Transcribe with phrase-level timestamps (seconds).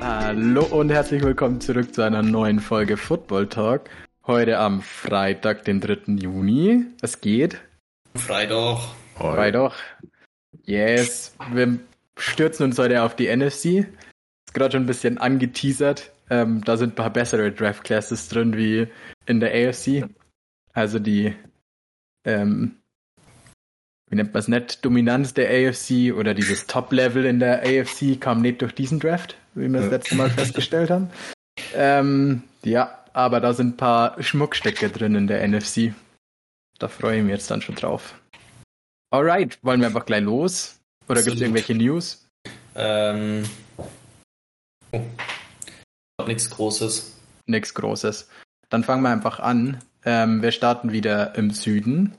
[0.00, 3.90] Hallo und herzlich willkommen zurück zu einer neuen Folge Football Talk.
[4.26, 6.14] Heute am Freitag, den 3.
[6.16, 6.84] Juni.
[7.00, 7.60] Es geht.
[8.14, 8.78] Freitag.
[9.16, 9.72] Freitag.
[10.64, 11.34] Yes.
[11.52, 11.78] Wir
[12.16, 13.86] stürzen uns heute auf die NFC.
[14.48, 16.10] Ist gerade schon ein bisschen angeteasert.
[16.30, 18.88] Ähm, da sind ein paar bessere Draft Classes drin wie
[19.26, 20.08] in der AFC.
[20.72, 21.34] Also die,
[22.24, 22.78] ähm,
[24.08, 28.40] wie nennt man es nicht, Dominanz der AFC oder dieses Top-Level in der AFC kam
[28.40, 31.10] nicht durch diesen Draft, wie wir das letzte Mal festgestellt haben.
[31.74, 35.92] Ähm, ja, aber da sind ein paar Schmuckstecke drin in der NFC.
[36.78, 38.14] Da freue ich mich jetzt dann schon drauf.
[39.10, 40.80] Alright, wollen wir einfach gleich los?
[41.06, 42.26] Oder gibt es irgendwelche News?
[42.74, 43.44] Ähm.
[44.92, 45.02] Oh.
[46.26, 47.16] Nichts Großes.
[47.46, 48.28] Nichts Großes.
[48.68, 49.78] Dann fangen wir einfach an.
[50.04, 52.14] Ähm, wir starten wieder im Süden.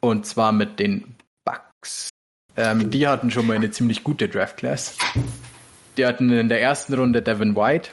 [0.00, 2.10] Und zwar mit den Bucks.
[2.56, 4.96] Ähm, die hatten schon mal eine ziemlich gute Draft Class.
[5.96, 7.90] Die hatten in der ersten Runde Devin White.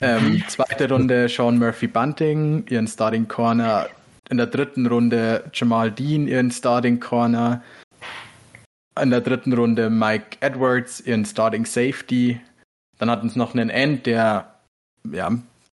[0.00, 3.88] Ähm, zweite Runde Sean Murphy Bunting, ihren Starting Corner.
[4.28, 7.62] In der dritten Runde Jamal Dean, ihren Starting Corner.
[9.00, 12.40] In der dritten Runde Mike Edwards, ihren Starting Safety.
[13.04, 14.54] Dann hatten sie noch einen End, der
[15.12, 15.30] ja,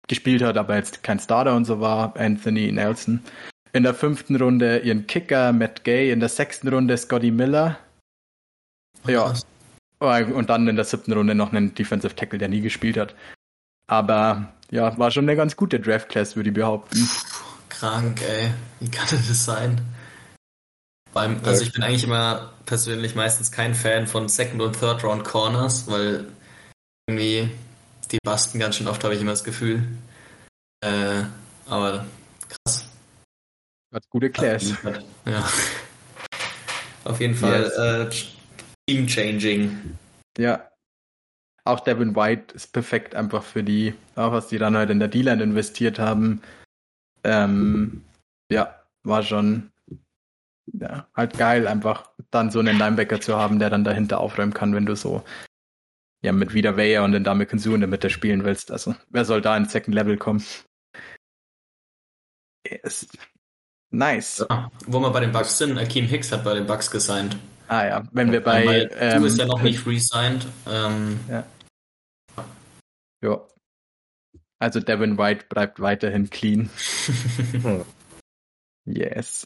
[0.08, 3.22] gespielt hat, aber jetzt kein Starter und so war, Anthony Nelson.
[3.74, 7.80] In der fünften Runde ihren Kicker Matt Gay, in der sechsten Runde Scotty Miller.
[9.06, 9.34] Ja.
[10.00, 13.14] Und dann in der siebten Runde noch einen Defensive Tackle, der nie gespielt hat.
[13.88, 17.10] Aber ja, war schon eine ganz gute Draft Class, würde ich behaupten.
[17.68, 18.52] Krank, ey.
[18.80, 19.82] Wie kann das sein?
[21.14, 25.92] Allem, also ich bin eigentlich immer persönlich meistens kein Fan von Second- und Third-Round Corners,
[25.92, 26.28] weil
[27.08, 27.50] irgendwie
[28.12, 29.88] die basten ganz schön oft, habe ich immer das Gefühl.
[30.82, 31.24] Äh,
[31.66, 32.06] aber
[32.50, 32.90] krass.
[33.94, 34.74] Hat gute Class.
[35.26, 35.48] Ja.
[37.04, 37.78] Auf jeden Fall yes.
[37.78, 38.10] äh,
[38.88, 39.98] Team-Changing.
[40.38, 40.70] Ja.
[41.64, 45.10] Auch Devin White ist perfekt einfach für die, auch was die dann halt in der
[45.10, 46.42] D-Line investiert haben.
[47.24, 48.04] Ähm,
[48.50, 49.72] ja, war schon
[50.74, 54.74] ja, halt geil, einfach dann so einen Linebacker zu haben, der dann dahinter aufräumen kann,
[54.76, 55.24] wenn du so
[56.24, 58.72] ja mit Vida Weyer und den Dame Kinsu in der Mitte spielen willst.
[58.72, 60.44] Also, wer soll da ins Second Level kommen?
[62.70, 63.08] Yes.
[63.90, 64.46] Nice.
[64.50, 67.38] Ja, wo wir bei den Bucks sind, Akeem Hicks hat bei den Bucks gesigned.
[67.68, 68.66] Ah ja, wenn wir bei.
[68.66, 70.46] Weil ähm, du bist ja noch nicht re-signed.
[70.68, 71.46] Ähm, ja.
[73.24, 73.48] Ja.
[74.60, 76.70] Also Devin White bleibt weiterhin clean.
[78.86, 79.46] yes.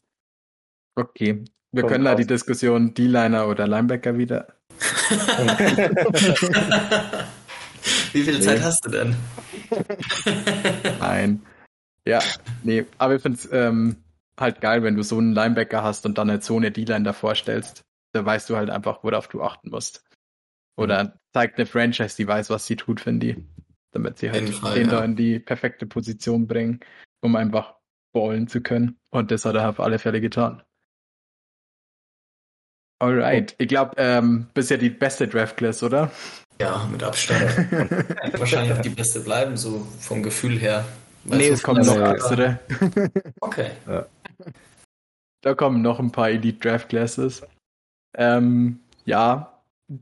[0.95, 1.43] Okay.
[1.71, 4.55] Wir Kommt können da die Diskussion D-Liner oder Linebacker wieder.
[8.13, 8.63] Wie viel Zeit nee.
[8.63, 9.15] hast du denn?
[10.99, 11.41] Nein.
[12.05, 12.21] Ja,
[12.63, 13.97] nee, aber ich finde es ähm,
[14.39, 17.83] halt geil, wenn du so einen Linebacker hast und dann eine Zone D-Line davor stellst.
[18.13, 20.03] Da weißt du halt einfach, worauf du achten musst.
[20.75, 23.37] Oder zeigt eine Franchise, die weiß, was sie tut, finde ich.
[23.91, 24.99] Damit sie halt Fall, den ja.
[24.99, 26.79] da in die perfekte Position bringen,
[27.21, 27.75] um einfach
[28.13, 28.99] ballen zu können.
[29.09, 30.63] Und das hat er auf alle Fälle getan.
[33.01, 33.56] Alright.
[33.57, 36.12] Ich glaube, ähm, bisher die beste Draft Class, oder?
[36.62, 37.41] Ja, mit Abstand.
[38.39, 40.85] wahrscheinlich auch die beste bleiben, so vom Gefühl her.
[41.23, 42.59] Weiß nee, es kommen noch bessere.
[43.41, 43.72] Okay.
[43.88, 44.06] Ja.
[45.41, 47.41] Da kommen noch ein paar Elite Draft Classes.
[48.16, 49.59] Ähm, ja,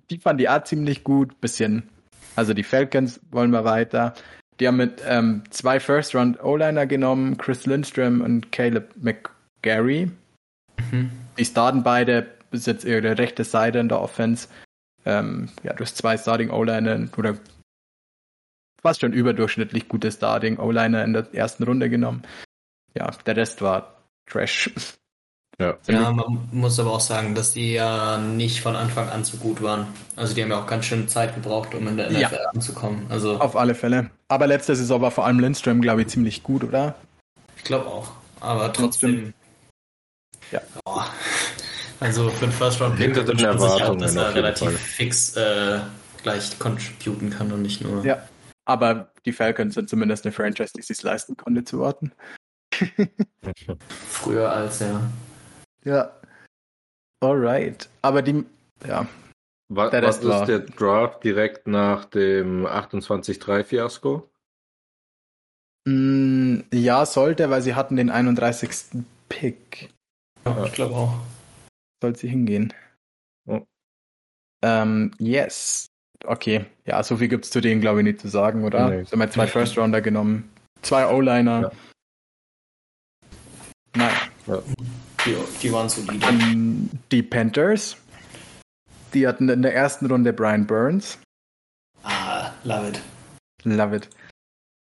[0.09, 1.40] die fand ich auch ziemlich gut.
[1.40, 1.88] Bisschen,
[2.36, 4.14] also die Falcons wollen wir weiter.
[4.59, 10.12] Die haben mit ähm, zwei First-Round O-Liner genommen, Chris Lindstrom und Caleb McGarry.
[10.92, 11.12] Mhm.
[11.38, 14.48] Die starten beide bis jetzt ihre rechte Seite in der Offense.
[15.06, 17.38] Ähm, ja, durch zwei Starting O-Liner oder
[18.82, 22.24] fast schon überdurchschnittlich gute Starting O-Liner in der ersten Runde genommen.
[22.96, 23.96] Ja, der Rest war
[24.26, 24.72] Trash.
[25.59, 25.78] Ja.
[25.88, 29.62] ja, man muss aber auch sagen, dass die ja nicht von Anfang an so gut
[29.62, 29.88] waren.
[30.16, 32.29] Also die haben ja auch ganz schön Zeit gebraucht, um in der NFL ja.
[32.53, 33.06] anzukommen.
[33.09, 34.09] Also auf alle Fälle.
[34.29, 36.96] Aber letzte Saison war vor allem Lindström, glaube ich, ziemlich gut, oder?
[37.58, 38.14] Ich glaube auch.
[38.40, 39.34] Aber trotzdem.
[40.50, 40.62] Ja.
[40.85, 41.02] Oh.
[41.99, 44.78] Also für den First Round Pick den Erwartungen dass er relativ Fall.
[44.78, 45.79] fix äh,
[46.23, 48.03] gleich contributen kann und nicht nur.
[48.05, 48.28] Ja.
[48.66, 52.13] Aber die Falcons sind zumindest eine Franchise, die sich leisten konnte zu warten.
[54.07, 55.01] Früher als ja.
[55.84, 56.11] Ja.
[57.22, 57.90] Alright.
[58.01, 58.46] Aber die,
[58.87, 59.07] ja.
[59.69, 60.46] Was, was ist war.
[60.46, 64.29] der Draft direkt nach dem 28-3-Fiasko?
[65.85, 69.03] Mm, ja, sollte, weil sie hatten den 31.
[69.28, 69.90] Pick.
[70.46, 71.13] Ja, ich glaube auch.
[72.01, 72.73] Soll sie hingehen.
[73.47, 73.61] Oh.
[74.63, 75.87] Ähm, yes.
[76.25, 78.90] okay, ja, so viel gibt es zu denen, glaube ich, nicht zu sagen, oder?
[78.90, 79.05] Nee.
[79.05, 80.49] haben wir zwei First Rounder genommen,
[80.81, 81.61] zwei O-Liner.
[81.61, 81.72] Ja.
[83.96, 84.13] Nein.
[84.47, 84.63] Ja.
[85.25, 86.25] Die, die waren solide.
[86.28, 87.97] Um, die Panthers,
[89.13, 91.19] die hatten in der ersten Runde Brian Burns.
[92.03, 93.01] Ah, love it.
[93.63, 94.09] Love it.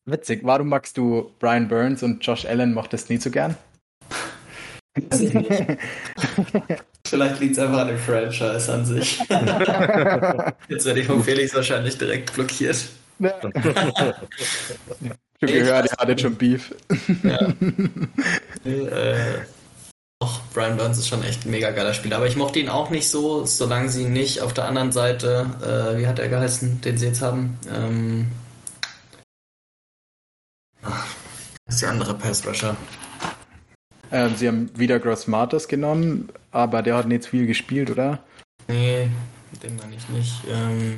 [0.07, 3.57] Witzig, warum magst du Brian Burns und Josh Allen mochtest nie so gern?
[7.11, 9.19] Vielleicht liegt es einfach an dem Franchise an sich.
[10.69, 12.85] Jetzt werde ich von Felix wahrscheinlich direkt blockiert.
[13.19, 13.35] Ja.
[15.41, 16.73] Schon gehört, er hatte schon Beef.
[17.23, 17.41] Ja.
[18.71, 19.39] äh,
[20.21, 22.17] auch Brian Burns ist schon echt ein mega geiler Spieler.
[22.19, 25.99] Aber ich mochte ihn auch nicht so, solange sie nicht auf der anderen Seite, äh,
[25.99, 27.59] wie hat er geheißen, den sie jetzt haben?
[27.75, 28.29] Ähm,
[30.83, 31.07] ach,
[31.65, 32.77] das ist der andere Pass Rusher.
[34.13, 38.19] Ähm, sie haben wieder Gross Marters genommen, aber der hat nicht viel gespielt, oder?
[38.69, 39.09] Nee,
[39.63, 40.43] den meine ich nicht.
[40.51, 40.97] Ähm...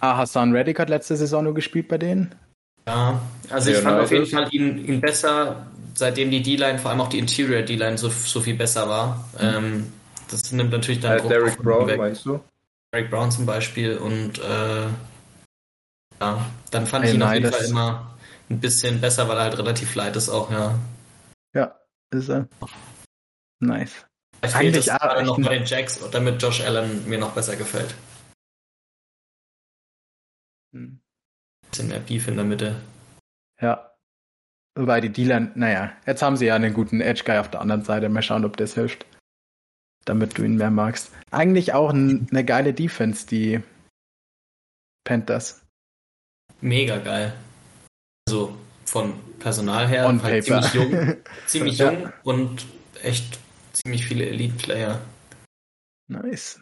[0.00, 2.34] Ah, Hassan Reddick hat letzte Saison nur gespielt bei denen?
[2.86, 3.20] Ja,
[3.50, 7.08] also ich fand auf jeden Fall ihn, ihn besser, seitdem die D-Line, vor allem auch
[7.08, 9.24] die Interior D-Line so, so viel besser war.
[9.40, 9.56] Mhm.
[9.56, 9.92] Ähm,
[10.30, 11.98] das nimmt natürlich dann äh, Derek Brown, weg.
[11.98, 12.40] meinst du?
[12.92, 14.86] Derek Brown zum Beispiel und äh,
[16.20, 18.15] ja, dann fand hey, ich ihn nein, auf jeden Fall immer
[18.48, 20.78] ein bisschen besser, weil er halt relativ light ist auch, ja.
[21.54, 22.48] Ja, ist er.
[23.60, 24.06] Nice.
[24.40, 27.94] Vielleicht fehlt es gerade noch bei den Jacks, damit Josh Allen mir noch besser gefällt.
[30.72, 31.00] Hm.
[31.70, 32.80] Bisschen mehr Beef in der Mitte.
[33.60, 33.92] Ja.
[34.78, 38.10] Wobei die Dealer, naja, jetzt haben sie ja einen guten Edge-Guy auf der anderen Seite.
[38.10, 39.06] Mal schauen, ob das hilft.
[40.04, 41.12] Damit du ihn mehr magst.
[41.30, 43.62] Eigentlich auch ein, eine geile Defense, die
[45.04, 45.64] Panthers.
[46.60, 47.32] Mega geil.
[48.28, 51.92] Also von Personal her halt ziemlich jung, ziemlich ja.
[51.92, 52.66] jung und
[53.02, 53.38] echt
[53.72, 55.00] ziemlich viele Elite-Player.
[56.08, 56.60] Nice.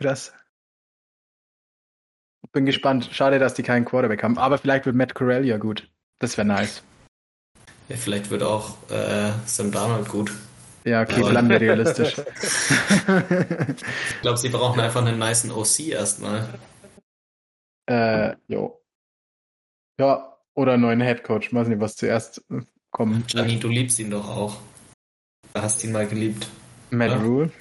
[0.00, 0.32] Krass.
[2.52, 3.10] Bin gespannt.
[3.12, 4.38] Schade, dass die keinen Quarterback haben.
[4.38, 5.90] Aber vielleicht wird Matt Corral ja gut.
[6.18, 6.82] Das wäre nice.
[7.88, 10.32] Ja, vielleicht wird auch äh, Sam Darnold gut.
[10.84, 12.18] Ja, okay, bleiben wir realistisch.
[12.18, 16.48] ich glaube, sie brauchen einfach einen niceen OC erstmal.
[17.86, 18.80] Äh, jo.
[19.98, 21.54] Ja, oder einen neuen Headcoach.
[21.54, 22.60] Weiß nicht, was zuerst äh,
[22.90, 23.28] kommt.
[23.28, 24.56] Gianni, du liebst ihn doch auch.
[25.54, 26.48] Du hast ihn mal geliebt.
[26.90, 27.16] Matt ja?
[27.18, 27.52] Rule?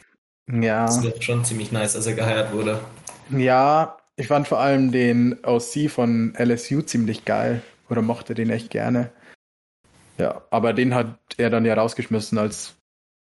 [0.51, 0.85] Ja.
[0.87, 2.79] Das ist schon ziemlich nice, als er geheiert wurde.
[3.29, 7.61] Ja, ich fand vor allem den OC von LSU ziemlich geil.
[7.87, 9.11] Oder mochte den echt gerne.
[10.17, 12.75] Ja, aber den hat er dann ja rausgeschmissen, als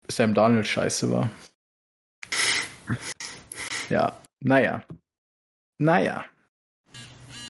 [0.09, 1.29] Sam Donald scheiße war.
[3.89, 4.83] Ja, naja.
[5.77, 6.25] Naja.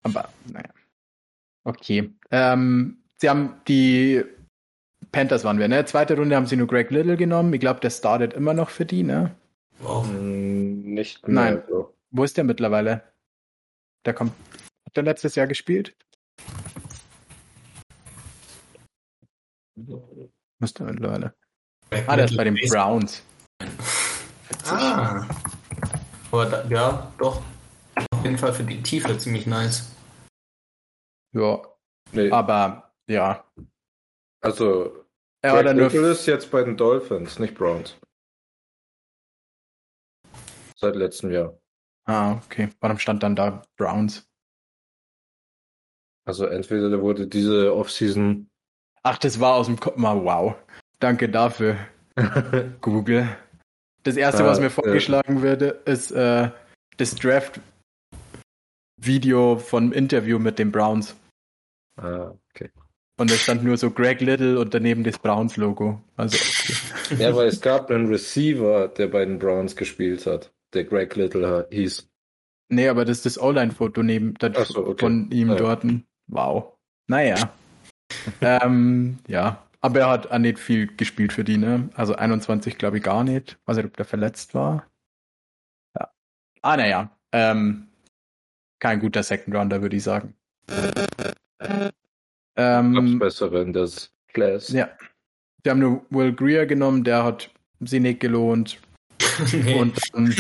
[0.04, 0.70] Aber, naja.
[1.64, 2.14] Okay.
[2.32, 4.24] Ähm, sie haben die
[5.12, 5.86] Panthers waren wir, ne?
[5.86, 7.54] Zweite Runde haben sie nur Greg Little genommen.
[7.54, 9.36] Ich glaube, der startet immer noch für die, ne?
[9.80, 10.08] Wow.
[10.08, 11.34] Hm, nicht mehr.
[11.36, 11.64] Nein.
[11.68, 11.94] So.
[12.12, 13.04] Wo ist der mittlerweile?
[14.06, 14.34] Der kommt.
[14.86, 15.96] Hat der letztes Jahr gespielt?
[20.60, 21.34] Müsste mittlerweile.
[22.08, 23.24] ah, der ist bei den Browns.
[24.66, 25.26] ah.
[26.32, 27.42] Aber da, ja, doch.
[28.12, 29.92] Auf jeden Fall für die Tiefe ziemlich nice.
[31.34, 31.62] Ja.
[32.12, 32.32] Nee.
[32.32, 33.44] Aber ja.
[34.42, 35.06] Also,
[35.42, 37.96] er war dann ist jetzt bei den Dolphins, nicht Browns.
[40.76, 41.58] Seit letztem Jahr.
[42.06, 42.70] Ah, okay.
[42.80, 44.28] Warum stand dann da Browns?
[46.26, 48.50] Also entweder wurde diese Offseason.
[49.04, 49.98] Ach, das war aus dem Kopf.
[49.98, 50.56] Mal wow.
[51.00, 51.78] Danke dafür.
[52.82, 53.28] Google.
[54.04, 55.42] Das erste, was mir vorgeschlagen ja.
[55.42, 56.52] würde, ist äh,
[56.98, 57.60] das Draft
[59.02, 61.16] Video vom Interview mit den Browns.
[62.02, 62.70] Ah, okay.
[63.18, 66.02] Und es stand nur so Greg Little und daneben das Browns-Logo.
[66.16, 67.22] Also, okay.
[67.22, 71.68] Ja, weil es gab einen Receiver, der bei den Browns gespielt hat, der Greg Little
[71.70, 72.08] hieß.
[72.70, 75.00] Nee, aber das ist das Online-Foto neben so, okay.
[75.00, 75.56] von ihm ja.
[75.56, 75.84] dort.
[76.28, 76.78] Wow.
[77.08, 77.52] Naja.
[78.42, 79.66] ähm, ja.
[79.82, 81.90] Aber er hat auch nicht viel gespielt für die, ne?
[81.96, 83.58] Also 21 glaube ich gar nicht.
[83.66, 84.88] Weiß nicht, ob der verletzt war.
[85.98, 86.10] Ja.
[86.62, 87.18] Ah, naja.
[87.32, 87.88] Ähm,
[88.80, 90.36] kein guter Second Rounder, würde ich sagen.
[92.56, 94.70] Ähm, bessere in das Class.
[94.70, 94.90] Ja.
[95.64, 98.80] Wir haben nur Will Greer genommen, der hat sie nicht gelohnt.
[99.78, 100.34] Und ähm,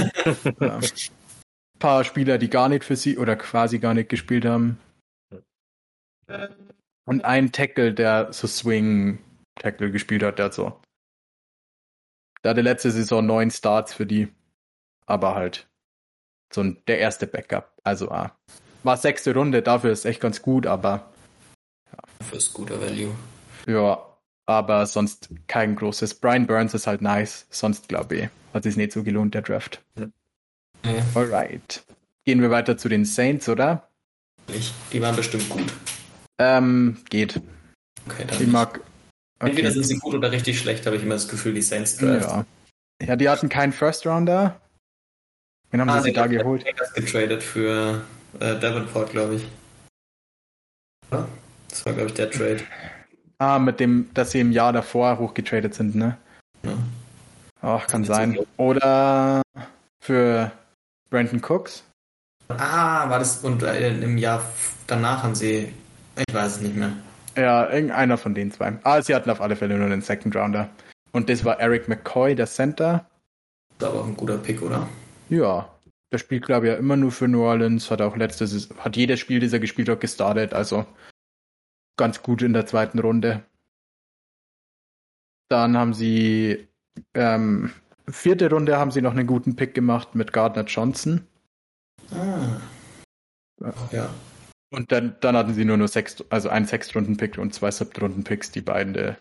[0.60, 4.80] ja, ein paar Spieler, die gar nicht für sie oder quasi gar nicht gespielt haben.
[7.06, 10.80] Und ein Tackle, der so Swing-Tackle gespielt hat, der hat so.
[12.44, 14.30] Der hatte letzte Saison neun Starts für die.
[15.06, 15.68] Aber halt
[16.54, 17.74] so ein, der erste Backup.
[17.84, 18.32] Also ah,
[18.84, 21.09] war sechste Runde, dafür ist echt ganz gut, aber
[21.91, 22.03] ja.
[22.19, 23.15] Dafür ist guter Value.
[23.67, 24.03] Ja,
[24.46, 26.15] aber sonst kein großes.
[26.15, 29.84] Brian Burns ist halt nice, sonst glaube ich, hat sich nicht so gelohnt, der Draft.
[29.96, 30.08] Ja.
[31.13, 31.84] Alright.
[32.25, 33.88] Gehen wir weiter zu den Saints, oder?
[34.48, 35.74] Ich, die waren bestimmt gut.
[36.38, 37.41] Ähm, geht.
[38.08, 38.41] Okay, dann.
[38.41, 38.79] Ich mag.
[39.39, 39.51] Okay.
[39.51, 42.29] Entweder sind sie gut oder richtig schlecht, habe ich immer das Gefühl, die Saints Draft.
[42.29, 42.46] Ja.
[43.05, 44.60] ja, die hatten keinen First Rounder.
[45.72, 46.65] Wen haben ah, sie da geholt?
[46.96, 48.01] getradet für
[48.39, 49.48] äh, Davenport, glaube ich.
[51.70, 52.60] Das war, glaube ich, der Trade.
[53.38, 56.18] Ah, mit dem, dass sie im Jahr davor hochgetradet sind, ne?
[56.64, 56.74] Ja.
[57.62, 58.38] Ach, kann sein.
[58.58, 59.42] Oder
[60.02, 60.52] für
[61.10, 61.84] Brandon Cooks.
[62.50, 64.44] Ah, war das und äh, im Jahr
[64.88, 65.72] danach haben sie,
[66.16, 66.92] ich weiß es nicht mehr.
[67.38, 68.78] Ja, irgendeiner von den zwei.
[68.84, 70.70] Ah, sie hatten auf alle Fälle nur einen Second Rounder.
[71.12, 73.06] Und das war Eric McCoy, der Center.
[73.78, 74.88] Das war auch ein guter Pick, oder?
[75.30, 75.70] Ja.
[76.12, 79.20] Der spielt, glaube ich, ja immer nur für New Orleans, hat auch letztes, hat jedes
[79.20, 80.86] Spiel, das er gespielt hat, gestartet, also
[82.00, 83.44] ganz gut in der zweiten Runde.
[85.50, 86.68] Dann haben sie
[87.13, 87.72] ähm,
[88.08, 91.27] vierte Runde haben sie noch einen guten Pick gemacht mit Gardner Johnson.
[92.12, 92.60] Ah.
[93.91, 94.10] Ja.
[94.72, 98.62] Und dann, dann hatten sie nur nur sechs, also einen Sechstrunden-Pick und zwei Siebtrunden-Picks, die
[98.62, 99.18] beiden,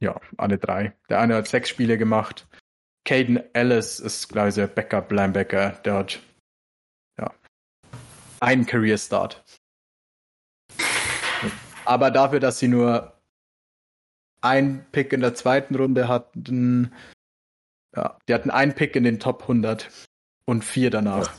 [0.00, 0.94] ja, alle drei.
[1.08, 2.46] Der eine hat sechs Spiele gemacht.
[3.04, 6.20] Caden Ellis ist, glaube ich, der Backup-Linebacker, der hat,
[7.18, 7.32] ja,
[8.40, 9.42] einen Career-Start.
[11.92, 13.12] Aber dafür, dass sie nur
[14.40, 16.90] einen Pick in der zweiten Runde hatten,
[17.94, 19.90] ja, die hatten einen Pick in den Top 100
[20.46, 21.34] und vier danach.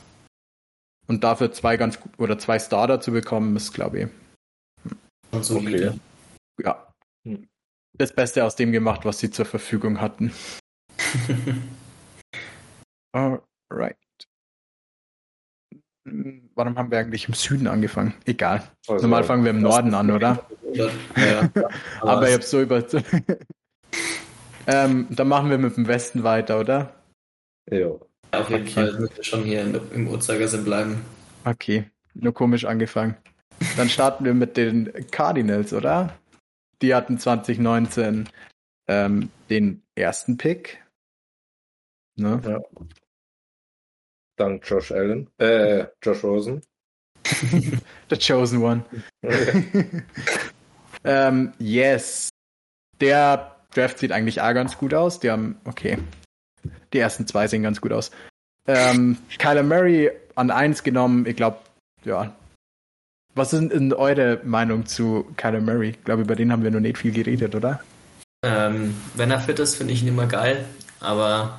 [1.08, 4.08] Und dafür zwei ganz oder zwei Starter zu bekommen, ist, glaube ich.
[5.32, 5.90] Und so okay.
[6.62, 6.86] Ja.
[7.26, 7.48] Hm.
[7.98, 10.32] Das Beste aus dem gemacht, was sie zur Verfügung hatten.
[13.12, 13.98] Alright.
[16.04, 18.14] Warum haben wir eigentlich im Süden angefangen?
[18.26, 18.62] Egal.
[18.86, 20.46] Also, Normal fangen wir im Norden an, oder?
[20.72, 20.88] Ja.
[22.00, 22.84] Aber ich habe so über.
[24.66, 26.94] ähm, dann machen wir mit dem Westen weiter, oder?
[27.70, 27.88] Ja.
[28.32, 28.72] Auf jeden okay.
[28.72, 31.00] Fall müssen wir schon hier im Uhrzeigersinn bleiben.
[31.44, 33.16] Okay, nur komisch angefangen.
[33.76, 36.16] Dann starten wir mit den Cardinals, oder?
[36.82, 38.28] Die hatten 2019
[38.88, 40.82] ähm, den ersten Pick.
[42.16, 42.40] Ne?
[42.44, 42.60] Ja.
[44.36, 45.30] Dank Josh Allen.
[45.38, 46.62] Äh, Josh Rosen.
[48.10, 48.84] The Chosen One.
[51.04, 52.28] ähm, yes.
[53.00, 55.20] Der Draft sieht eigentlich auch ganz gut aus.
[55.20, 55.98] Die haben, okay.
[56.92, 58.10] Die ersten zwei sehen ganz gut aus.
[58.66, 61.26] Ähm, Kyler Murray an eins genommen.
[61.26, 61.58] Ich glaube,
[62.04, 62.34] ja.
[63.34, 65.90] Was ist denn eure Meinung zu Kyler Murray?
[65.90, 67.80] Ich glaube, über den haben wir noch nicht viel geredet, oder?
[68.44, 70.64] Ähm, wenn er fit ist, finde ich ihn immer geil.
[71.00, 71.58] Aber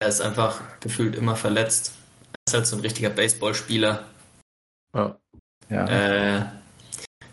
[0.00, 1.92] er ist einfach gefühlt immer verletzt
[2.46, 4.04] ist halt so ein richtiger Baseballspieler.
[4.94, 5.16] Ja.
[5.70, 5.86] Ja.
[5.86, 6.44] Äh,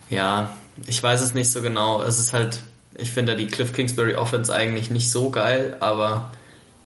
[0.09, 2.01] ja, ich weiß es nicht so genau.
[2.01, 2.61] Es ist halt,
[2.95, 6.31] ich finde die Cliff Kingsbury Offense eigentlich nicht so geil, aber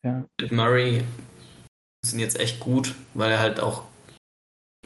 [0.02, 0.25] ja.
[0.40, 1.04] mit Murray
[2.04, 3.83] sind jetzt echt gut, weil er halt auch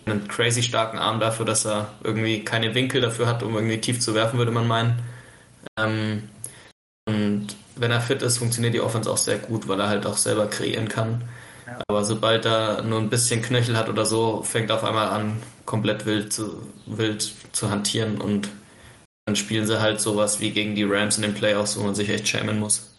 [0.07, 4.01] einen crazy starken Arm dafür, dass er irgendwie keine Winkel dafür hat, um irgendwie tief
[4.01, 5.03] zu werfen, würde man meinen.
[5.79, 6.29] Ähm,
[7.07, 10.17] und wenn er fit ist, funktioniert die Offense auch sehr gut, weil er halt auch
[10.17, 11.23] selber kreieren kann.
[11.87, 15.43] Aber sobald er nur ein bisschen Knöchel hat oder so, fängt er auf einmal an,
[15.65, 17.23] komplett wild zu, wild
[17.53, 18.49] zu hantieren und
[19.27, 22.09] dann spielen sie halt sowas wie gegen die Rams in den Playoffs, wo man sich
[22.09, 22.97] echt schämen muss.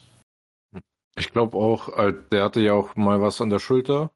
[1.18, 4.12] Ich glaube auch, äh, der hatte ja auch mal was an der Schulter.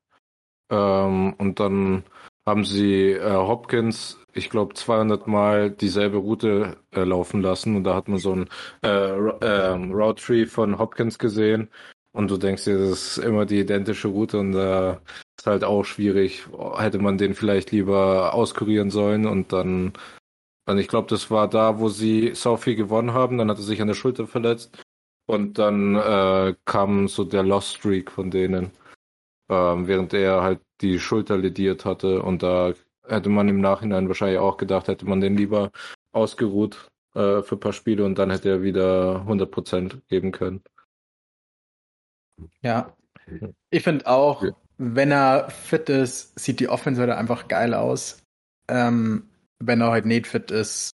[0.69, 2.03] Ähm, und dann
[2.45, 7.75] haben sie äh, Hopkins, ich glaube, 200 Mal dieselbe Route äh, laufen lassen.
[7.75, 8.49] Und da hat man so ein
[8.83, 11.69] äh, äh, Route Tree von Hopkins gesehen.
[12.13, 14.97] Und du denkst dir, das ist immer die identische Route und da äh,
[15.37, 16.45] ist halt auch schwierig.
[16.77, 19.93] Hätte man den vielleicht lieber auskurieren sollen und dann,
[20.65, 23.81] dann ich glaube, das war da, wo sie Sophie gewonnen haben, dann hat er sich
[23.81, 24.77] an der Schulter verletzt
[25.25, 28.71] und dann äh, kam so der Lost Streak von denen,
[29.49, 32.73] ähm, während er halt die Schulter lediert hatte und da
[33.07, 35.71] hätte man im Nachhinein wahrscheinlich auch gedacht, hätte man den lieber
[36.13, 40.63] ausgeruht äh, für ein paar Spiele und dann hätte er wieder 100% geben können.
[42.61, 42.95] Ja.
[43.69, 44.51] Ich finde auch, ja.
[44.77, 48.21] wenn er fit ist, sieht die Offense halt einfach geil aus.
[48.67, 50.91] Ähm, wenn er halt nicht fit ist,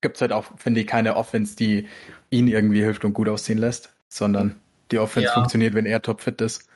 [0.00, 1.88] gibt es halt auch, finde ich, keine Offense, die
[2.30, 5.34] ihn irgendwie hilft und gut aussehen lässt, sondern die Offense ja.
[5.34, 6.68] funktioniert, wenn er topfit ist.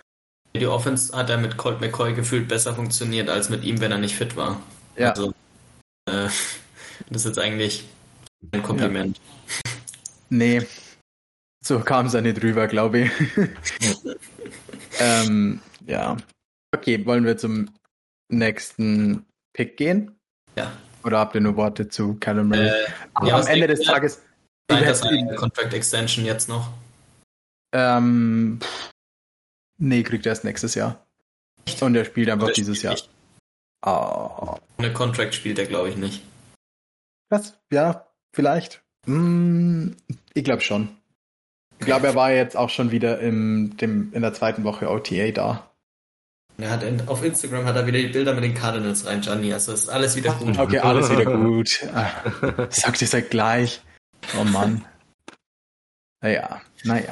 [0.55, 3.99] Die Offense hat er mit Colt McCoy gefühlt besser funktioniert als mit ihm, wenn er
[3.99, 4.61] nicht fit war.
[4.97, 5.11] Ja.
[5.11, 5.31] Also,
[6.07, 6.29] äh,
[7.09, 7.85] das ist jetzt eigentlich
[8.53, 9.19] ein Kompliment.
[9.19, 9.71] Ja.
[10.31, 10.67] Nee,
[11.65, 13.11] so kam es ja nicht drüber, glaube ich.
[15.01, 16.17] ähm, ja.
[16.75, 17.71] Okay, wollen wir zum
[18.29, 20.15] nächsten Pick gehen?
[20.57, 20.73] Ja.
[21.05, 22.69] Oder habt ihr nur Worte zu Callum Murray?
[22.69, 24.23] Äh, ja, am Ende des Tages.
[24.71, 26.71] Nein, das eine Contract Extension jetzt noch.
[27.73, 28.61] Ähm,
[29.79, 31.07] nee, kriegt er erst nächstes Jahr.
[31.81, 32.97] Und er spielt einfach dieses Jahr.
[33.87, 34.57] Oh.
[34.79, 36.23] Eine Contract spielt er, glaube ich, nicht.
[37.31, 37.59] Was?
[37.71, 38.83] Ja, vielleicht.
[39.07, 39.97] Hm,
[40.35, 40.97] ich glaube schon.
[41.79, 45.31] Ich glaube, er war jetzt auch schon wieder im, dem, in der zweiten Woche OTA
[45.33, 45.71] da.
[46.57, 49.53] Er hat in, auf Instagram hat er wieder die Bilder mit den Cardinals rein, Gianni.
[49.53, 50.57] Also ist alles wieder gut.
[50.57, 51.69] Okay, alles wieder gut.
[52.71, 53.83] Sagt ihr seid gleich.
[54.39, 54.85] Oh Mann.
[56.21, 57.11] Naja, naja.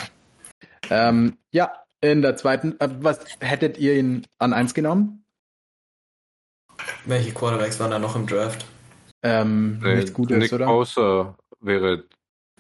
[0.91, 5.25] Ähm, ja, in der zweiten, äh, was hättet ihr ihn an eins genommen?
[7.05, 8.65] Welche Quarterbacks waren da noch im Draft?
[9.23, 10.67] Ähm, nee, nichts Gutes, Nick oder?
[10.67, 12.05] Bosa wäre.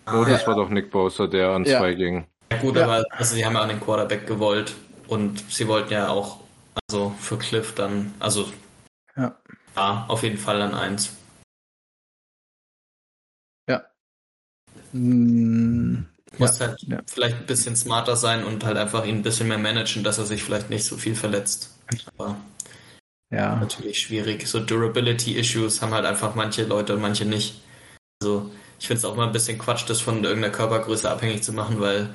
[0.05, 0.49] Ah, oh, das ja.
[0.49, 1.79] war doch Nick Bosa, der an ja.
[1.79, 2.27] zwei ging.
[2.51, 2.85] Ja, gut, ja.
[2.85, 4.75] aber also, sie haben ja an den Quarterback gewollt
[5.09, 6.41] und sie wollten ja auch,
[6.89, 8.51] also für Cliff dann, also
[9.17, 9.37] ja,
[9.77, 11.17] ja auf jeden Fall an eins.
[13.69, 13.85] Ja.
[14.93, 16.07] Hm,
[16.39, 20.03] Muss halt vielleicht ein bisschen smarter sein und halt einfach ihn ein bisschen mehr managen,
[20.03, 21.71] dass er sich vielleicht nicht so viel verletzt.
[22.17, 22.37] Aber
[23.33, 23.57] ja.
[23.57, 24.47] Natürlich schwierig.
[24.47, 27.63] So Durability-Issues haben halt einfach manche Leute und manche nicht.
[28.21, 28.51] Also
[28.83, 31.79] ich finde es auch mal ein bisschen Quatsch, das von irgendeiner Körpergröße abhängig zu machen,
[31.79, 32.11] weil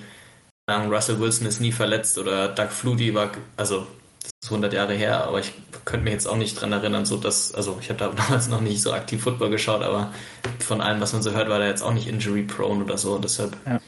[0.69, 3.87] Russell Wilson ist nie verletzt oder Doug Flutie war, also
[4.21, 5.53] das ist 100 Jahre her, aber ich
[5.85, 8.59] könnte mich jetzt auch nicht dran erinnern, so dass, also ich habe da damals noch
[8.59, 10.11] nicht so aktiv Football geschaut, aber
[10.59, 13.17] von allem, was man so hört, war der jetzt auch nicht injury prone oder so,
[13.17, 13.79] deshalb ja.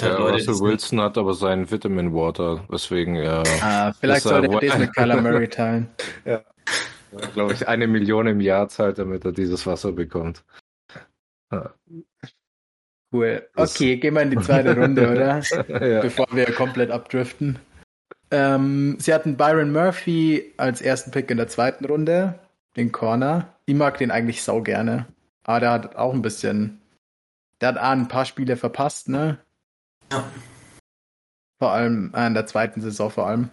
[0.00, 3.42] Ja, Leute, Russell Wilson hat aber seinen Vitamin Water, weswegen er.
[3.62, 5.88] Ah, vielleicht sollte er das mit Kyler Murray teilen.
[6.24, 6.40] ja.
[7.32, 10.44] Glaube ich, eine Million im Jahr zahlt, damit er dieses Wasser bekommt.
[11.52, 11.74] Ja.
[13.12, 13.48] Cool.
[13.54, 15.40] Okay, gehen wir in die zweite Runde, oder?
[15.68, 16.00] ja.
[16.00, 17.58] Bevor wir komplett abdriften.
[18.30, 22.40] Ähm, sie hatten Byron Murphy als ersten Pick in der zweiten Runde,
[22.76, 23.54] den Corner.
[23.66, 25.06] Ich mag den eigentlich sau gerne.
[25.44, 26.80] Aber der hat auch ein bisschen.
[27.60, 29.38] Der hat ein paar Spiele verpasst, ne?
[30.10, 30.24] Ja.
[31.60, 33.50] Vor allem äh, in der zweiten Saison vor allem.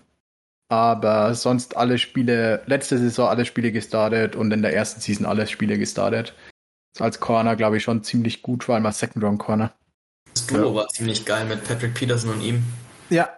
[0.69, 5.45] Aber sonst alle Spiele, letzte Saison alle Spiele gestartet und in der ersten Season alle
[5.45, 6.33] Spiele gestartet.
[6.99, 9.73] Als Corner, glaube ich, schon ziemlich gut, vor allem als Second Round Corner.
[10.33, 10.75] Das Duo ja.
[10.75, 12.63] war ziemlich geil mit Patrick Peterson und ihm.
[13.09, 13.29] Ja.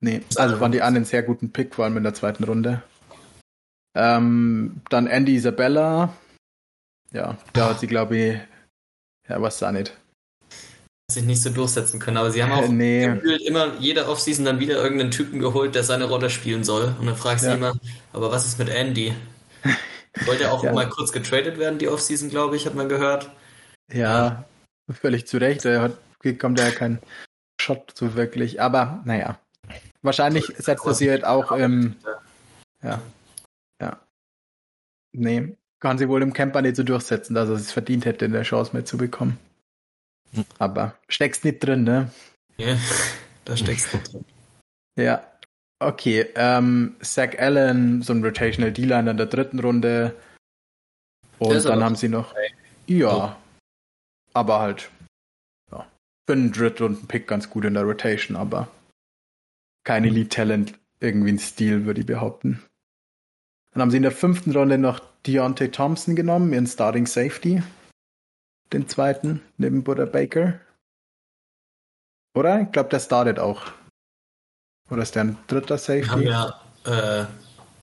[0.00, 2.82] Nee, also waren die einen sehr guten Pick, vor allem in der zweiten Runde.
[3.94, 6.14] Ähm, dann Andy Isabella.
[7.12, 8.38] Ja, da hat sie, glaube ich,
[9.28, 9.96] ja, was da nicht
[11.10, 12.16] sich nicht so durchsetzen können.
[12.16, 13.06] Aber sie haben auch nee.
[13.06, 16.94] gefühlt immer jede Offseason dann wieder irgendeinen Typen geholt, der seine Rolle spielen soll.
[16.98, 17.54] Und dann fragst du ja.
[17.54, 17.74] immer,
[18.12, 19.14] aber was ist mit Andy?
[20.26, 20.72] Wollte auch ja.
[20.72, 23.30] mal kurz getradet werden, die Offseason, glaube ich, hat man gehört.
[23.92, 24.44] Ja,
[24.90, 25.64] völlig zu Recht.
[25.64, 25.98] Er hat,
[26.38, 27.00] kommt ja kein
[27.60, 28.60] Shot so wirklich.
[28.60, 29.38] Aber naja.
[30.02, 31.96] Wahrscheinlich setzt er sie halt auch im.
[32.82, 33.00] Ja.
[33.80, 34.00] Ja.
[35.12, 35.56] Nee.
[35.80, 38.72] Kann sie wohl im Camper nicht so durchsetzen, dass er es verdient hätte, eine Chance
[38.72, 39.38] mehr zu bekommen.
[40.58, 42.10] Aber steckst nicht drin, ne?
[42.56, 42.76] Ja,
[43.44, 44.24] da steckst du drin.
[44.96, 45.26] Ja.
[45.86, 50.14] Okay, ähm, Zach Allen, so ein Rotational D-Liner in der dritten Runde.
[51.38, 52.32] Und dann haben sie noch.
[52.32, 52.54] Okay.
[52.86, 53.36] Ja.
[53.36, 53.36] Oh.
[54.32, 54.90] Aber halt.
[55.70, 55.86] Ja.
[56.26, 58.68] Für einen Drittrunden-Pick ganz gut in der Rotation, aber
[59.84, 62.62] kein Elite-Talent, irgendwie ein Stil, würde ich behaupten.
[63.72, 67.62] Dann haben sie in der fünften Runde noch Deontay Thompson genommen, ihren Starting Safety
[68.72, 70.60] den zweiten, neben Buddha Baker.
[72.34, 72.62] Oder?
[72.62, 73.72] Ich glaube, der startet auch.
[74.90, 76.24] Oder ist der ein dritter Safety?
[76.24, 77.24] Ja, äh,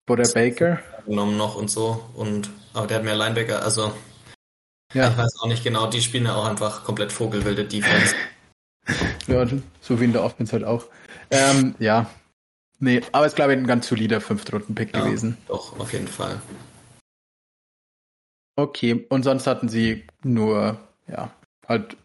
[0.05, 0.79] Buddha Baker.
[1.05, 2.03] Genommen noch und so.
[2.15, 3.93] Und, aber der hat mehr Linebacker, also.
[4.93, 5.09] Ja.
[5.09, 8.15] Ich weiß auch nicht genau, die spielen ja auch einfach komplett vogelwilde Defense.
[9.27, 9.45] ja,
[9.81, 10.85] so wie in der Offense halt auch.
[11.29, 12.09] Ähm, ja.
[12.79, 15.37] Nee, aber es ist, glaube ich, ein ganz solider Fünftrunden-Pick ja, gewesen.
[15.47, 16.39] Doch, auf jeden Fall.
[18.55, 21.31] Okay, und sonst hatten sie nur, ja,
[21.67, 21.97] halt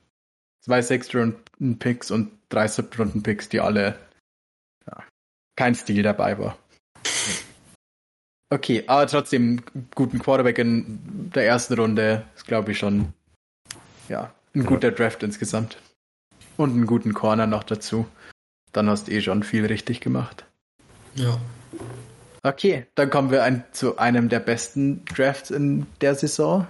[0.61, 3.99] zwei Sechstrunden-Picks und drei Siebtrunden-Picks, die alle
[5.57, 6.57] kein Stil dabei war.
[8.51, 9.63] Okay, aber trotzdem
[9.95, 13.15] guten Quarterback in der ersten Runde ist, glaube ich, schon
[14.09, 15.79] ja, ein guter Draft insgesamt.
[16.59, 18.07] Und einen guten Corner noch dazu.
[18.73, 20.45] Dann hast du eh schon viel richtig gemacht.
[21.15, 21.41] Ja.
[22.43, 26.67] Okay, dann kommen wir ein, zu einem der besten Drafts in der Saison.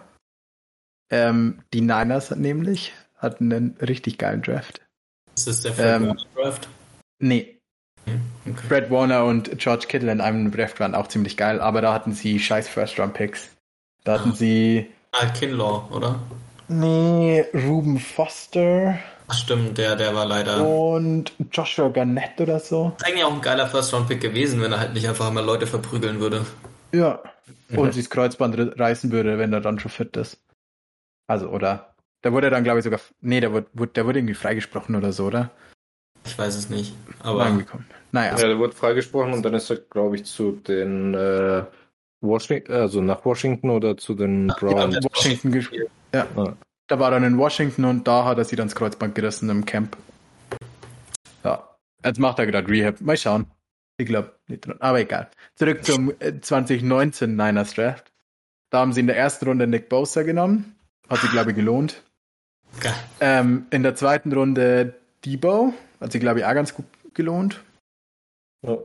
[1.10, 4.82] Ähm, die Niners nämlich hatten einen richtig geilen Draft.
[5.34, 6.68] Ist das der Fred ähm, Warner Draft?
[7.18, 7.51] Nee.
[8.06, 8.54] Okay.
[8.68, 12.12] Fred Warner und George Kittle in einem Draft waren auch ziemlich geil, aber da hatten
[12.12, 13.50] sie scheiß First-Round-Picks.
[14.04, 14.36] Da hatten ah.
[14.36, 14.90] sie.
[15.12, 16.18] Al Kinlaw, oder?
[16.68, 18.98] Nee, Ruben Foster.
[19.28, 20.66] Ach stimmt, der, der war leider.
[20.66, 22.92] Und Joshua Garnett oder so.
[22.96, 26.20] Ist eigentlich auch ein geiler First-Round-Pick gewesen, wenn er halt nicht einfach immer Leute verprügeln
[26.20, 26.44] würde.
[26.92, 27.20] Ja.
[27.70, 27.92] Und mhm.
[27.92, 30.38] sich das Kreuzband reißen würde, wenn er dann schon fit ist.
[31.26, 33.00] Also, oder Da wurde dann, glaube ich, sogar.
[33.20, 35.50] Nee, der wurde, der wurde irgendwie freigesprochen oder so, oder?
[36.24, 36.94] Ich weiß es nicht.
[37.20, 37.44] Aber.
[37.44, 37.86] Angekommen.
[38.12, 38.36] Naja.
[38.38, 41.64] Ja, der wurde freigesprochen und dann ist er, glaube ich, zu den äh,
[42.20, 44.96] Washington, also nach Washington oder zu den Browns.
[44.96, 45.90] Ja, Washington gespielt.
[46.14, 46.26] Ja.
[46.36, 46.56] ja.
[46.88, 49.64] Da war dann in Washington und da hat er sich dann das Kreuzband gerissen im
[49.64, 49.96] Camp.
[51.42, 51.68] Ja.
[52.04, 53.00] Jetzt macht er gerade Rehab.
[53.00, 53.46] Mal schauen.
[53.96, 54.76] Ich glaube nicht dran.
[54.80, 55.30] Aber egal.
[55.54, 58.12] Zurück zum 2019 äh, Niners Draft.
[58.70, 60.76] Da haben sie in der ersten Runde Nick Bosa genommen.
[61.08, 62.02] Hat sich, glaube ich, gelohnt.
[62.76, 62.92] Okay.
[63.20, 65.74] Ähm, in der zweiten Runde Debo.
[66.02, 66.84] Hat sich, glaube ich, auch ganz gut
[67.14, 67.62] gelohnt.
[68.66, 68.78] Ja.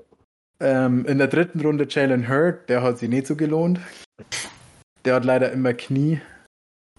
[0.60, 2.70] Ähm, in der dritten Runde Jalen Hurd.
[2.70, 3.80] Der hat sich nicht so gelohnt.
[5.04, 6.22] Der hat leider immer Knie.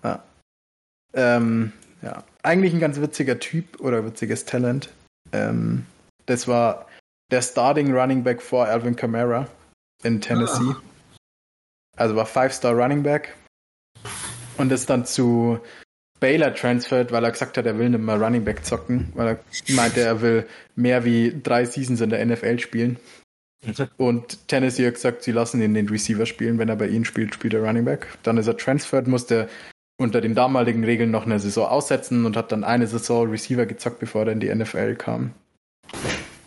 [0.03, 0.19] Ah.
[1.15, 2.25] Ähm, ja.
[2.43, 4.91] Eigentlich ein ganz witziger Typ oder witziges Talent.
[5.33, 5.87] Ähm,
[6.27, 6.87] das war
[7.31, 9.47] der Starting Running Back vor Alvin Kamara
[10.03, 10.73] in Tennessee.
[10.73, 10.83] Ah.
[11.97, 13.37] Also war Five-Star Running Back.
[14.57, 15.61] Und ist dann zu
[16.21, 19.39] Baylor transferred, weil er gesagt hat, er will nicht mehr Running Back zocken, weil er
[19.75, 22.99] meinte, er will mehr wie drei Seasons in der NFL spielen.
[23.97, 26.59] Und Tennessee hat gesagt, sie lassen ihn den Receiver spielen.
[26.59, 28.07] Wenn er bei ihnen spielt, spielt er Running Back.
[28.23, 29.49] Dann ist er transferred, musste
[30.01, 33.99] unter den damaligen Regeln noch eine Saison aussetzen und hat dann eine Saison Receiver gezockt,
[33.99, 35.33] bevor er in die NFL kam.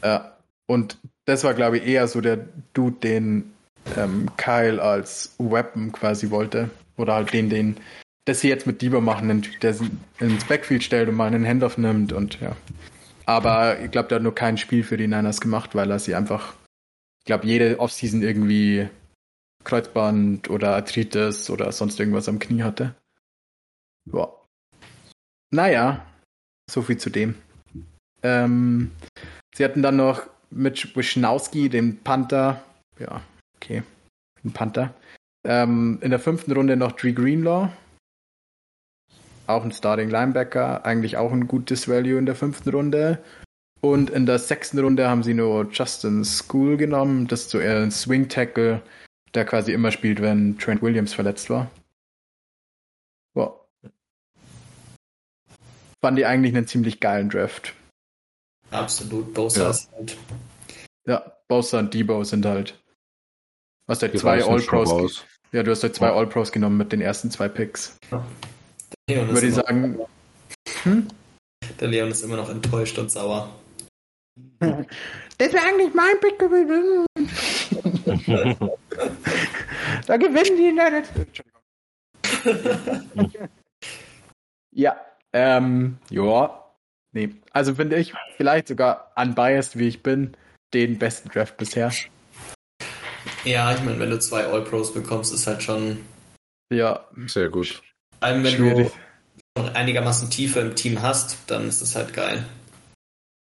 [0.01, 0.37] Ja.
[0.67, 2.39] Und das war, glaube ich, eher so der
[2.73, 3.51] Dude, den
[3.97, 6.69] ähm, Kyle als Weapon quasi wollte.
[6.95, 7.77] Oder halt den, den,
[8.25, 11.77] das sie jetzt mit Dieber machen, der sie ins Backfield stellt und mal einen Handoff
[11.77, 12.55] nimmt und ja.
[13.25, 16.15] Aber ich glaube, der hat nur kein Spiel für die Niners gemacht, weil er sie
[16.15, 16.53] einfach,
[17.19, 18.89] ich glaube, jede Offseason irgendwie
[19.63, 22.95] Kreuzband oder Arthritis oder sonst irgendwas am Knie hatte.
[24.11, 24.27] Ja.
[25.51, 26.05] Naja,
[26.69, 27.35] so viel zu dem.
[28.23, 28.91] Ähm,
[29.55, 32.63] sie hatten dann noch mit Wischnowski, dem Panther.
[32.99, 33.21] Ja,
[33.55, 33.83] okay.
[34.43, 34.93] Ein Panther.
[35.43, 37.69] Ähm, in der fünften Runde noch Dree Greenlaw.
[39.47, 40.85] Auch ein Starting Linebacker.
[40.85, 43.23] Eigentlich auch ein gutes Value in der fünften Runde.
[43.81, 47.27] Und in der sechsten Runde haben sie nur Justin School genommen.
[47.27, 48.81] Das ist so eher ein Swing Tackle,
[49.33, 51.69] der quasi immer spielt, wenn Trent Williams verletzt war.
[53.33, 53.61] Wow.
[55.99, 57.73] Fand die eigentlich einen ziemlich geilen Draft.
[58.69, 59.33] Absolut.
[59.33, 59.69] Bosa ja.
[59.71, 60.17] ist halt.
[61.05, 62.79] Ja, Bosa und Debo sind halt.
[63.87, 65.25] Du hast halt zwei All-Pros.
[65.51, 66.15] Ja, du hast halt zwei ja.
[66.15, 67.97] All-Pros genommen mit den ersten zwei Picks.
[68.11, 68.25] Ja.
[69.07, 69.99] Würde ich sagen.
[70.83, 71.07] Hm?
[71.79, 73.49] Der Leon ist immer noch enttäuscht und sauer.
[75.37, 77.05] Das wäre eigentlich mein Pick gewesen.
[80.05, 81.43] da gewinnen die nicht.
[84.71, 84.95] ja,
[85.33, 86.57] ähm, ja.
[87.13, 90.37] Nee, also finde ich vielleicht sogar unbiased, wie ich bin,
[90.73, 91.91] den besten Draft bisher.
[93.43, 96.05] Ja, ich meine, wenn du zwei All-Pros bekommst, ist halt schon.
[96.71, 97.81] Ja, sehr gut.
[98.21, 98.91] Allem, wenn Schwierig.
[99.55, 102.45] du einigermaßen Tiefe im Team hast, dann ist das halt geil.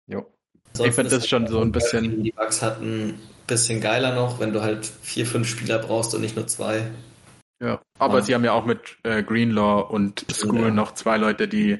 [0.08, 0.26] Jo.
[0.72, 2.24] ich finde das schon so ein bisschen.
[2.24, 6.22] Die Bugs hatten ein bisschen geiler noch, wenn du halt vier, fünf Spieler brauchst und
[6.22, 6.90] nicht nur zwei.
[7.62, 8.24] Ja, aber ja.
[8.24, 10.70] sie haben ja auch mit äh, Greenlaw und School ja.
[10.70, 11.78] noch zwei Leute, die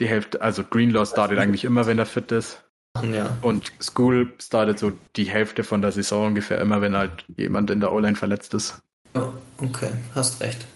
[0.00, 2.62] die Hälfte, also Greenlaw startet eigentlich immer, wenn er fit ist.
[3.02, 3.38] Ja.
[3.40, 7.80] Und School startet so die Hälfte von der Saison ungefähr immer, wenn halt jemand in
[7.80, 8.82] der O-Line verletzt ist.
[9.14, 10.66] Oh, okay, hast recht.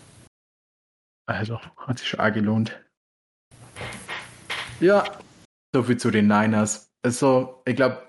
[1.26, 2.80] Also, hat sich schon arg gelohnt.
[4.80, 5.04] Ja,
[5.74, 6.90] so viel zu den Niners.
[7.02, 8.02] Also, ich glaube,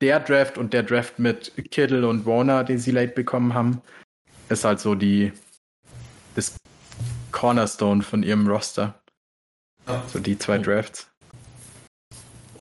[0.00, 3.82] der Draft und der Draft mit Kittle und Warner, den sie late bekommen haben,
[4.48, 5.32] ist halt so die
[6.34, 6.56] das
[7.32, 9.00] Cornerstone von ihrem Roster.
[9.86, 10.02] Ja.
[10.08, 11.10] So die zwei Drafts.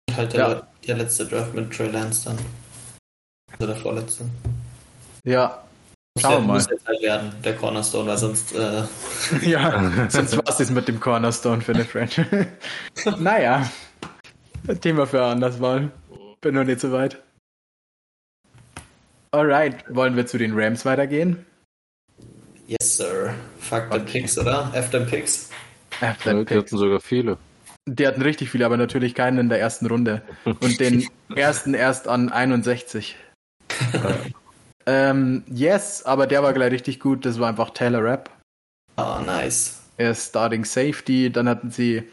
[0.09, 0.67] Und halt der, ja.
[0.88, 2.38] der letzte Draft mit Trey Lance dann.
[3.51, 4.25] Also der vorletzte.
[5.23, 5.63] Ja.
[6.19, 6.53] Schauen wir mal.
[6.53, 8.55] Muss jetzt halt werden, der Cornerstone, weil sonst.
[8.55, 8.84] Äh...
[9.41, 12.47] ja, sonst war es mit dem Cornerstone für eine Franchise.
[13.19, 13.69] naja.
[14.82, 15.91] Thema für anders mal.
[16.41, 17.21] Bin noch nicht so weit.
[19.32, 21.45] Alright, wollen wir zu den Rams weitergehen?
[22.67, 23.34] Yes, sir.
[23.60, 23.99] Fuck okay.
[23.99, 24.71] the Picks, oder?
[24.73, 25.49] F them Picks.
[26.01, 27.38] F them Die hatten sogar viele.
[27.88, 30.21] Die hatten richtig viele, aber natürlich keinen in der ersten Runde.
[30.45, 33.15] Und den ersten erst an 61.
[34.89, 37.25] ähm, yes, aber der war gleich richtig gut.
[37.25, 38.32] Das war einfach Taylor Rapp.
[38.97, 39.80] Oh, nice.
[39.97, 41.32] Er ist Starting Safety.
[41.32, 42.04] Dann hatten sie.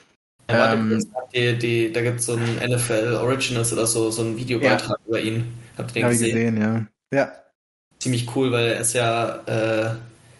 [0.50, 1.02] Ja, ähm,
[1.34, 5.06] die, die, da gibt es so ein NFL Originals oder so, so einen Videobeitrag ja.
[5.08, 5.54] über ihn.
[5.78, 6.34] Habt ihr den Hab gesehen?
[6.34, 6.86] gesehen, ja.
[7.12, 7.32] Ja.
[7.98, 9.90] Ziemlich cool, weil er ist ja äh,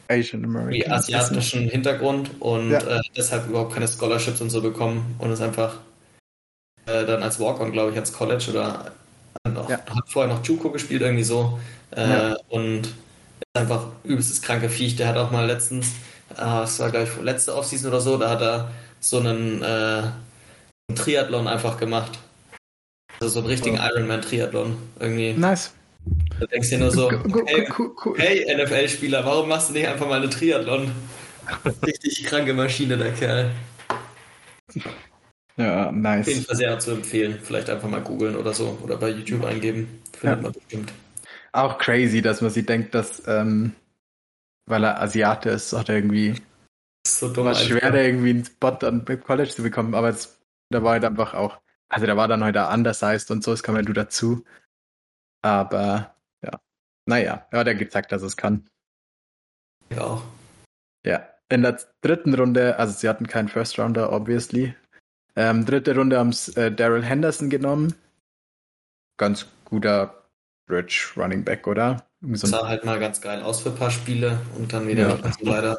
[0.08, 0.92] Asian American.
[0.92, 2.98] asiatischen Hintergrund und ja.
[2.98, 5.78] äh, deshalb überhaupt keine Scholarships und so bekommen und ist einfach
[6.86, 8.92] äh, dann als Walk-on, glaube ich, ans College oder
[9.48, 9.78] noch, ja.
[9.78, 11.58] hat vorher noch Juco gespielt, irgendwie so.
[11.94, 12.36] Äh, ja.
[12.48, 12.94] Und ist
[13.54, 14.96] einfach übelstes kranke Viech.
[14.96, 15.88] Der hat auch mal letztens,
[16.32, 18.70] äh, das war, glaube ich, letzte Offseason oder so, da hat er
[19.00, 22.18] so einen, äh, einen Triathlon einfach gemacht.
[23.20, 23.88] Also so einen richtigen oh.
[23.88, 25.32] Ironman-Triathlon irgendwie.
[25.32, 25.72] Nice.
[26.38, 27.10] Da denkst du dir nur so,
[27.46, 27.66] hey,
[28.16, 30.92] hey NFL-Spieler, warum machst du nicht einfach mal eine Triathlon?
[31.86, 33.50] Richtig kranke Maschine, der Kerl.
[35.56, 36.26] Ja, nice.
[36.26, 37.38] Auf jeden Fall sehr zu empfehlen.
[37.42, 40.02] Vielleicht einfach mal googeln oder so oder bei YouTube eingeben.
[40.12, 40.42] Findet ja.
[40.42, 40.92] man bestimmt.
[41.52, 43.72] Auch crazy, dass man sich denkt, dass, ähm,
[44.66, 46.34] weil er Asiate ist, hat er irgendwie
[47.06, 50.38] so dumm war schwer, da irgendwie einen Spot an College zu bekommen, aber es,
[50.70, 53.62] da war halt einfach auch, also da war dann heute halt undersized und so, das
[53.62, 54.44] kam ja du dazu.
[55.42, 56.60] Aber ja,
[57.06, 58.68] naja, ja, der gezeigt, dass es kann.
[59.90, 60.20] Ja.
[61.06, 64.74] Ja, in der dritten Runde, also sie hatten keinen First Rounder, obviously.
[65.36, 67.94] Ähm, dritte Runde haben es äh, Daryl Henderson genommen.
[69.18, 70.24] Ganz guter
[70.66, 72.06] Bridge Running Back, oder?
[72.32, 75.26] So sah halt mal ganz geil aus für ein paar Spiele und dann wieder ja.
[75.26, 75.78] nicht leider.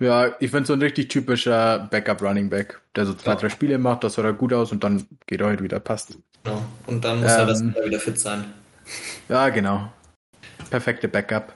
[0.00, 3.36] Ja, ich finde so ein richtig typischer Backup Running Back, der so zwei, ja.
[3.36, 6.16] drei Spiele macht, das sah er gut aus und dann geht er halt wieder, passt.
[6.44, 6.62] Genau.
[6.86, 8.44] Und dann muss ähm, er das wieder fit sein.
[9.28, 9.92] Ja, genau.
[10.70, 11.54] Perfekte Backup.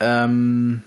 [0.00, 0.82] Ähm,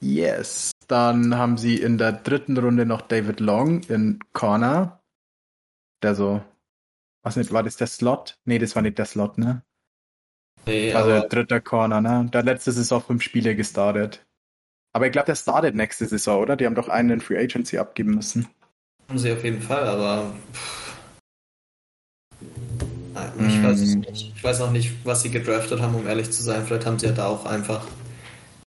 [0.00, 0.72] yes.
[0.88, 5.00] Dann haben sie in der dritten Runde noch David Long in Corner.
[6.02, 6.42] Der so,
[7.22, 8.38] was nicht, war das der Slot?
[8.44, 9.62] Nee, das war nicht der Slot, ne?
[10.66, 12.28] Nee, also dritter Corner, ne?
[12.32, 14.26] Der letzte Saison fünf Spiele gestartet.
[14.92, 16.56] Aber ich glaube, der startet nächste Saison, oder?
[16.56, 18.48] Die haben doch einen in Free Agency abgeben müssen.
[19.08, 20.32] Haben sie auf jeden Fall, aber
[23.38, 24.00] ich weiß es mm.
[24.00, 24.32] nicht.
[24.36, 26.64] Ich weiß auch nicht, was sie gedraftet haben, um ehrlich zu sein.
[26.64, 27.86] Vielleicht haben sie ja da auch einfach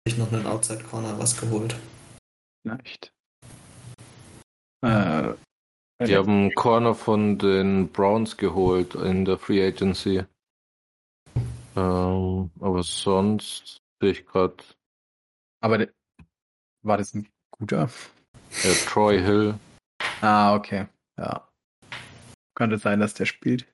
[0.07, 1.75] sich noch einen Outside Corner was geholt.
[2.67, 3.13] Vielleicht.
[4.81, 5.33] Äh,
[6.05, 10.23] die haben Corner von den Browns geholt in der Free Agency.
[11.75, 14.57] Ähm, aber sonst sehe ich gerade.
[15.61, 15.87] Aber
[16.83, 17.89] war das ein guter?
[18.63, 19.57] Ja, Troy Hill.
[20.21, 20.87] Ah, okay.
[21.17, 21.47] Ja.
[22.53, 23.67] Könnte sein, dass der spielt.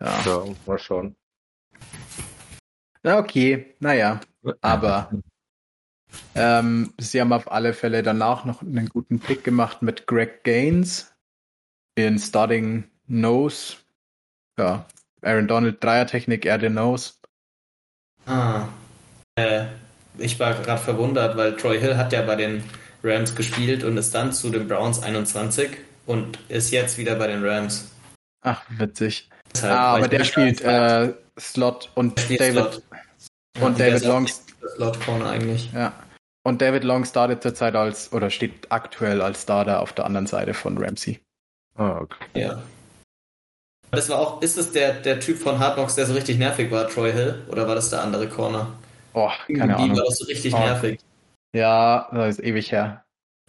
[0.00, 0.22] Ja.
[0.24, 1.16] ja, mal schauen.
[3.02, 4.20] Na, okay, naja.
[4.60, 5.10] Aber
[6.34, 11.12] ähm, sie haben auf alle Fälle danach noch einen guten Pick gemacht mit Greg Gaines
[11.94, 13.76] in Starting Nose.
[14.58, 14.86] Ja,
[15.22, 17.14] Aaron Donald, Dreiertechnik, er den Nose.
[18.26, 18.68] Ah.
[19.36, 19.66] Äh,
[20.18, 22.62] ich war gerade verwundert, weil Troy Hill hat ja bei den
[23.02, 25.70] Rams gespielt und ist dann zu den Browns 21
[26.06, 27.90] und ist jetzt wieder bei den Rams.
[28.42, 29.28] Ach, witzig.
[29.52, 32.82] Deshalb, ah, aber der spielt äh, Slot und David Slot.
[33.60, 35.72] und ja, David Long Slot Corner eigentlich.
[35.72, 35.92] Ja.
[36.44, 40.54] Und David Long startet zurzeit als oder steht aktuell als Starter auf der anderen Seite
[40.54, 41.20] von Ramsey.
[41.76, 42.24] Ah, okay.
[42.34, 42.62] Ja.
[43.92, 46.70] Das war auch, ist es der, der Typ von Hard Knocks, der so richtig nervig
[46.70, 47.44] war, Troy Hill?
[47.48, 48.72] Oder war das der andere Corner?
[49.12, 49.96] Oh, keine Die Ahnung.
[49.96, 50.58] war das so richtig oh.
[50.58, 50.98] nervig.
[51.54, 53.04] Ja, das ist ewig her.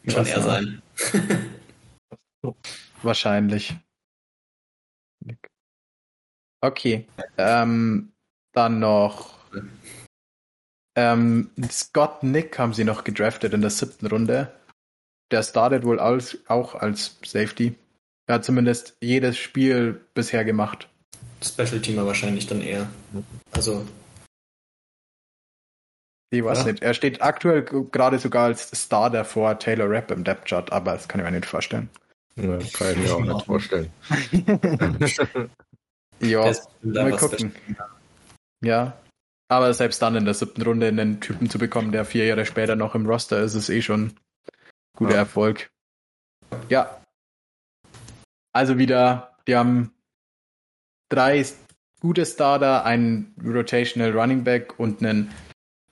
[0.06, 0.82] Kann er sein.
[3.02, 3.74] Wahrscheinlich.
[6.62, 7.08] Okay.
[7.38, 8.12] Ähm,
[8.52, 9.38] dann noch
[10.96, 14.52] ähm, Scott Nick haben sie noch gedraftet in der siebten Runde.
[15.32, 17.76] Der startet wohl als, auch als Safety.
[18.28, 20.88] Er hat zumindest jedes Spiel bisher gemacht.
[21.44, 22.88] Special Teamer wahrscheinlich dann eher.
[23.52, 23.86] Also.
[26.30, 26.72] Ich weiß ja.
[26.72, 26.84] nicht.
[26.84, 31.08] Er steht aktuell gerade sogar als Starter vor Taylor Rapp im Depth Chart, aber das
[31.08, 31.90] kann ich mir nicht vorstellen.
[32.36, 33.92] Ja, kann ich mir auch nicht vorstellen.
[36.20, 37.54] ja, mal gucken.
[38.64, 38.98] Ja,
[39.54, 42.76] aber selbst dann in der siebten Runde einen Typen zu bekommen, der vier Jahre später
[42.76, 44.14] noch im Roster ist, ist eh schon
[44.96, 45.20] guter ja.
[45.20, 45.72] Erfolg.
[46.70, 47.02] Ja.
[48.54, 49.92] Also wieder, die haben
[51.10, 51.46] drei
[52.00, 55.32] gute Starter, einen Rotational Running Back und einen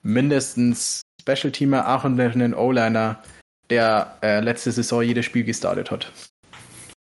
[0.02, 3.22] mindestens Special Teamer, auch einen O-Liner,
[3.70, 6.12] der äh, letzte Saison jedes Spiel gestartet hat.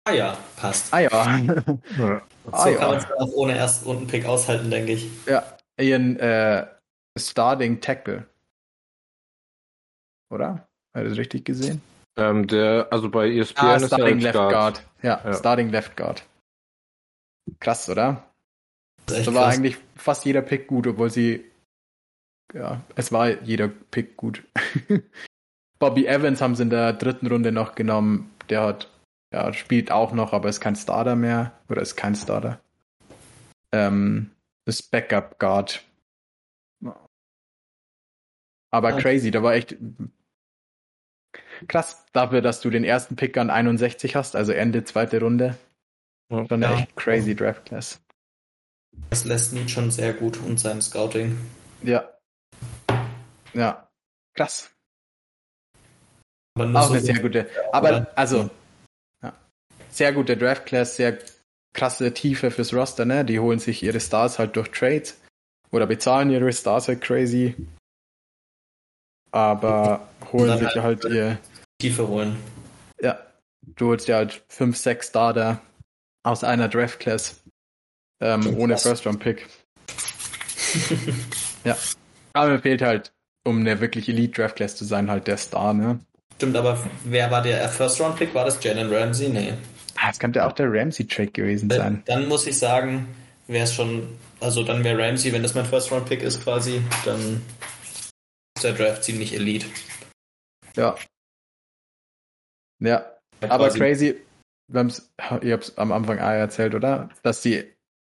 [0.06, 0.93] Ah ja, passt.
[0.93, 1.10] Ah ja.
[1.97, 2.21] ja.
[2.45, 5.08] So ah, kann man es auch ohne ersten Rundenpick aushalten, denke ich.
[5.28, 5.43] Ja,
[5.82, 6.67] ihren äh,
[7.17, 8.28] Starting Tackle.
[10.30, 10.67] Oder?
[10.96, 11.82] Hat das richtig gesehen?
[12.17, 14.52] Ähm, der, also bei ESPN ah, ist Starting Left Guard.
[14.52, 14.84] Guard.
[15.02, 16.24] Ja, ja, Starting Left Guard.
[17.60, 18.24] Krass, oder?
[19.06, 19.58] Das so war krass.
[19.58, 21.46] eigentlich fast jeder Pick gut, obwohl sie.
[22.54, 24.44] Ja, es war jeder Pick gut.
[25.80, 28.32] Bobby Evans haben sie in der dritten Runde noch genommen.
[28.50, 28.91] Der hat,
[29.34, 31.54] ja, spielt auch noch, aber ist kein Starter mehr.
[31.70, 32.60] Oder ist kein Starter.
[33.72, 34.32] Ähm,
[34.65, 35.84] das Backup Guard.
[38.74, 39.02] Aber okay.
[39.02, 39.76] crazy, da war echt
[41.67, 45.58] krass dafür, dass du den ersten Pick an 61 hast, also Ende zweite Runde.
[46.30, 46.80] Schon eine ja.
[46.80, 48.00] echt crazy Draft Class.
[49.10, 51.38] Das lässt Need schon sehr gut und sein Scouting.
[51.84, 52.10] Ja.
[53.54, 53.89] Ja.
[54.36, 54.71] Krass.
[56.58, 57.50] Auch eine sehr gute.
[57.74, 58.50] Aber, also,
[59.21, 59.34] ja.
[59.89, 61.17] sehr gute Draft Class, sehr
[61.73, 63.25] krasse Tiefe fürs Roster, ne?
[63.25, 65.17] Die holen sich ihre Stars halt durch Trades
[65.71, 67.55] oder bezahlen ihre Stars halt crazy.
[69.31, 71.39] Aber holen sich halt, halt ihr.
[71.79, 72.36] Tiefe holen.
[73.01, 73.19] Ja.
[73.63, 75.62] Du holst ja halt 5, 6 Starter
[76.23, 77.41] aus einer Draft Class.
[78.21, 79.47] Ähm, ohne First Round Pick.
[81.63, 81.77] ja.
[82.34, 85.73] Aber mir fehlt halt, um eine wirklich Elite Draft Class zu sein, halt der Star,
[85.73, 85.99] ne?
[86.36, 88.34] Stimmt, aber wer war der First Round Pick?
[88.34, 89.29] War das Jalen Ramsey?
[89.29, 89.53] Nee.
[90.04, 92.02] Ah, es könnte auch der Ramsey Trade gewesen äh, sein.
[92.08, 93.08] Dann muss ich sagen,
[93.46, 96.82] wäre es schon, also dann wäre Ramsey, wenn das mein First Round Pick ist quasi,
[97.06, 97.40] dann
[98.56, 99.68] ist der Draft ziemlich Elite.
[100.76, 100.96] Ja.
[102.80, 103.06] Ja.
[103.42, 104.16] Aber crazy,
[104.70, 105.12] wir haben's,
[105.44, 107.10] ihr habt es am Anfang erzählt, oder?
[107.22, 107.64] Dass die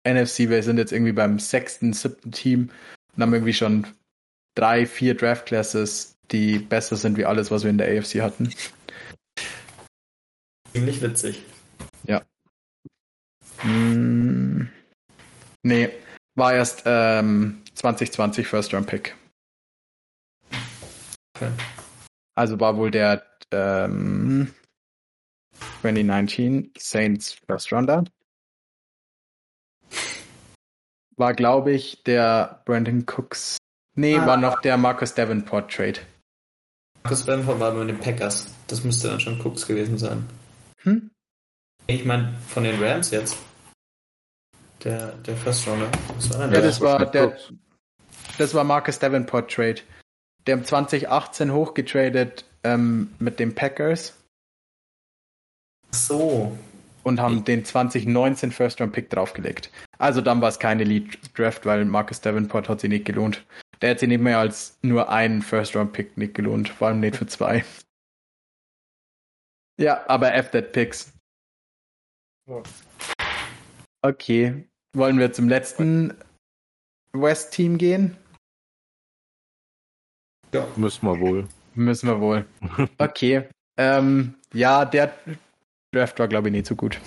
[0.06, 2.70] NFC, wir sind jetzt irgendwie beim sechsten, siebten Team
[3.16, 3.84] und haben irgendwie schon
[4.54, 8.54] drei, vier Draft Classes, die besser sind wie alles, was wir in der AFC hatten.
[10.72, 11.42] Ziemlich witzig.
[13.62, 14.68] Hm,
[15.62, 15.90] nee,
[16.34, 19.14] war erst ähm, 2020 First Round Pick.
[21.36, 21.50] Okay.
[22.34, 24.54] Also war wohl der ähm,
[25.82, 28.04] 2019 Saints First Rounder.
[31.16, 33.58] War, glaube ich, der Brandon Cooks.
[33.94, 34.26] Nee, ah.
[34.26, 36.00] war noch der Marcus Davenport Trade.
[37.02, 38.46] Marcus Davenport war mit den Packers.
[38.68, 40.26] Das müsste dann schon Cooks gewesen sein.
[40.82, 41.10] Hm?
[41.86, 43.36] Ich meine, von den Rams jetzt.
[44.84, 45.90] Der, der First Rounder.
[46.16, 47.36] Was war ja, das war der,
[48.38, 49.82] das war Marcus Davenport Trade.
[50.46, 54.16] Der haben 2018 hochgetradet ähm, mit den Packers.
[55.90, 56.56] So.
[57.02, 59.70] Und haben den 2019 First Round Pick draufgelegt.
[59.98, 63.44] Also dann war es keine Lead Draft, weil Marcus Davenport hat sich nicht gelohnt.
[63.80, 67.00] Der hat sich nicht mehr als nur einen First Round Pick nicht gelohnt, vor allem
[67.00, 67.64] nicht für zwei.
[69.78, 71.12] Ja, aber F that Picks.
[74.02, 74.68] Okay.
[74.94, 76.14] Wollen wir zum letzten
[77.12, 78.16] West-Team gehen?
[80.52, 81.48] Ja, müssen wir wohl.
[81.74, 82.46] Müssen wir wohl.
[82.98, 83.48] Okay.
[83.78, 85.14] ähm, ja, der
[85.94, 87.00] Draft war, glaube ich, nicht so gut.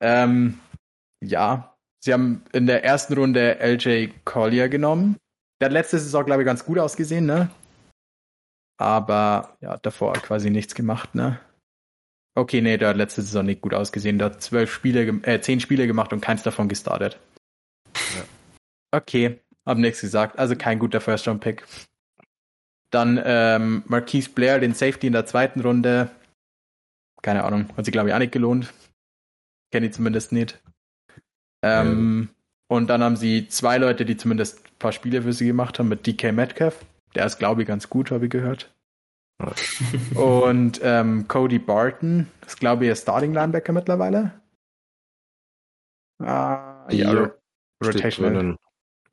[0.00, 0.58] Ähm,
[1.22, 5.16] ja, sie haben in der ersten Runde LJ Collier genommen.
[5.60, 7.50] Der hat letzte Saison, glaube ich, ganz gut ausgesehen, ne?
[8.80, 11.40] Aber ja, davor quasi nichts gemacht, ne?
[12.38, 14.18] Okay, nee, der hat letzte Saison nicht gut ausgesehen.
[14.18, 17.18] Der hat zwölf Spiele, äh, zehn Spiele gemacht und keins davon gestartet.
[17.96, 18.24] Ja.
[18.92, 20.38] Okay, hab nichts gesagt.
[20.38, 21.64] Also kein guter First-Round-Pick.
[22.92, 26.12] Dann ähm, Marquise Blair, den Safety in der zweiten Runde.
[27.22, 28.72] Keine Ahnung, hat sich glaube ich auch nicht gelohnt.
[29.72, 30.62] Kenne ich zumindest nicht.
[31.64, 32.76] Ähm, ja.
[32.76, 35.88] Und dann haben sie zwei Leute, die zumindest ein paar Spiele für sie gemacht haben,
[35.88, 36.84] mit DK Metcalf.
[37.16, 38.72] Der ist glaube ich ganz gut, habe ich gehört.
[40.14, 44.32] Und ähm, Cody Barton ist, glaube ich, Starting Linebacker mittlerweile.
[46.20, 47.30] Ah, ja,
[47.82, 48.56] Rotation.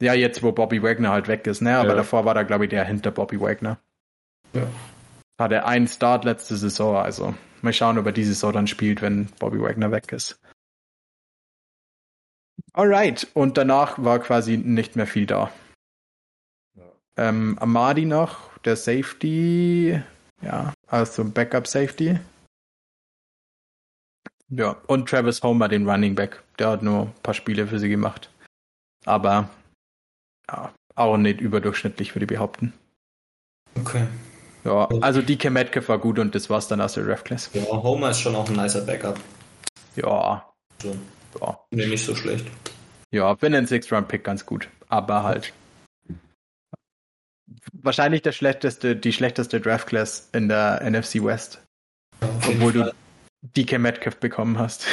[0.02, 1.78] Ja, jetzt, wo Bobby Wagner halt weg ist, ne?
[1.78, 1.96] Aber ja.
[1.96, 3.80] davor war da, glaube ich, der hinter Bobby Wagner.
[4.54, 4.68] Ja.
[5.40, 9.28] Hatte einen Start letzte Saison, also mal schauen, ob er diese Saison dann spielt, wenn
[9.40, 10.40] Bobby Wagner weg ist.
[12.74, 15.52] Alright, und danach war quasi nicht mehr viel da.
[16.76, 16.84] Ja.
[17.18, 20.02] Ähm, Amadi noch, der Safety,
[20.42, 22.20] ja, also Backup Safety.
[24.50, 26.44] Ja, und Travis Homer, den Running Back.
[26.60, 28.30] Der hat nur ein paar Spiele für sie gemacht.
[29.06, 29.50] Aber
[30.50, 32.74] ja, auch nicht überdurchschnittlich, würde ich behaupten.
[33.80, 34.08] Okay.
[34.64, 37.50] Ja, also DK Metcalf war gut und das war's dann aus der Ref Class.
[37.54, 39.20] Ja, Homer ist schon auch ein nicer Backup.
[39.96, 40.50] Ja.
[40.82, 40.96] So.
[41.40, 41.60] ja.
[41.72, 42.48] Nee, nicht so schlecht.
[43.12, 44.68] Ja, bin ein Six-Round-Pick ganz gut.
[44.90, 45.54] Aber halt
[47.86, 51.62] wahrscheinlich der schlechteste, die schlechteste Draft Class in der NFC West.
[52.22, 52.94] Ja, obwohl Fall.
[53.44, 54.88] du DK Metcalf bekommen hast.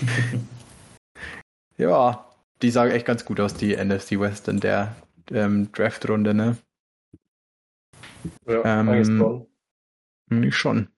[1.76, 2.24] ja,
[2.62, 4.96] die sah echt ganz gut aus, die NFC West in der
[5.30, 6.56] ähm, Draft-Runde, ne?
[8.46, 9.46] Ja, ähm,
[10.30, 10.88] nicht schon.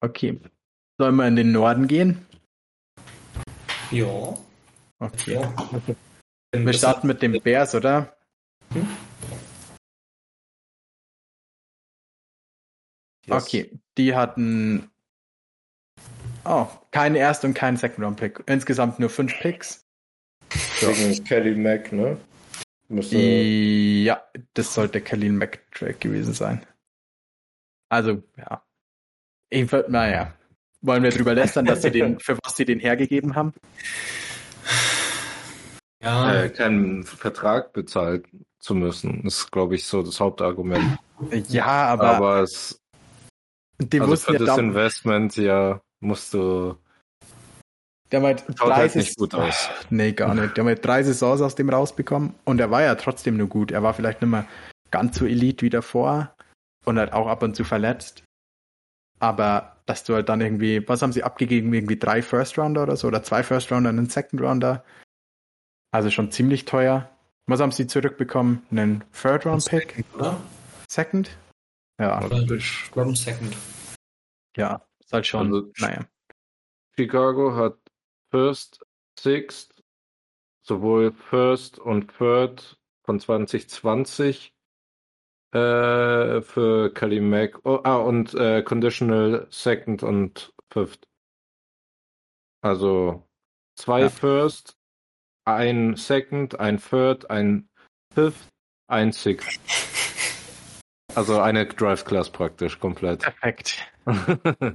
[0.00, 0.40] Okay.
[0.98, 2.24] Sollen wir in den Norden gehen?
[3.90, 4.36] Ja.
[4.98, 5.34] Okay.
[5.34, 5.54] Ja.
[6.52, 8.16] Wir starten mit den Bears, oder?
[8.72, 8.86] Hm?
[13.26, 13.44] Yes.
[13.44, 14.90] Okay, die hatten
[16.44, 18.44] oh, keinen Erst- und keinen Second-Round-Pick.
[18.46, 19.86] Insgesamt nur fünf Picks.
[20.80, 22.18] Wegen Kelly Mack, ne?
[22.88, 23.16] Müsste...
[23.16, 24.22] Ja,
[24.52, 26.64] das sollte Kelly Mack Track gewesen sein.
[27.88, 28.62] Also, ja.
[29.50, 30.34] Ich würde, naja.
[30.82, 33.54] Wollen wir drüber lästern, dass sie den, für was sie den hergegeben haben?
[36.02, 36.42] Ja.
[36.42, 38.26] Äh, keinen Vertrag bezahlt
[38.58, 40.98] zu müssen, ist, glaube ich, so das Hauptargument.
[41.48, 42.83] Ja, aber, aber es,
[43.78, 46.76] die also wussten für ja das Investment ja musst du,
[48.12, 49.70] der hat halt schaut drei halt nicht Saisons- gut aus.
[49.90, 50.56] Nee, gar nicht.
[50.56, 53.70] Der hat halt drei Saisons aus dem rausbekommen und er war ja trotzdem nur gut.
[53.70, 54.46] Er war vielleicht nicht mehr
[54.90, 56.34] ganz so elite wie davor
[56.84, 58.22] und halt auch ab und zu verletzt.
[59.20, 61.72] Aber dass du halt dann irgendwie, was haben sie abgegeben?
[61.72, 64.84] Irgendwie drei First Rounder oder so oder zwei First Rounder und einen Second Rounder.
[65.92, 67.08] Also schon ziemlich teuer.
[67.46, 68.62] Was haben sie zurückbekommen?
[68.70, 70.04] Einen Third Round Pick?
[70.14, 70.40] Oder?
[70.90, 71.30] Second?
[72.00, 73.56] Ja, Oder ich glaube ein Second.
[74.56, 74.84] ja.
[75.00, 76.06] Ist halt schon, Also, naja.
[76.96, 77.78] Chicago hat
[78.30, 78.84] First,
[79.18, 79.82] Sixth,
[80.62, 84.54] sowohl First und Third von 2020
[85.52, 87.60] äh, für Kelly Mack.
[87.64, 91.06] Oh, ah, und äh, Conditional Second und Fifth.
[92.62, 93.28] Also
[93.76, 94.10] zwei Ja.
[94.10, 94.76] First,
[95.44, 97.68] ein Second, ein Third, ein
[98.12, 98.48] Fifth,
[98.88, 99.93] ein Sixth.
[101.14, 103.20] Also eine Drive Class praktisch komplett.
[103.20, 103.86] Perfekt.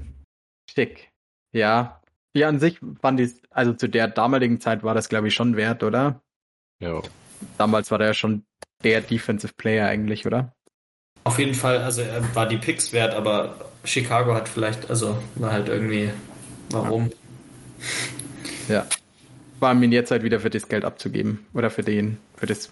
[0.69, 1.11] Schick.
[1.51, 2.01] Ja.
[2.33, 5.55] Ja, an sich fand ich, also zu der damaligen Zeit war das, glaube ich, schon
[5.55, 6.21] wert, oder?
[6.79, 7.01] ja.
[7.57, 8.43] Damals war der ja schon
[8.83, 10.53] der Defensive Player eigentlich, oder?
[11.23, 15.51] Auf jeden Fall, also er war die Picks wert, aber Chicago hat vielleicht, also war
[15.51, 16.11] halt irgendwie,
[16.69, 17.11] warum?
[18.67, 18.85] Ja.
[19.59, 21.45] War mir jetzt halt wieder für das Geld abzugeben.
[21.53, 22.69] Oder für den, für das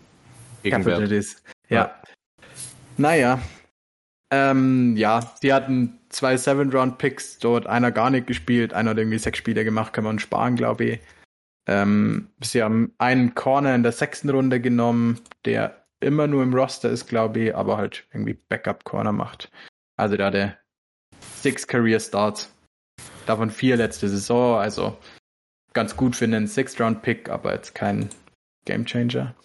[0.64, 1.12] Capital Gegenwert.
[1.12, 1.44] das.
[1.70, 1.96] Ja.
[2.98, 3.40] Naja.
[4.30, 9.38] Ähm, ja, sie hatten zwei Seven-Round-Picks, dort einer gar nicht gespielt, einer hat irgendwie sechs
[9.38, 11.00] Spiele gemacht, kann man sparen, glaube ich.
[11.68, 16.90] Ähm, sie haben einen Corner in der sechsten Runde genommen, der immer nur im Roster
[16.90, 19.50] ist, glaube ich, aber halt irgendwie Backup-Corner macht.
[19.98, 20.58] Also da der
[21.36, 22.54] six Career Starts.
[23.26, 24.98] Davon vier letzte Saison, also
[25.74, 28.10] ganz gut für einen Sixth-Round-Pick, aber jetzt kein
[28.66, 29.36] Gamechanger.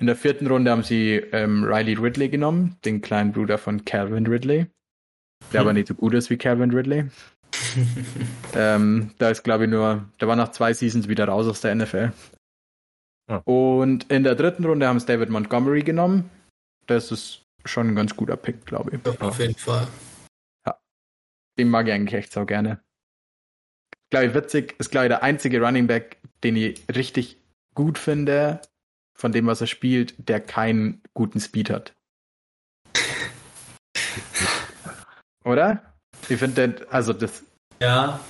[0.00, 4.26] In der vierten Runde haben sie ähm, Riley Ridley genommen, den kleinen Bruder von Calvin
[4.26, 4.66] Ridley,
[5.52, 5.66] der Hm.
[5.66, 7.10] aber nicht so gut ist wie Calvin Ridley.
[8.54, 11.74] ähm, da ist, glaube ich, nur, der war nach zwei Seasons wieder raus aus der
[11.74, 12.12] NFL.
[13.30, 13.36] Ja.
[13.44, 16.30] Und in der dritten Runde haben sie David Montgomery genommen.
[16.86, 19.20] Das ist schon ein ganz guter Pick, glaube ich.
[19.20, 19.86] Auf jeden Fall.
[21.58, 22.80] Den mag ich eigentlich echt so gerne.
[24.08, 27.36] Glaube ich, witzig, ist, glaube ich, der einzige Running Back, den ich richtig
[27.74, 28.62] gut finde,
[29.14, 31.94] von dem, was er spielt, der keinen guten Speed hat.
[35.44, 35.82] Oder?
[36.28, 37.44] Ich finde, also das,
[37.80, 38.20] Ja,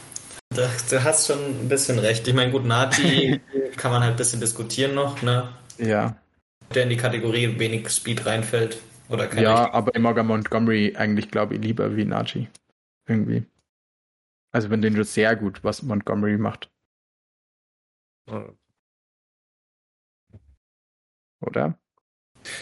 [0.51, 2.27] da, du hast schon ein bisschen recht.
[2.27, 3.41] Ich meine, gut, Nati
[3.77, 5.49] kann man halt ein bisschen diskutieren noch, ne?
[5.79, 6.17] ja.
[6.75, 8.81] Der in die Kategorie wenig Speed reinfällt.
[9.09, 12.49] Oder keine Ja, aber ich mag ja Montgomery eigentlich, glaube ich, lieber wie Najee.
[13.09, 13.45] Irgendwie.
[14.53, 16.71] Also ich finde den schon sehr gut, was Montgomery macht,
[21.41, 21.75] oder?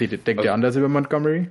[0.00, 1.48] Denkt ihr Also- anders über Montgomery?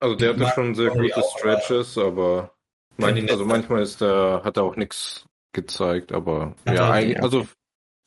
[0.00, 2.52] Also der hatte schon sehr gute auch, Stretches, aber
[2.98, 7.22] nicht also manchmal ist der, hat er auch nichts gezeigt, aber Hat ja, eigentlich, nicht.
[7.22, 7.46] also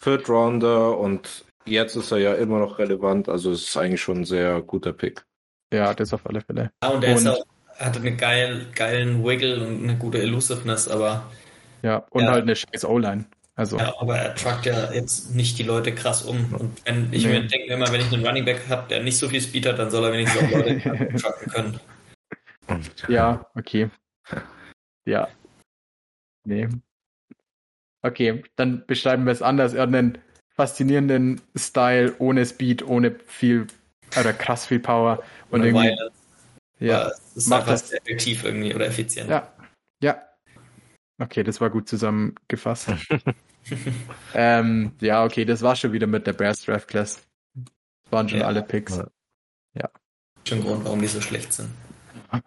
[0.04, 4.18] Third Rounder und jetzt ist er ja immer noch relevant, also es ist eigentlich schon
[4.20, 5.26] ein sehr guter Pick.
[5.74, 6.72] Ja, das auf alle Fälle.
[6.84, 7.46] Ja, und er ist Und- auch,
[7.80, 11.30] hatte einen geil, geilen Wiggle und eine gute Elusiveness, aber,
[11.84, 12.32] Ja, und Ja.
[12.32, 13.26] halt eine scheiß O-Line.
[13.58, 16.54] Also, ja, aber er truckt ja jetzt nicht die Leute krass um.
[16.54, 17.40] Und wenn ich Nee.
[17.40, 19.80] mir denke immer, wenn ich einen Running Back habe, der nicht so viel Speed hat,
[19.80, 20.80] dann soll er wenigstens auch Leute
[21.18, 21.80] trucken können.
[23.08, 23.90] ja, okay.
[25.06, 25.28] Ja.
[26.46, 26.68] Nee.
[28.04, 29.74] Okay, dann beschreiben wir es anders.
[29.74, 30.20] Er hat einen
[30.56, 33.68] faszinierenden Style, ohne Speed, ohne viel
[34.20, 35.24] oder krass viel Power.
[35.50, 36.16] Und Oder irgendwie, Violence,
[36.80, 39.30] ja, es ist macht einfach das- sehr effektiv irgendwie oder effizient.
[39.30, 39.52] Ja.
[40.04, 40.22] Ja.
[41.20, 42.90] Okay, das war gut zusammengefasst.
[44.34, 47.28] ähm, ja, okay, das war schon wieder mit der Bears Draft Class.
[47.56, 48.48] Das waren schon Ja.
[48.48, 49.02] alle Picks.
[49.74, 49.90] Ja.
[50.48, 51.70] Schon Grund, warum die so schlecht sind.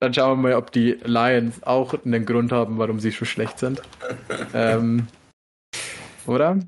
[0.00, 3.58] Dann schauen wir mal, ob die Lions auch einen Grund haben, warum sie so schlecht
[3.58, 3.80] sind.
[4.52, 5.06] ähm,
[6.26, 6.58] oder?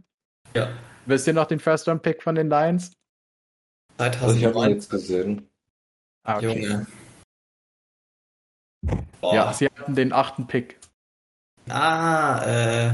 [0.54, 0.70] Ja.
[1.04, 2.92] Wisst ihr noch den First Round Pick von den Lions?
[3.98, 5.48] Also ich habe 2009, ihn jetzt gesehen.
[6.22, 6.62] Ah, okay.
[6.62, 6.86] Junge.
[9.20, 9.34] Boah.
[9.34, 10.78] Ja, sie hatten den achten Pick.
[11.68, 12.92] Ah, äh.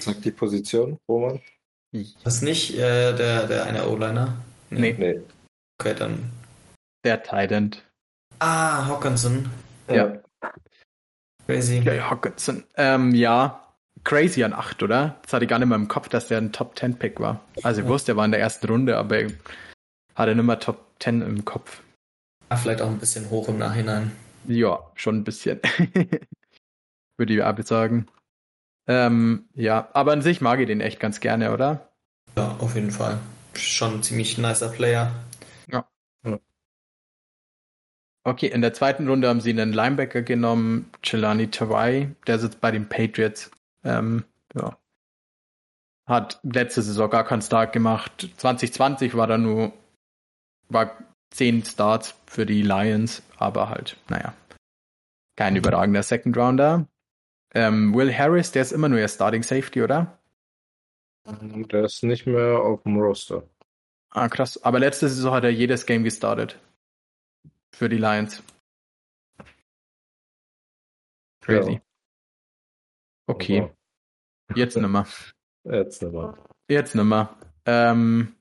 [0.00, 1.40] Sagt die Position, Roman?
[2.24, 4.36] Was nicht äh, der, der eine O-Liner?
[4.70, 4.94] Nee.
[4.98, 5.20] Nee.
[5.80, 6.30] Okay, dann.
[7.04, 7.84] Der Tident.
[8.38, 9.50] Ah, Hawkinson.
[9.88, 10.18] Ja.
[11.46, 11.78] Crazy.
[11.78, 12.64] Jay Hawkinson.
[12.76, 13.64] Ähm, ja.
[14.04, 15.16] Crazy an 8, oder?
[15.22, 17.40] Das hatte ich gar nicht mehr im Kopf, dass der ein Top 10 Pick war.
[17.62, 17.92] Also ich Ja.
[17.92, 19.22] wusste, er war in der ersten Runde, aber
[20.18, 21.80] ich hatte nicht mehr Top 10 im Kopf.
[22.48, 24.10] Ah, vielleicht auch ein bisschen hoch im Nachhinein.
[24.48, 25.60] Ja, schon ein bisschen.
[27.16, 28.08] Würde ich aber sagen.
[28.88, 31.92] Ähm, ja, aber an sich mag ich den echt ganz gerne, oder?
[32.36, 33.20] Ja, auf jeden Fall.
[33.54, 35.12] Schon ein ziemlich nicer Player.
[35.70, 35.86] Ja.
[38.24, 42.72] Okay, in der zweiten Runde haben sie einen Linebacker genommen, Jelani Tawai, der sitzt bei
[42.72, 43.52] den Patriots.
[43.84, 44.24] Ähm,
[44.56, 44.76] ja.
[46.06, 48.28] Hat letzte Saison gar keinen Start gemacht.
[48.36, 49.72] 2020 war da nur,
[50.68, 50.96] war
[51.30, 54.34] zehn Starts für die Lions, aber halt, naja,
[55.36, 56.88] kein überragender Second Rounder.
[57.54, 60.18] Ähm, Will Harris, der ist immer nur ihr Starting Safety, oder?
[61.24, 63.48] Der ist nicht mehr auf dem Roster.
[64.10, 64.62] Ah, krass.
[64.62, 66.58] Aber letzte Saison hat er jedes Game gestartet.
[67.74, 68.42] Für die Lions.
[71.42, 71.72] Crazy.
[71.72, 71.80] Ja.
[73.26, 73.70] Okay,
[74.54, 75.06] jetzt nimmer.
[75.64, 76.38] Jetzt aber.
[76.68, 77.36] Jetzt nimmer.
[77.66, 78.34] Ähm,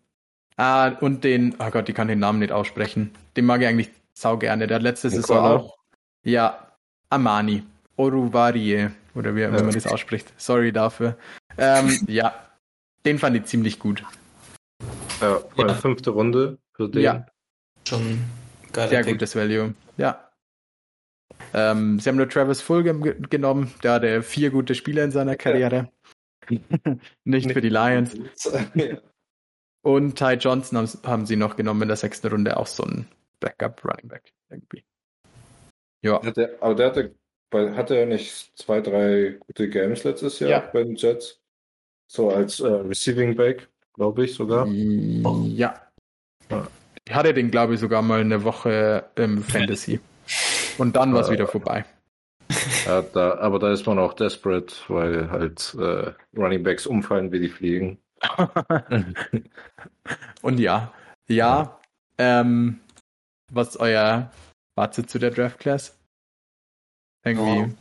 [0.58, 3.12] ah, und den, oh Gott, ich kann den Namen nicht aussprechen.
[3.36, 4.68] Den mag ich eigentlich sau gerne.
[4.68, 5.78] Der hat letzte Den Saison auch.
[6.24, 6.72] Ja,
[7.10, 7.64] Amani.
[7.95, 8.89] Oruvarie.
[9.16, 9.49] Oder wie, Ja.
[9.49, 10.32] man das ausspricht.
[10.38, 11.18] Sorry dafür.
[11.58, 12.34] Ähm, ja,
[13.05, 14.03] den fand ich ziemlich gut.
[15.22, 15.74] Ja, Ja.
[15.74, 17.01] fünfte Runde für den.
[17.01, 17.26] Ja.
[17.88, 18.20] Schon
[18.74, 19.14] geiler Sehr Pick.
[19.14, 19.74] gutes Value.
[19.97, 20.30] Ja.
[21.53, 23.74] Ähm, sie haben nur Travis Fulgham ge genommen.
[23.82, 25.89] Der hatte vier gute Spiele in seiner Karriere.
[27.24, 28.16] Nicht für die Lions.
[29.88, 33.08] Und Ty Johnson haben, haben sie noch genommen in der sechsten Runde, auch so ein
[33.40, 34.84] Backup Running Back irgendwie.
[36.02, 37.16] Ja, Hat der, aber der hatte,
[37.50, 40.60] bei, hatte er nicht zwei, drei gute Games letztes Jahr Ja.
[40.74, 41.40] bei den Jets?
[42.12, 44.68] So als äh, Receiving Back, glaube ich sogar.
[44.68, 45.82] ja.
[46.50, 46.68] Ja.
[47.08, 50.02] Ich hatte den, glaube ich, sogar mal eine Woche im Fantasy.
[50.78, 51.34] Und dann war es Ja.
[51.34, 51.86] wieder vorbei.
[52.86, 57.40] Ja, da, aber da ist man auch desperate, weil halt äh, Running Backs umfallen wie
[57.40, 58.00] die Fliegen.
[60.41, 60.93] Und ja,
[61.28, 61.80] ja,
[62.18, 62.80] ähm,
[63.51, 64.32] was ist euer
[64.76, 65.97] Fazit zu der Draft Class?
[67.24, 67.76] Irgendwie.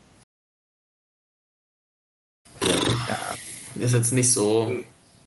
[3.79, 4.73] Ist jetzt nicht so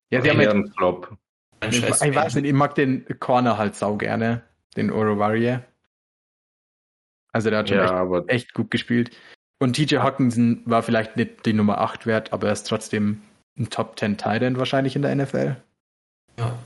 [0.09, 1.15] Ja, sie haben Flop.
[1.59, 4.43] ein ich, scheiß ich weiß nicht, ich mag den Corner halt sau gerne,
[4.75, 5.59] den Orovarie.
[7.31, 9.15] Also der hat schon Ja, echt, aber echt gut gespielt.
[9.59, 13.21] Und TJ Hawkinson war vielleicht nicht die Nummer 8 wert, aber er ist trotzdem
[13.59, 15.55] ein Top 10 Tight End wahrscheinlich in der NFL.
[16.37, 16.57] Ja.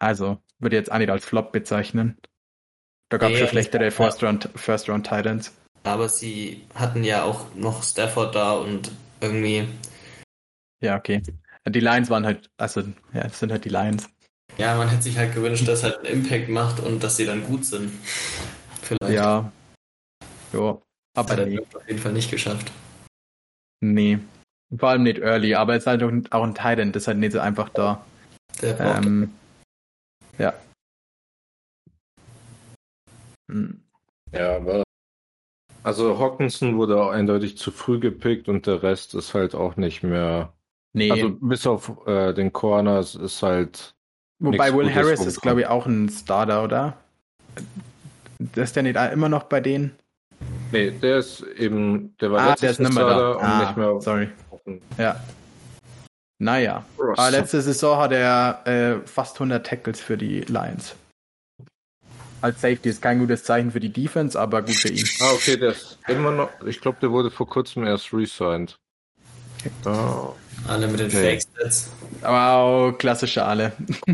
[0.00, 2.18] Also, würde jetzt auch nicht als Flop bezeichnen.
[3.10, 3.90] Da gab es Nee, schon schlechtere ja.
[3.90, 5.52] First Round, First Round Tight Ends.
[5.84, 9.66] Aber sie hatten ja auch noch Stafford da und irgendwie,
[10.80, 11.22] Ja, okay.
[11.66, 12.80] Die Lions waren halt, also,
[13.12, 14.08] ja, das sind halt die Lions.
[14.58, 17.44] ja, man hätte sich halt gewünscht, dass halt ein Impact macht und dass sie dann
[17.44, 17.90] gut sind.
[18.82, 19.14] Vielleicht.
[19.14, 19.50] Ja.
[20.52, 20.82] Jo.
[21.14, 21.58] Das Aber hat er nee.
[21.58, 22.70] auf jeden Fall nicht geschafft.
[23.80, 24.18] Nee.
[24.76, 27.04] Vor allem nicht early, aber es ist halt auch ein, auch ein Tight End, das
[27.04, 28.04] ist halt nicht so einfach da.
[28.62, 29.32] Ähm,
[30.38, 30.52] ja.
[33.50, 33.80] Hm.
[34.32, 34.82] ja, aber
[35.82, 40.02] also Hawkinson wurde auch eindeutig zu früh gepickt und der Rest ist halt auch nicht
[40.02, 40.52] mehr.
[40.92, 41.10] Nee.
[41.10, 43.94] Also bis auf äh, den Corners ist halt.
[44.38, 46.98] Wobei Will Gutes Harris ist, glaube ich, auch ein Starter, oder?
[48.54, 49.96] Ist der nicht immer noch bei denen?
[50.70, 53.38] Nee, der ist eben, der war Ah, letztes der ist nicht mehr Starter da.
[53.38, 54.28] und Ah, nicht mehr sorry.
[54.68, 55.20] Auf Ja.
[56.40, 56.84] Naja.
[56.98, 60.94] Aber letzte Saison hat er äh, fast 100 Tackles für die Lions.
[62.40, 65.04] Als Safety ist kein gutes Zeichen für die Defense, aber gut für ihn.
[65.20, 66.50] Ah, okay, der ist immer noch.
[66.64, 68.78] Ich glaube, der wurde vor kurzem erst resigned.
[69.84, 70.34] Oh.
[70.68, 71.14] alle mit den Nee.
[71.40, 71.90] Fake-Stats.
[72.22, 73.72] Wow, klassische alle.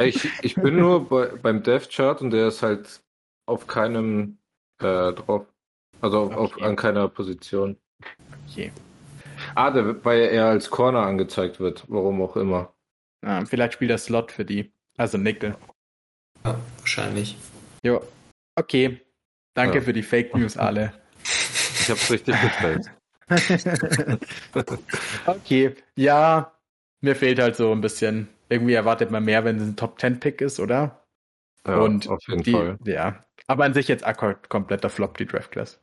[0.00, 3.00] Ich, ich bin nur bei, beim Dev Chart und der ist halt
[3.46, 4.38] auf keinem
[4.80, 5.46] äh, drauf.
[6.00, 6.64] Also auf, auf, Okay.
[6.64, 7.76] an keiner Position.
[8.48, 8.70] Okay.
[9.54, 12.72] Ah, der, weil er als Corner angezeigt wird, warum auch immer.
[13.24, 14.72] Ah, vielleicht spielt er Slot für die.
[14.96, 15.54] Also Nickel.
[16.44, 17.36] Ja, wahrscheinlich.
[17.84, 18.02] Jo.
[18.56, 19.00] Okay.
[19.54, 19.84] Danke Ja.
[19.84, 20.92] für die Fake News alle.
[21.22, 22.90] Ich hab's richtig gestellt.
[25.26, 25.74] okay.
[25.96, 26.52] Ja,
[27.00, 28.28] mir fehlt halt so ein bisschen.
[28.48, 31.04] Irgendwie erwartet man mehr, wenn es ein Top 10 Pick ist, oder?
[31.66, 32.78] Ja, Und auf jeden die, Fall.
[32.84, 33.24] Ja.
[33.46, 35.78] Aber an sich jetzt Akkord kompletter Flop, die Draft Class.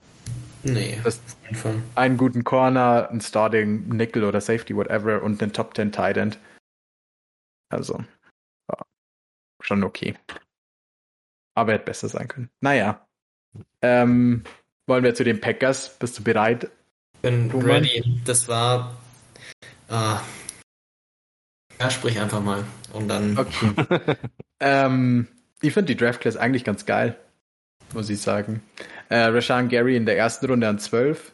[0.73, 1.81] Nee, Das- auf jeden Fall.
[1.95, 6.39] Einen guten Corner, einen Starting Nickel oder Safety, whatever, und einen Top 10 Tight End.
[7.69, 8.03] Also,
[8.69, 8.85] ja,
[9.61, 10.15] schon okay.
[11.55, 12.49] Aber hätte besser sein können.
[12.61, 13.07] Naja.
[13.81, 14.43] Ähm,
[14.85, 15.97] wollen wir zu den Packers?
[15.97, 16.69] Bist du bereit?
[17.21, 18.21] Bin Du, ready.
[18.25, 18.95] Das war.
[19.89, 20.21] Ah,
[21.79, 22.63] ja, sprich einfach mal.
[22.93, 23.37] Und dann.
[23.37, 24.17] Okay.
[24.59, 25.27] ähm,
[25.61, 27.17] ich finde die Draft Class eigentlich ganz geil,
[27.93, 28.61] muss ich sagen.
[29.09, 31.31] Äh, Rashan Gary in der ersten Runde an 12.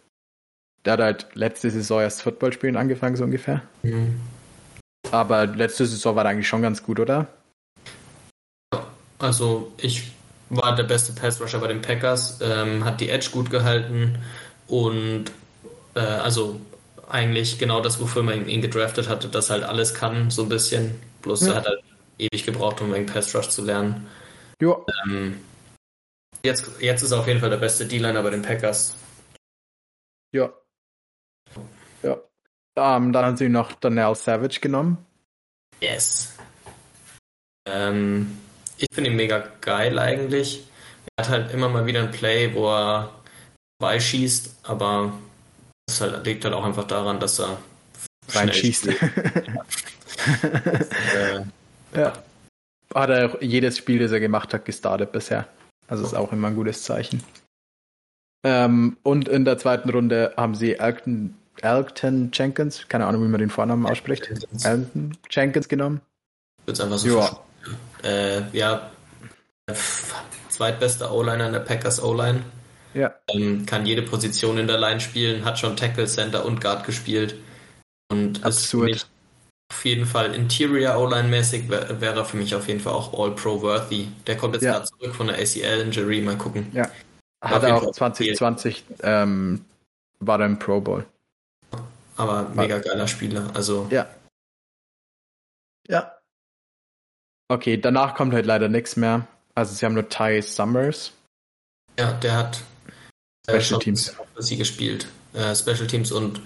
[0.86, 3.62] Der hat halt letzte Saison erst Football spielen angefangen, so ungefähr.
[3.84, 4.20] Hm.
[5.12, 7.28] Aber letzte Saison war er eigentlich schon ganz gut, oder?
[9.20, 10.12] Also, ich
[10.50, 14.18] war der beste Pass-Rusher bei den Packers, ähm, hat die Edge gut gehalten
[14.68, 15.26] und
[15.96, 16.60] äh, also
[17.10, 20.96] eigentlich genau das, wofür man ihn gedraftet hatte, dass halt alles kann, so ein bisschen.
[21.22, 21.54] Bloß Ja.
[21.54, 21.84] er hat halt
[22.18, 24.08] ewig gebraucht, um wegen Pass Rush zu lernen.
[24.62, 24.76] Ja.
[25.06, 25.40] Ähm,
[26.46, 28.96] jetzt, jetzt ist er auf jeden Fall der beste D-Liner bei den Packers.
[30.34, 30.52] Ja.
[32.02, 32.18] Ja.
[32.76, 34.98] Ähm, dann haben sie noch Donnell Savage genommen.
[35.80, 36.34] Yes.
[37.68, 38.38] Ähm,
[38.78, 40.68] ich finde ihn mega geil eigentlich.
[41.16, 43.14] Er hat halt immer mal wieder ein Play, wo er
[43.80, 45.14] beischießt, aber
[45.86, 47.58] das halt, liegt halt auch einfach daran, dass er
[48.30, 48.88] Reinschießt.
[48.88, 48.96] Äh,
[51.96, 52.14] ja.
[52.94, 55.48] Hat er auch jedes Spiel, das er gemacht hat, gestartet bisher.
[55.94, 57.22] Also ist auch immer ein gutes Zeichen.
[58.44, 63.40] Ähm, und in der zweiten Runde haben sie Elton, Elton Jenkins, keine Ahnung, wie man
[63.40, 64.28] den Vornamen ausspricht.
[64.28, 64.66] Jenkins.
[64.66, 66.02] Elton Jenkins genommen.
[66.66, 67.40] Wird's einfach so Ja.
[68.04, 68.90] Äh, ja,
[70.50, 72.42] zweitbester O-Liner in der Packers O-Line.
[72.96, 73.14] Ja.
[73.28, 77.36] Ähm, kann jede Position in der Line spielen, hat schon Tackle, Center und Guard gespielt.
[78.12, 78.90] Und ist Absurd.
[78.90, 79.06] mich
[79.74, 84.08] auf jeden Fall Interior O-Line-mäßig wär- wäre er für mich auf jeden Fall auch All-Pro-worthy.
[84.28, 84.74] Der kommt jetzt Ja.
[84.74, 86.70] gerade zurück von der ACL-Injury, mal gucken.
[86.74, 86.90] Ja.
[87.44, 89.66] Hat er auch 2020 ähm,
[90.20, 91.06] war er im Pro Bowl.
[92.16, 93.50] Aber mega geiler Spieler.
[93.56, 94.08] Also Ja.
[95.90, 96.14] Ja.
[97.50, 99.28] Okay, danach kommt halt leider nichts mehr.
[99.56, 101.12] Also sie haben nur Ty Summers.
[102.00, 102.62] ja, der hat
[103.46, 104.16] Special schon Teams.
[104.36, 105.08] für sie gespielt.
[105.34, 106.44] Äh, Special Teams und so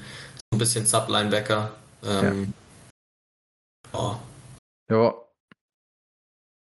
[0.53, 1.71] ein bisschen Sub-Linebacker.
[2.03, 2.66] Ähm, oh,
[4.89, 5.13] Ja.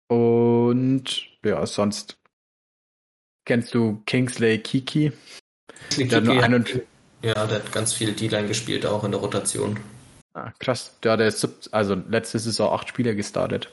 [0.08, 1.04] Und
[1.44, 2.16] ja, sonst
[3.46, 5.12] kennst du Kingsley Kiki?
[5.98, 6.86] Der hat nur Kiki hat-
[7.22, 9.80] Ja, der hat ganz viel D-Line gespielt, auch in der Rotation.
[10.34, 10.98] ah, krass.
[11.02, 13.70] Der hat der sieb- also letzte Saison acht Spiele gestartet.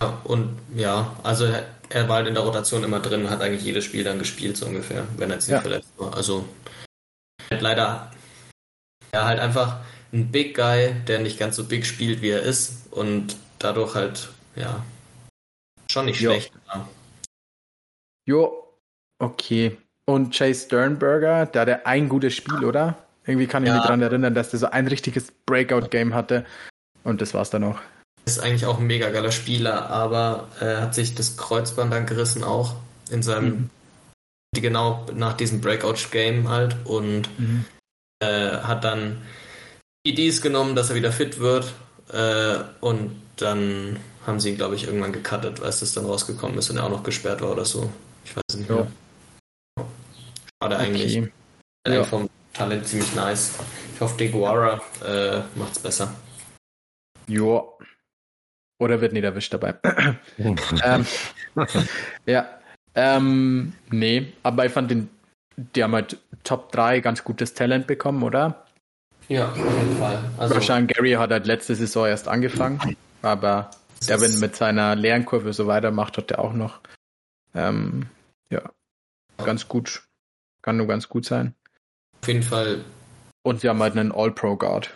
[0.00, 3.62] Ja, und ja, also er, er war halt in der Rotation immer drin, hat eigentlich
[3.64, 5.60] jedes Spiel dann gespielt, so ungefähr, wenn er jetzt nicht Ja.
[5.60, 6.14] verletzt war.
[6.14, 6.46] Also
[7.50, 8.12] halt leider
[9.14, 9.80] ja halt einfach
[10.12, 14.28] ein Big Guy, der nicht ganz so big spielt, wie er ist und dadurch halt,
[14.56, 14.84] ja,
[15.90, 16.30] schon nicht Ja.
[16.30, 16.52] schlecht.
[16.66, 16.88] Ja.
[18.28, 18.68] Jo,
[19.18, 19.78] okay.
[20.04, 22.98] Und Chase Sternberger, der hatte ein gutes Spiel, oder?
[23.24, 23.74] Irgendwie kann ich Ja.
[23.74, 26.44] mich daran erinnern, dass der so ein richtiges Breakout-Game hatte.
[27.04, 27.78] Und das war's dann auch.
[28.24, 32.44] Ist eigentlich auch ein mega geiler Spieler, aber äh, hat sich das Kreuzband dann gerissen
[32.44, 32.76] auch
[33.10, 33.70] in seinem,
[34.54, 34.60] Mhm.
[34.60, 37.28] genau nach diesem Breakout-Game halt und
[38.22, 39.22] äh, hat dann
[40.04, 41.72] EDs genommen, dass er wieder fit wird
[42.12, 46.70] äh, und dann haben sie ihn, glaube ich, irgendwann gecuttet, als das dann rausgekommen ist
[46.70, 47.90] und er auch noch gesperrt war oder so.
[48.24, 48.76] Ich weiß nicht Ja.
[48.76, 48.86] mehr.
[50.62, 51.18] Schade eigentlich.
[51.18, 51.32] Okay.
[51.88, 52.04] Ja.
[52.04, 53.54] vom Talent ziemlich nice.
[53.94, 56.14] Ich hoffe, Deguara äh, macht's besser.
[57.26, 57.76] Jo.
[58.80, 59.74] Oder wird nicht erwischt dabei.
[60.38, 61.06] ähm,
[62.26, 62.58] ja.
[62.94, 65.08] Ähm, nee, aber ich fand den,
[65.56, 68.66] die haben halt Top 3 ganz gutes Talent bekommen, oder?
[69.28, 70.18] Ja, auf jeden Fall.
[70.38, 73.70] Also, Wahrscheinlich Gary hat halt letzte Saison erst angefangen, aber
[74.00, 76.80] es der, wenn ist- mit seiner Lernkurve so weitermacht, hat der auch noch,
[77.54, 78.06] ähm,
[78.50, 78.62] ja,
[79.44, 80.02] ganz gut,
[80.62, 81.54] kann nur ganz gut sein.
[82.22, 82.84] auf jeden Fall
[83.44, 84.90] Und sie haben halt einen All-Pro-Guard.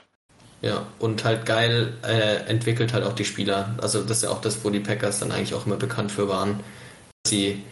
[0.62, 3.74] Ja, und halt geil äh, entwickelt halt auch die Spieler.
[3.83, 6.29] Also das ist ja auch das, wo die Packers dann eigentlich auch immer bekannt für
[6.29, 6.61] waren.
[7.24, 7.62] Dass sie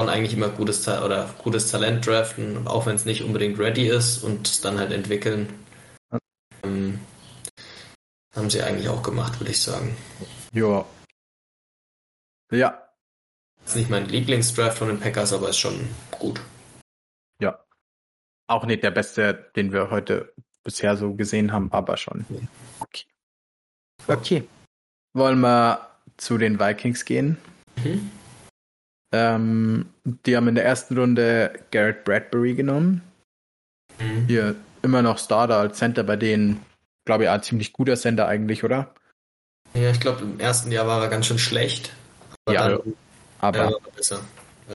[0.00, 3.86] schon eigentlich immer gutes Ta oder gutes Talent draften, auch wenn es nicht unbedingt ready
[3.88, 5.48] ist und es dann halt entwickeln.
[6.68, 6.76] Ja.
[6.76, 7.00] Ähm,
[8.34, 9.96] haben sie eigentlich auch gemacht, würde ich sagen.
[10.52, 10.84] Ja.
[12.50, 12.82] Ja,
[13.66, 16.40] Ist nicht mein Lieblingsdraft von den Packers, aber ist schon gut.
[18.50, 20.32] auch nicht der beste, den wir heute
[20.64, 22.24] bisher so gesehen haben, aber schon.
[22.80, 23.04] Okay.
[24.06, 24.48] Okay.
[25.14, 27.36] Wollen wir zu den Vikings gehen?
[27.76, 28.10] Mhm.
[29.12, 33.02] Ähm, die haben in der ersten Runde Garrett Bradbury genommen.
[33.98, 34.26] Mhm.
[34.26, 36.64] Hier immer noch Starter als Center bei denen,
[37.04, 38.94] glaube ich, ein ziemlich guter Center eigentlich, oder?
[39.74, 41.92] Ja, ich glaube, im ersten Jahr war er ganz schön schlecht.
[42.46, 42.94] Aber Ja, dann
[43.40, 44.20] Aber Ja, war besser.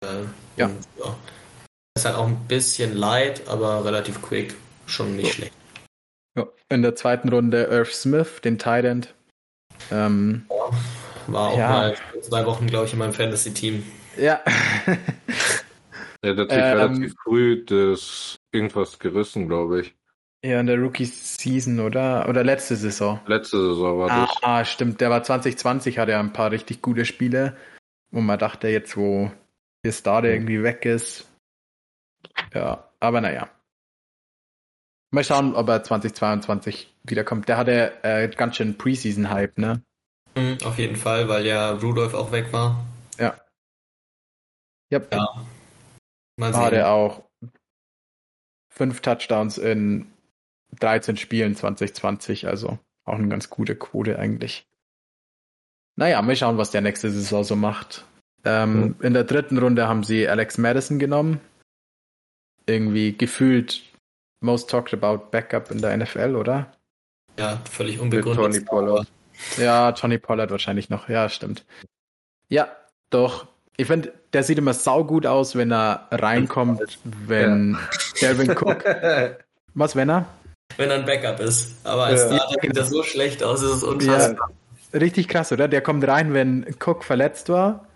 [0.02, 0.24] Äh,
[0.58, 0.66] Ja.
[0.68, 1.16] Und, ja.
[1.98, 4.56] Ist halt auch ein bisschen light, aber relativ quick.
[4.86, 5.34] Schon nicht So.
[5.34, 5.54] schlecht.
[6.38, 9.14] ja, in der zweiten Runde Irv Smith, den Tight End.
[9.92, 10.46] Ähm,
[11.28, 11.70] War auch Ja.
[11.70, 13.84] mal zwei Wochen, glaube ich, in meinem Fantasy-Team.
[14.18, 14.40] ja.
[16.24, 19.96] Der hat sich Ähm, relativ früh das irgendwas gerissen, glaube ich.
[20.44, 22.28] ja, in der Rookie-Season, oder?
[22.30, 23.20] Oder letzte Saison.
[23.26, 24.38] Letzte Saison war Ah, das.
[24.44, 25.02] ah, stimmt.
[25.02, 27.58] Der war 2020, hatte er ein paar richtig gute Spiele,
[28.12, 29.32] wo man dachte, jetzt wo
[29.84, 31.28] der Star der irgendwie weg ist.
[32.54, 33.50] Ja, aber naja.
[35.14, 37.50] Mal schauen, ob er 2022 wiederkommt.
[37.50, 39.82] Der hatte äh, ganz schön Preseason-Hype, ne?
[40.36, 42.86] Mhm, auf jeden Fall, weil ja Rudolph auch weg war.
[43.20, 43.36] Ja.
[44.94, 45.14] Yep.
[45.14, 45.46] Ja.
[46.42, 46.72] Mal War sehen.
[46.72, 47.24] der auch
[48.68, 50.08] fünf Touchdowns in
[50.80, 54.66] 13 Spielen 2020, also auch eine ganz gute Quote eigentlich.
[55.98, 58.06] Naja, mal schauen, was der nächste Saison so macht.
[58.44, 58.96] Ähm, mhm.
[59.02, 61.40] In der dritten Runde haben sie Alex Madison genommen.
[62.66, 63.84] Irgendwie gefühlt
[64.40, 66.76] most talked about Backup in der NFL, oder?
[67.38, 68.44] Ja, völlig unbegründet.
[68.44, 69.08] Tony Pollard.
[69.58, 71.08] Ja, Tony Pollard wahrscheinlich noch.
[71.08, 71.66] Ja, stimmt.
[72.50, 72.76] Ja,
[73.12, 73.48] doch.
[73.82, 77.80] Ich finde, der sieht immer saugut aus, wenn er reinkommt, wenn ja.
[78.22, 78.86] Delvin Cook.
[79.74, 80.28] Was, wenn er?
[80.78, 81.84] Wenn er ein Backup ist.
[81.84, 82.36] Aber als ja.
[82.36, 84.52] Starter sieht er so schlecht aus, ist es unfassbar.
[84.94, 85.68] Ja, richtig krass, oder?
[85.68, 87.88] Der kommt rein, wenn Cook verletzt war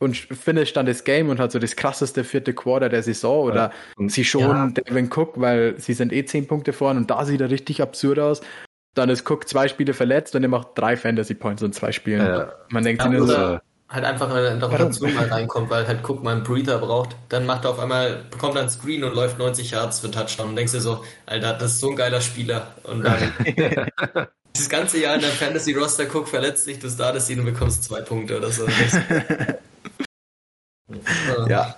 [0.00, 3.70] und finisht dann das Game und hat so das krasseste vierte Quarter der Saison oder
[4.00, 4.08] ja.
[4.08, 4.66] sie schon ja.
[4.70, 8.18] Devin Cook, weil sie sind eh zehn Punkte vorn und da sieht er richtig absurd
[8.18, 8.40] aus.
[8.96, 12.26] Dann ist Cook zwei Spiele verletzt und er macht drei Fantasy Points in zwei Spielen.
[12.26, 12.52] Ja.
[12.70, 13.58] Man denkt sich nur so,
[13.92, 17.44] halt einfach in der Rotation mal reinkommt, weil halt Cook mal einen Breather braucht, dann
[17.44, 20.56] macht er auf einmal, bekommt er einen Screen und läuft 90 Yards für Touchdown und
[20.56, 22.68] denkst dir so, Alter, das ist so ein geiler Spieler.
[22.84, 23.32] Und dann
[24.54, 27.84] das ganze Jahr in der Fantasy Roster Cook verletzt sich, du startest ihn und bekommst
[27.84, 28.66] zwei Punkte oder so.
[31.48, 31.76] ja,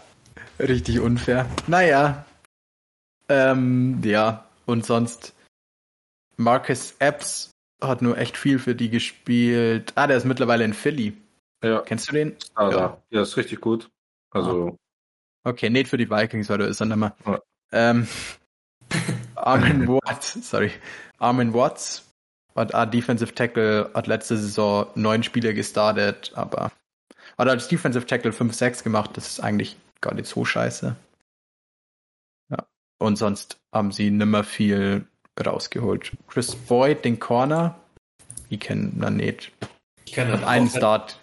[0.61, 1.47] richtig unfair.
[1.67, 2.25] Naja,
[3.29, 5.35] ähm, ja, und sonst
[6.37, 7.51] Marcus Epps
[7.83, 9.93] hat nur echt viel für die gespielt.
[9.97, 11.15] Ah, der ist mittlerweile in Philly.
[11.65, 11.81] Ja.
[11.81, 12.37] Kennst du den?
[12.55, 13.03] Ah, ja.
[13.11, 13.91] ja, ist richtig gut.
[14.31, 14.77] Also.
[15.45, 17.17] Okay, nicht für die Vikings, weil du ist dann immer.
[17.27, 17.41] Ja.
[17.73, 18.07] Ähm,
[19.35, 20.71] Armin Watts, sorry.
[21.19, 22.13] Armin Watts
[22.55, 26.71] hat ah, Defensive Tackle, hat letzte Saison neun Spiele gestartet, aber
[27.39, 29.11] hat als Defensive Tackle 5-6 gemacht.
[29.15, 30.97] Das ist eigentlich gar nicht so scheiße.
[32.51, 32.67] Ja.
[32.99, 35.07] Und sonst haben sie nimmer viel
[35.45, 36.13] rausgeholt.
[36.29, 37.75] Chris Boyd, den Corner,
[38.51, 39.53] ich kenne ihn nicht.
[40.05, 41.19] Ich kenne einen Start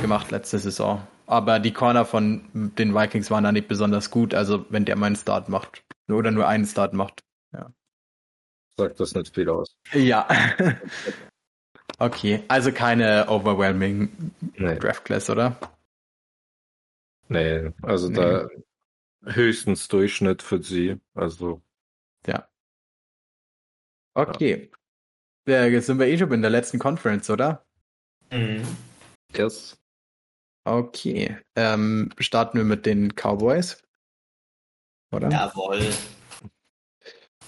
[0.00, 1.06] gemacht letzte Saison.
[1.26, 4.34] Aber die Corner von den Vikings waren da nicht besonders gut.
[4.34, 7.24] Also wenn der mal einen Start macht oder nur einen Start macht.
[7.52, 7.72] Ja.
[8.78, 9.76] Sagt das nicht viel aus.
[9.92, 10.28] Ja.
[11.98, 14.78] okay, also keine overwhelming nee.
[14.78, 15.56] Draft Class, oder?
[17.28, 18.14] Nee, also nee.
[18.14, 18.48] da
[19.24, 21.00] höchstens Durchschnitt für sie.
[21.14, 21.60] Also.
[22.26, 22.48] Ja.
[24.14, 24.70] Okay.
[25.46, 25.66] Ja.
[25.66, 27.64] Jetzt sind wir eh schon in der letzten Conference, oder?
[28.30, 28.62] Mhm.
[29.38, 29.78] Yes.
[30.64, 31.38] Okay.
[31.54, 33.82] Ähm, starten wir mit den Cowboys.
[35.12, 35.30] Oder?
[35.30, 35.80] Jawohl.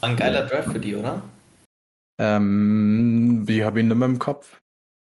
[0.00, 1.22] War ein geiler Draft für die, oder?
[2.20, 4.60] Ähm, ich habe ihn nicht mehr im Kopf.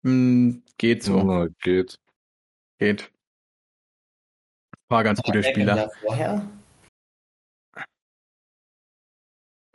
[0.06, 1.18] Hm, geht so.
[1.20, 2.00] Ja, geht.
[2.80, 3.12] Geht.
[4.90, 5.90] War ganz gute Spieler.
[6.02, 6.48] Vorher?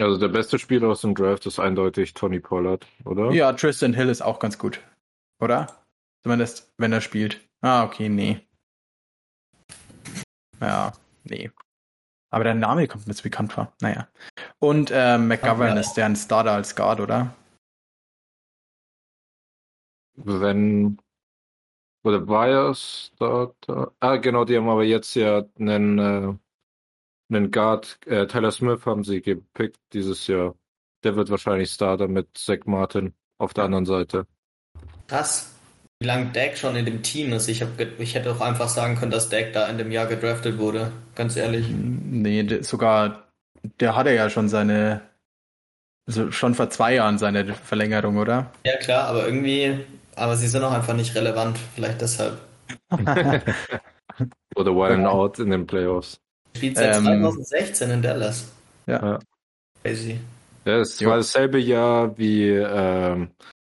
[0.00, 3.30] Also der beste Spieler aus dem Draft ist eindeutig Tony Pollard, oder?
[3.32, 4.80] Ja, Tristan Hill ist auch ganz gut.
[5.38, 5.81] Oder?
[6.22, 7.40] Zumindest, wenn er spielt.
[7.60, 8.40] Ah, okay, nee.
[10.60, 10.92] Ja,
[11.24, 11.50] nee.
[12.30, 13.72] Aber der Name kommt mir jetzt bekannt vor.
[13.80, 14.08] Naja.
[14.58, 15.80] Und äh, McGovern ja.
[15.80, 17.34] ist der ein Starter als Guard, oder?
[20.14, 20.98] Wenn.
[22.04, 23.92] Oder war er Starter?
[24.00, 26.34] Ah, genau, die haben aber jetzt ja einen, äh,
[27.28, 27.98] einen Guard.
[28.06, 30.54] Äh, Tyler Smith haben sie gepickt dieses Jahr.
[31.04, 34.26] Der wird wahrscheinlich Starter mit Zach Martin auf der anderen Seite.
[35.08, 35.51] Krass
[36.02, 37.46] wie lange Dak schon in dem Team ist.
[37.48, 40.58] Ich, hab, ich hätte auch einfach sagen können, dass Dak da in dem Jahr gedraftet
[40.58, 40.90] wurde.
[41.14, 41.66] Ganz ehrlich.
[41.70, 43.28] Nee, sogar,
[43.78, 45.02] der hatte ja schon seine,
[46.08, 48.50] also schon vor zwei Jahren seine Verlängerung, oder?
[48.66, 49.78] Ja, klar, aber irgendwie,
[50.16, 51.56] aber sie sind auch einfach nicht relevant.
[51.76, 52.38] Vielleicht deshalb.
[54.56, 56.18] oder Wild Out in den Playoffs.
[56.56, 58.50] Spielt seit ähm, 2016 in Dallas.
[58.86, 59.20] Ja.
[59.84, 60.18] Crazy.
[60.64, 63.30] Ja, es war dasselbe Jahr wie ähm,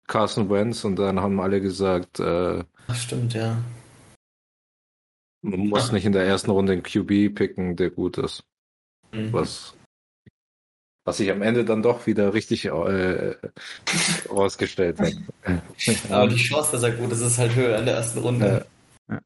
[0.07, 3.59] Carson Wentz und dann haben alle gesagt, äh, Ach, stimmt, ja.
[5.43, 8.45] Man muss nicht in der ersten Runde einen QB picken, der gut ist.
[9.13, 9.33] Mhm.
[9.33, 9.77] Was,
[11.05, 13.37] was sich am Ende dann doch wieder richtig äh,
[14.29, 15.13] ausgestellt hat.
[16.11, 18.67] Aber die Chance, dass er gut ist, ist halt höher in der ersten Runde.
[19.09, 19.21] Ja.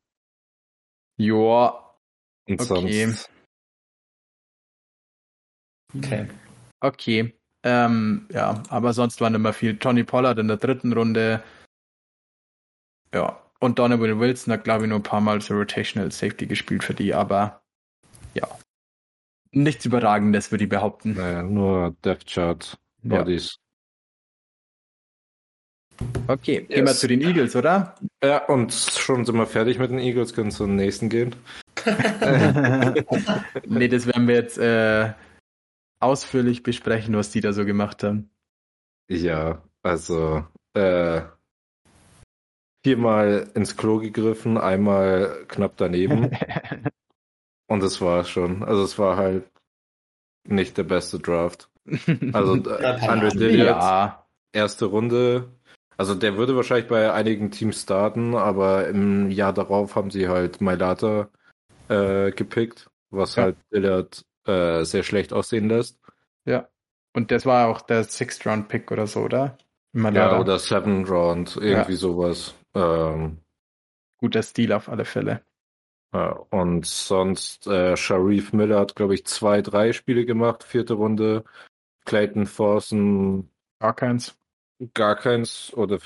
[1.18, 1.96] Joa.
[2.46, 3.06] Und okay.
[3.06, 3.30] sonst.
[5.96, 6.28] Okay.
[6.80, 7.39] Okay.
[7.62, 9.76] Ähm, ja, aber sonst waren immer viel.
[9.76, 11.42] Tony Pollard in der dritten Runde.
[13.12, 16.82] Ja, und Donovan Wilson hat, glaube ich, nur ein paar Mal so Rotational Safety gespielt
[16.82, 17.60] für die, aber
[18.34, 18.48] ja.
[19.52, 21.14] Nichts Überragendes, würde ich behaupten.
[21.14, 23.58] Naja, nur Death Chart Bodies.
[26.00, 26.06] Ja.
[26.28, 26.68] Okay, yes.
[26.68, 27.94] gehen wir zu den Eagles, oder?
[28.24, 31.36] Ja, und schon sind wir fertig mit den Eagles, können zum nächsten gehen.
[33.66, 35.12] nee, das werden wir jetzt äh,
[36.00, 38.30] ausführlich besprechen, was die da so gemacht haben.
[39.08, 40.44] Ja, also
[40.74, 41.22] äh,
[42.84, 46.30] viermal ins Klo gegriffen, einmal knapp daneben.
[47.68, 48.64] Und das war schon.
[48.64, 49.50] Also es war halt
[50.44, 51.70] nicht der beste Draft.
[52.32, 52.54] Also
[53.06, 55.52] Andre Dillard, ja, erste Runde.
[55.96, 60.60] Also der würde wahrscheinlich bei einigen Teams starten, aber im Jahr darauf haben sie halt
[60.60, 61.28] Mailata
[61.88, 63.44] äh, gepickt, was Ja.
[63.44, 65.98] halt Dillard äh, sehr schlecht aussehen lässt.
[66.44, 66.68] ja.
[67.12, 69.58] Und das war auch der Sixth Round Pick oder so, oder?
[69.92, 70.40] Ja, Malada.
[70.40, 72.54] oder Seven Round, irgendwie sowas.
[72.74, 73.38] Ähm,
[74.18, 75.42] Guter Stil auf alle Fälle.
[76.14, 81.42] ja, und sonst äh, Sharif Miller hat, glaube ich, zwei, drei Spiele gemacht, vierte Runde.
[82.04, 84.38] Clayton Forsen Gar keins.
[84.94, 85.98] gar keins oder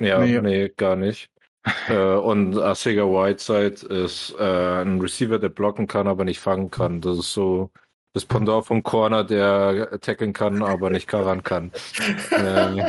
[0.00, 0.40] ja, Nee.
[0.42, 1.30] nee, gar nicht.
[1.88, 7.00] äh, und Asega Whiteside ist äh, ein Receiver, der blocken kann, aber nicht fangen kann.
[7.00, 7.70] Das ist so
[8.14, 11.72] das Pendant vom Corner, der tackeln kann, aber nicht covern kann.
[12.32, 12.82] ähm,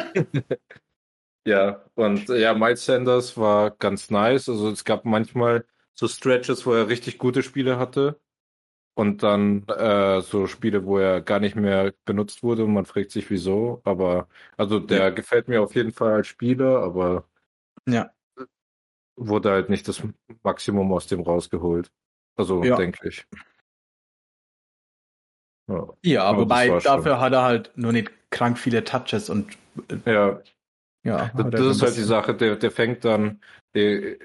[1.46, 4.50] ja, und äh, ja, Miles Sanders war ganz nice.
[4.50, 8.20] Also es gab manchmal so Stretches, wo er richtig gute Spiele hatte.
[8.96, 13.12] Und dann äh, so Spiele, wo er gar nicht mehr benutzt wurde und man fragt
[13.12, 13.82] sich wieso.
[13.86, 17.26] Aber also der gefällt mir auf jeden Fall als Spieler, aber
[17.88, 18.12] Ja.
[19.20, 20.02] Wurde halt nicht das
[20.44, 21.92] Maximum aus dem rausgeholt.
[22.38, 22.76] Also Ja.
[22.78, 23.26] denke ich.
[25.68, 25.88] Ja.
[26.04, 29.30] Ja, Aber wobei das war schon- dafür hat er halt nur nicht krank viele Touches
[29.30, 29.56] und
[30.06, 30.42] äh, ja,
[31.04, 31.32] ja.
[31.36, 33.42] das, das ist halt die Sache, der, der fängt dann,
[33.76, 34.18] der,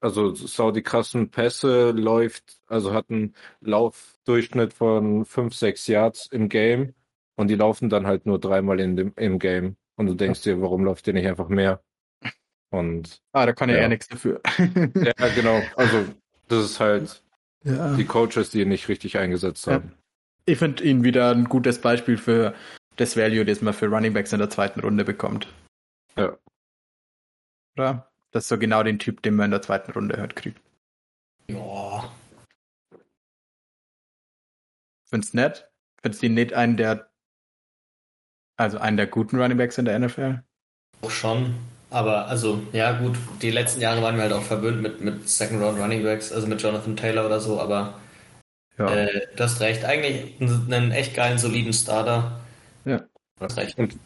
[0.00, 6.48] also sau die krassen Pässe, läuft, also hat einen Laufdurchschnitt von 5, 6 Yards im
[6.48, 6.94] Game
[7.36, 9.76] und die laufen dann halt nur dreimal in dem, im Game.
[9.96, 11.82] Und du denkst dir, warum läuft der nicht einfach mehr?
[12.70, 13.82] Und Ah, da kann er Ja.
[13.82, 14.40] ja nichts dafür.
[14.58, 16.04] ja, genau, also
[16.48, 17.22] das ist halt
[17.64, 17.94] ja.
[17.96, 19.74] die Coaches, die ihn nicht richtig eingesetzt Ja.
[19.74, 19.94] haben.
[20.44, 22.54] Ich finde ihn wieder ein gutes Beispiel für
[22.96, 25.46] das Value, das man für Running Backs in der zweiten Runde bekommt.
[26.16, 26.36] Ja.
[27.76, 28.10] Oder?
[28.32, 30.60] Das ist so genau den Typ, den man in der zweiten Runde hört kriegt.
[31.48, 32.10] Ja.
[35.04, 35.70] Findest nett?
[36.02, 37.10] Findest du ihn nicht einen der,
[38.56, 40.42] also einen der guten Running Backs in der NFL?
[41.02, 41.54] Auch schon.
[41.90, 45.62] Aber also, ja gut, die letzten Jahre waren wir halt auch verwöhnt mit, mit Second
[45.62, 47.94] Round Running Backs, also mit Jonathan Taylor oder so, aber
[48.76, 48.94] Ja.
[48.94, 49.84] äh, du hast recht.
[49.84, 52.40] Eigentlich einen, einen echt geilen, soliden Starter.
[52.84, 52.98] Ja.
[52.98, 53.78] Du hast recht.
[53.78, 53.96] Und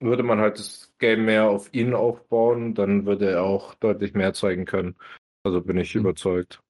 [0.00, 4.34] würde man halt das Game mehr auf ihn aufbauen, dann würde er auch deutlich mehr
[4.34, 4.96] zeigen können.
[5.44, 6.02] Also bin ich Mhm.
[6.02, 6.60] überzeugt.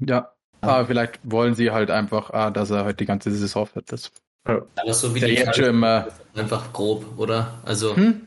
[0.00, 0.30] ja.
[0.62, 4.12] Aber vielleicht wollen sie halt einfach, ah, dass er halt die ganze Saison fit ist.
[4.44, 6.08] Aber so wie Ist ja die jetzt schon immer.
[6.34, 7.58] einfach grob, oder?
[7.66, 8.22] Also Hm?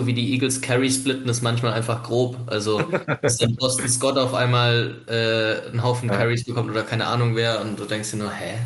[0.00, 2.36] So wie die Eagles Carry splitten ist manchmal einfach grob.
[2.46, 2.80] Also
[3.22, 6.16] dass dann Boston Scott auf einmal äh, einen Haufen Ja.
[6.16, 8.58] Carries bekommt oder keine Ahnung wer und du denkst dir nur, hä?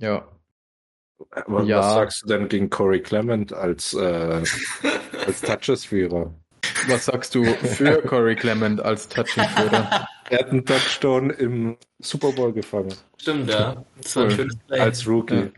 [0.00, 0.28] Ja.
[1.30, 1.78] Aber Ja.
[1.78, 4.42] was sagst du denn gegen Corey Clement als, äh,
[5.26, 6.34] als Touches-Führer?
[6.88, 10.06] Was sagst du für Corey Clement als Touching-Führer?
[10.28, 12.94] Er hat einen Touchdown im Super Bowl gefangen.
[13.18, 13.82] Stimmt, ja.
[14.02, 14.80] Das war ein schönes Play.
[14.80, 15.52] Als Rookie.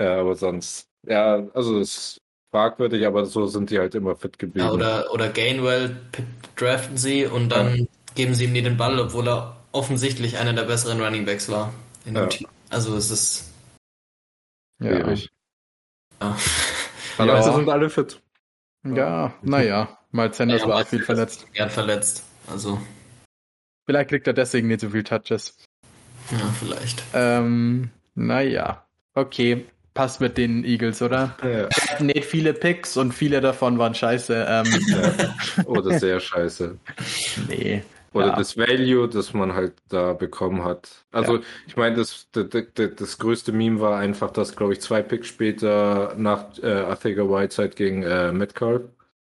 [0.00, 0.20] Ja.
[0.20, 0.86] aber sonst.
[1.06, 2.19] Ja, also es ist
[2.50, 4.66] fragwürdig, aber so sind die halt immer fit geblieben.
[4.66, 5.96] Ja, oder, oder Gainwell
[6.56, 10.64] draften sie und dann geben sie ihm nie den Ball, obwohl er offensichtlich einer der
[10.64, 11.72] besseren Running Backs war.
[12.04, 12.28] In dem Ja.
[12.28, 12.48] Team.
[12.70, 13.52] Also es ist.
[14.80, 14.90] Ja.
[14.96, 15.30] Schwierig.
[16.20, 16.36] Ja.
[17.18, 17.42] Aber Ja.
[17.42, 18.20] sie sind alle fit.
[18.84, 19.98] Ja, naja.
[20.12, 21.46] Miles Sanders Ja, war viel verletzt.
[21.52, 22.24] Gern verletzt.
[22.48, 22.80] Also,
[23.86, 25.54] Vielleicht kriegt er deswegen nicht so viel Touches.
[26.30, 27.02] ja, vielleicht.
[27.12, 28.86] Ähm, naja.
[29.14, 29.66] Okay.
[30.00, 31.36] Passt mit den Eagles, oder?
[31.42, 31.68] Ja.
[32.02, 34.46] Nicht viele Picks und viele davon waren scheiße.
[34.48, 36.78] Ähm, Oder sehr scheiße.
[37.48, 37.82] nee.
[38.14, 38.36] Oder Ja.
[38.36, 40.88] das Value, das man halt da bekommen hat.
[41.12, 41.42] Also, Ja.
[41.66, 42.64] ich meine, das, das, das,
[42.96, 47.74] das größte Meme war einfach, dass, glaube ich, zwei Picks später nach äh, Arthur Whiteside
[47.76, 48.80] gegen äh, Metcalf.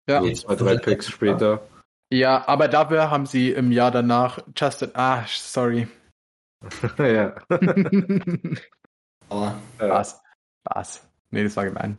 [0.09, 0.19] Ja.
[0.19, 1.63] Also zwei, drei Picks später.
[2.13, 4.91] ja, aber dafür haben sie im Jahr danach Justin.
[4.95, 5.87] Ah, sorry.
[6.99, 7.37] ja.
[9.29, 10.21] Aber Was?
[10.75, 11.07] Was?
[11.31, 11.99] Nee, das war gemein.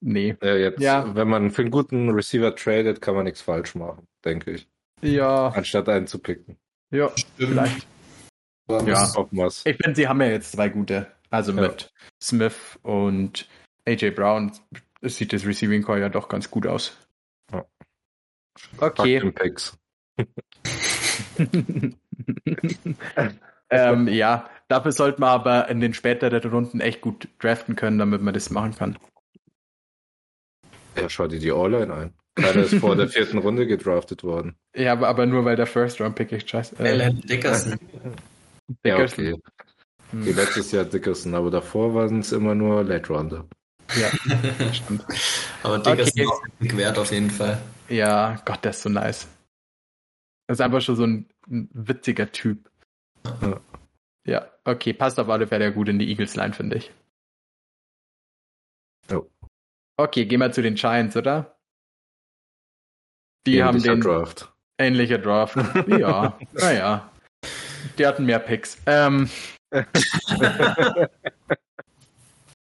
[0.00, 0.36] Nee.
[0.42, 1.14] ja, jetzt, Ja.
[1.14, 4.68] wenn man für einen guten Receiver tradet, kann man nichts falsch machen, denke ich.
[5.02, 6.56] Ja, Anstatt einen zu picken.
[6.90, 7.86] ja, vielleicht.
[8.68, 9.12] aber Ja.
[9.30, 9.62] wir's.
[9.66, 11.10] Ich finde, sie haben ja jetzt zwei gute.
[11.30, 11.62] Also Ja.
[11.62, 13.48] mit Smith und
[13.86, 14.52] AJ Brown
[15.02, 16.96] sieht das Receiving Core ja doch ganz gut aus.
[17.52, 17.64] Ja.
[18.78, 19.32] Okay.
[23.70, 28.22] ähm, ja, dafür sollte man aber in den späteren Runden echt gut draften können, damit
[28.22, 28.98] man das machen kann.
[30.96, 32.14] Ja, schau dir die All-Line ein.
[32.36, 34.56] Keiner ist vor der vierten Runde gedraftet worden.
[34.74, 36.76] Ja, aber, aber nur weil der First Round Pick echt scheiße.
[36.78, 37.78] Äh, Alan Dickerson.
[38.84, 39.34] Ja, Dickerson.
[39.34, 39.42] okay.
[40.12, 43.46] Die letztes Jahr Dickerson, aber davor waren es immer nur Late Rounder.
[43.96, 44.10] Ja,
[44.72, 45.04] stimmt.
[45.62, 46.66] Aber Dickerson Okay.
[46.68, 47.58] ist Wert auf jeden Fall.
[47.88, 49.26] Ja, Gott, der ist so nice.
[50.46, 52.70] Das ist einfach schon so ein, ein witziger Typ.
[53.42, 53.60] Ja.
[54.26, 56.90] Ja, okay, passt auf alle Fälle gut in die Eagles-Line, finde ich.
[59.98, 61.56] Okay, gehen wir zu den Giants, oder?
[63.46, 64.52] Die haben Ähnlicher den Draft.
[64.78, 65.56] ähnlicher Draft.
[65.88, 67.10] Ja, naja.
[67.96, 68.76] Die hatten mehr Picks.
[68.84, 69.30] Ähm,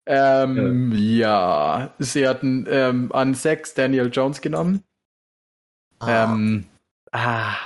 [0.06, 1.94] ähm, ja.
[1.98, 4.84] sie hatten ähm, an sechs Daniel Jones genommen.
[6.00, 6.66] Ah, Ähm,
[7.12, 7.56] ah,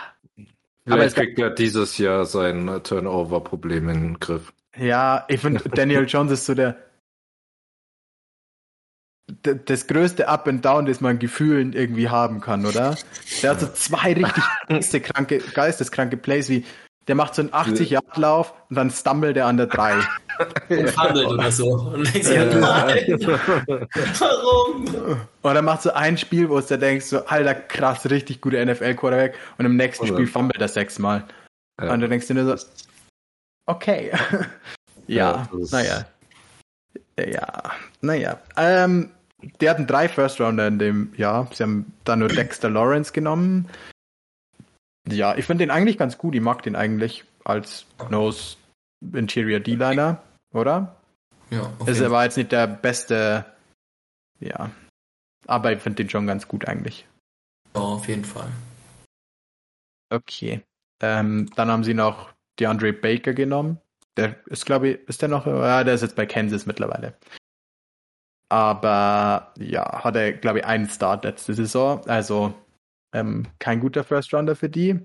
[0.87, 4.53] Vielleicht kriegt er dieses Jahr sein Turnover-Problem in den Griff.
[4.76, 6.76] ja, ich finde, Daniel Jones ist so der
[9.43, 12.97] das größte Up and Down, das man Gefühlen irgendwie haben kann, oder?
[13.43, 16.64] Der hat so zwei richtig geisteskranke, geisteskranke Plays, wie
[17.09, 20.01] der macht so einen 80-Yard-Lauf und dann stumbelt er an der 3.
[20.68, 21.66] und fummelt oder so.
[21.72, 23.05] Und denkst dir, nein,
[24.18, 24.84] warum?
[25.43, 28.64] Und dann macht so ein Spiel, wo es da denkst, so, alter, krass, richtig guter
[28.64, 29.34] NFL-Quarterback.
[29.59, 30.14] Und im nächsten Oder?
[30.14, 31.24] Spiel fummelt er sechsmal.
[31.80, 31.93] Ja.
[31.93, 32.66] Und du denkst dir nur so,
[33.66, 34.12] okay.
[35.07, 36.07] ja, Ja, naja.
[37.18, 37.62] Ja,
[38.01, 38.41] naja.
[38.57, 39.11] Ähm,
[39.61, 41.49] die hatten drei First-Rounder in dem Jahr.
[41.53, 43.68] Sie haben dann nur Dexter Lawrence genommen.
[45.09, 46.34] Ja, ich finde den eigentlich ganz gut.
[46.34, 48.57] Ich mag den eigentlich als Nose
[49.14, 50.96] Interior D-Liner, oder?
[51.50, 53.44] Ja, auf Also jeden er war jetzt nicht der beste,
[54.40, 54.70] ja.
[55.46, 57.07] Aber ich finde den schon ganz gut eigentlich.
[57.74, 58.48] Ja, auf jeden Fall.
[60.11, 60.62] Okay.
[61.00, 63.78] Ähm, dann haben sie noch DeAndre Baker genommen.
[64.16, 67.14] Der ist, glaube ich, ist der noch, ja, der ist jetzt bei Kansas mittlerweile.
[68.48, 72.07] Aber ja, hat er, glaube ich, einen Start letzte Saison.
[72.07, 72.54] Also
[73.12, 75.00] ähm, kein guter First Rounder für die.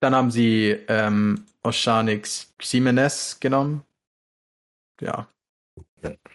[0.00, 3.84] Dann haben sie ähm, Oceanix Ximenez genommen.
[5.00, 5.28] Ja,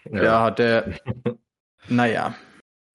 [0.06, 1.00] Der hatte,
[1.88, 2.36] naja,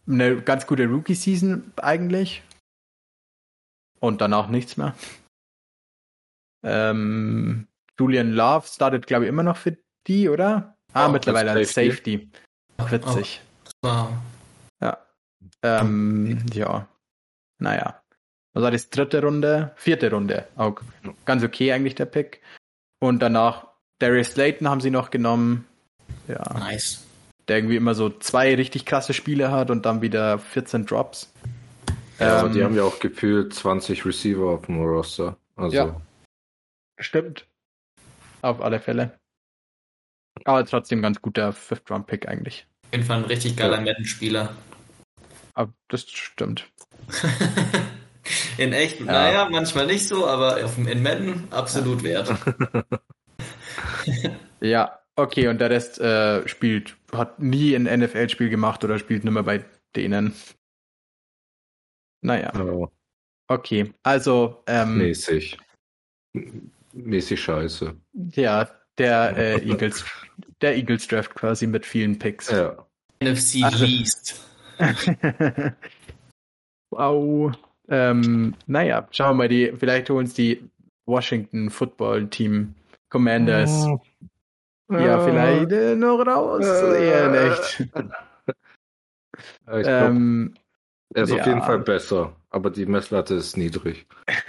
[0.07, 2.43] eine ganz gute Rookie-Season eigentlich.
[4.01, 4.95] Und danach nichts mehr.
[6.63, 7.69] Ähm,
[7.99, 10.77] Julian Love startet, glaube ich, immer noch für die, oder?
[10.93, 12.31] Ah, Ja, mittlerweile als als Safety.
[12.79, 13.43] Witzig.
[13.65, 14.23] Das war
[15.63, 16.89] Ähm, ja.
[17.59, 18.03] Naja.
[18.53, 18.91] Was war das?
[18.91, 19.73] Dritte Runde?
[19.77, 20.47] Vierte Runde.
[20.57, 20.81] Auch
[21.25, 22.41] ganz okay eigentlich der Pick.
[22.99, 23.69] Und danach
[24.01, 25.67] Darius Slayton haben sie noch genommen.
[26.27, 26.59] Ja.
[26.59, 27.05] nice.
[27.49, 31.33] der irgendwie immer so zwei richtig krasse Spiele hat und dann wieder 14 Drops.
[32.19, 35.37] Ja, aber Ähm, die haben ja auch gefühlt 20 Receiver auf dem Roster.
[35.57, 36.01] Also, Ja.
[36.99, 37.47] Stimmt.
[38.43, 39.19] Auf alle Fälle.
[40.45, 42.67] Aber trotzdem ganz guter Fifth-Round-Pick eigentlich.
[42.87, 43.83] Auf jeden Fall ein richtig geiler Ja.
[43.85, 44.55] Madden-Spieler.
[45.55, 46.71] Aber das stimmt.
[48.61, 52.33] In echt, naja, manchmal nicht so, aber auf, in Madden absolut wert.
[54.61, 59.33] Ja, okay, und der Rest äh, spielt, hat nie ein NFL-Spiel gemacht oder spielt nur
[59.33, 59.65] mehr bei
[59.97, 60.35] denen.
[62.23, 62.89] Naja, ja,
[63.49, 63.95] okay.
[64.03, 65.57] Also, ähm, mäßig.
[66.93, 67.95] Mäßig scheiße.
[68.35, 70.05] ja, der äh, Eagles,
[70.61, 72.51] der Eagles Draft quasi mit vielen Picks.
[72.51, 72.87] Ja.
[73.23, 74.41] NFC Also- Least.
[76.91, 77.53] wow.
[77.91, 80.63] Ähm, naja, schauen wir mal, die, vielleicht holen uns die
[81.07, 82.75] Washington Football Team
[83.11, 83.87] Commanders.
[84.89, 86.65] Ja, vielleicht äh, noch raus.
[86.65, 87.89] Eher nicht.
[89.67, 90.55] Ja, Ich glaub, Ähm,
[91.15, 91.41] er ist ja.
[91.41, 94.07] auf jeden Fall besser, aber die Messlatte ist niedrig.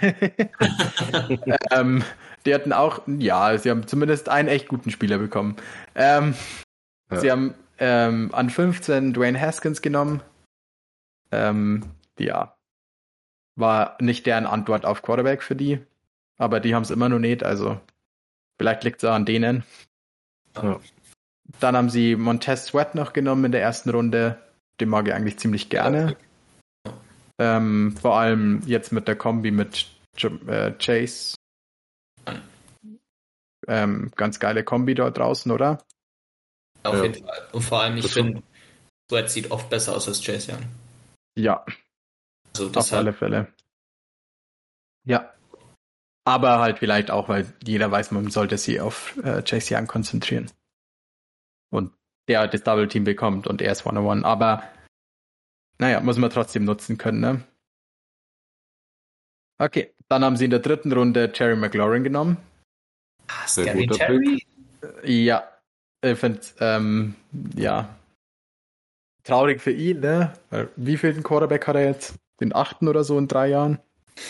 [1.70, 2.02] ähm,
[2.46, 5.56] die hatten auch, ja, sie haben zumindest einen echt guten Spieler bekommen.
[5.94, 6.34] Ähm,
[7.10, 7.20] Ja.
[7.20, 10.22] Sie haben ähm, an 15 Dwayne Haskins genommen.
[11.30, 11.84] Ähm,
[12.18, 12.51] ja,
[13.56, 15.80] war nicht deren Antwort auf Quarterback für die,
[16.38, 17.80] aber die haben es immer noch nicht, also
[18.58, 19.64] vielleicht liegt es an denen.
[20.56, 20.80] Ja.
[21.60, 24.40] Dann haben sie Montez Sweat noch genommen in der ersten Runde.
[24.80, 26.16] Den mag ich eigentlich ziemlich gerne.
[27.38, 29.86] Ähm, vor allem jetzt mit der Kombi mit
[30.16, 31.34] J äh, Chase.
[33.68, 35.78] Ähm, ganz geile Kombi dort draußen, oder?
[36.82, 37.02] Auf Ja.
[37.04, 37.48] jeden Fall.
[37.52, 38.42] Und vor allem, ich finde,
[39.10, 40.62] Sweat sieht oft besser aus als Chase Young.
[41.36, 41.64] Ja,
[42.54, 43.52] Also auf deshalb, alle Fälle.
[45.04, 45.32] Ja.
[46.24, 50.50] Aber halt vielleicht auch, weil jeder weiß, man sollte sich auf äh, Chase Young konzentrieren.
[51.70, 51.92] Und
[52.28, 54.24] der halt das Double Team bekommt und er ist One-on-One.
[54.24, 54.62] Aber
[55.78, 57.44] naja, muss man trotzdem nutzen können, ne?
[59.58, 62.36] Okay, dann haben sie in der dritten Runde Jerry McLaurin genommen.
[63.28, 64.46] ah, Sehr Scary guter Terry?
[65.04, 65.48] Ja,
[66.04, 67.14] ich finde, ähm,
[67.56, 67.96] ja,
[69.24, 70.32] traurig für ihn, ne?
[70.50, 72.14] Weil Wie viel Quarterback hat er jetzt?
[72.42, 73.78] Den achten oder so in drei Jahren?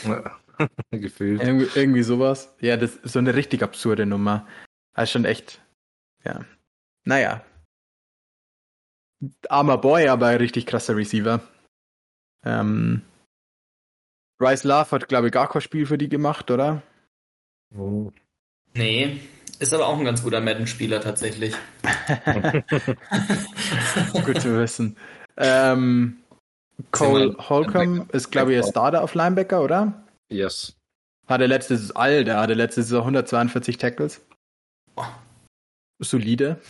[0.05, 0.39] Ja.
[0.91, 1.43] Gefühlt.
[1.43, 2.55] Irgendwie, irgendwie sowas.
[2.61, 4.47] Ja, das ist so eine richtig absurde Nummer.
[4.93, 5.63] Also schon echt,
[6.25, 6.45] ja.
[7.05, 7.43] Naja.
[9.49, 11.41] Armer Boy, aber ein richtig krasser Receiver.
[12.45, 13.03] Ähm,
[14.39, 16.83] Bryce Love hat, glaube ich, gar kein Spiel für die gemacht, oder?
[17.75, 18.13] Oh.
[18.75, 19.21] Nee.
[19.59, 21.55] Ist aber auch ein ganz guter Madden-Spieler tatsächlich.
[24.25, 24.97] Gut zu wissen.
[25.37, 26.22] Ähm,
[26.91, 30.07] Cole Holcomb ist, glaube ich, ihr Starter auf Linebacker, oder?
[30.29, 30.77] Yes.
[31.27, 34.21] Hatte letztes Alter, hatte letzte Saison 142 Tackles.
[36.01, 36.61] Solide.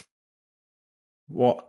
[1.28, 1.62] Wow.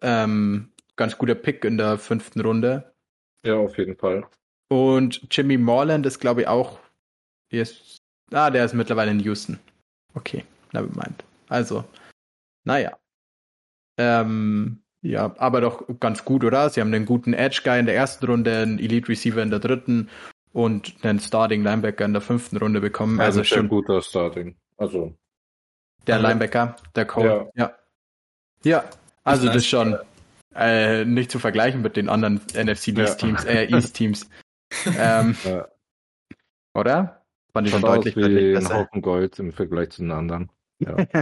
[0.00, 2.94] Ähm, ganz guter Pick in der fünften Runde.
[3.44, 4.26] Ja, auf jeden Fall.
[4.68, 6.78] Und Jimmy Morland ist, glaube ich, auch.
[7.50, 7.98] Ist,
[8.32, 9.58] ah, der ist mittlerweile in Houston.
[10.14, 11.24] Okay, never mind.
[11.48, 11.84] Also,
[12.64, 12.96] naja.
[13.98, 16.68] Ähm, ja, aber doch ganz gut, oder?
[16.70, 20.08] Sie haben einen guten Edge-Guy in der ersten Runde, einen Elite-Receiver in der dritten
[20.52, 23.18] und einen Starting Linebacker in der fünften Runde bekommen.
[23.20, 24.56] Also, Also schon guter Starting.
[24.76, 25.14] Also,
[26.06, 26.28] der Ja.
[26.28, 27.50] Linebacker, der Cole.
[27.54, 27.72] Ja.
[28.64, 28.84] Ja,
[29.24, 29.54] also nice.
[29.54, 29.96] das schon
[30.54, 33.04] äh, nicht zu vergleichen mit den anderen NFC Ja.
[33.04, 34.28] East Teams, äh, East Teams.
[34.98, 35.68] ähm, Ja.
[36.74, 37.22] Oder?
[37.52, 38.74] Fand ich schon schaut aus deutlich, wie deutlich ein besser.
[38.74, 40.50] Haufen Gold im Vergleich zu den anderen.
[40.80, 40.96] Ja,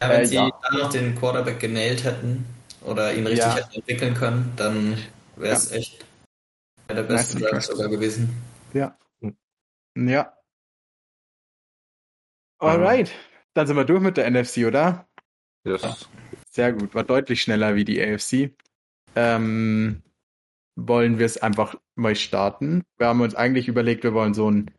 [0.00, 0.50] wenn Äh, sie ja.
[0.70, 2.44] dann noch den Quarterback genailt hätten
[2.82, 3.56] oder ihn richtig Ja.
[3.56, 4.98] hätten entwickeln können, dann
[5.36, 6.04] wäre es echt
[6.88, 7.62] einer der Drafts drafted.
[7.62, 8.34] sogar gewesen.
[9.94, 10.32] Ja.
[12.58, 13.10] Alright.
[13.54, 15.08] Dann sind wir durch mit der NFC, oder?
[15.64, 16.08] Yes.
[16.50, 16.94] Sehr gut.
[16.94, 18.52] War deutlich schneller wie die AFC.
[19.16, 20.02] Ähm,
[20.76, 22.84] wollen wir es einfach mal starten?
[22.96, 24.70] Wir haben uns eigentlich überlegt, wir wollen so ein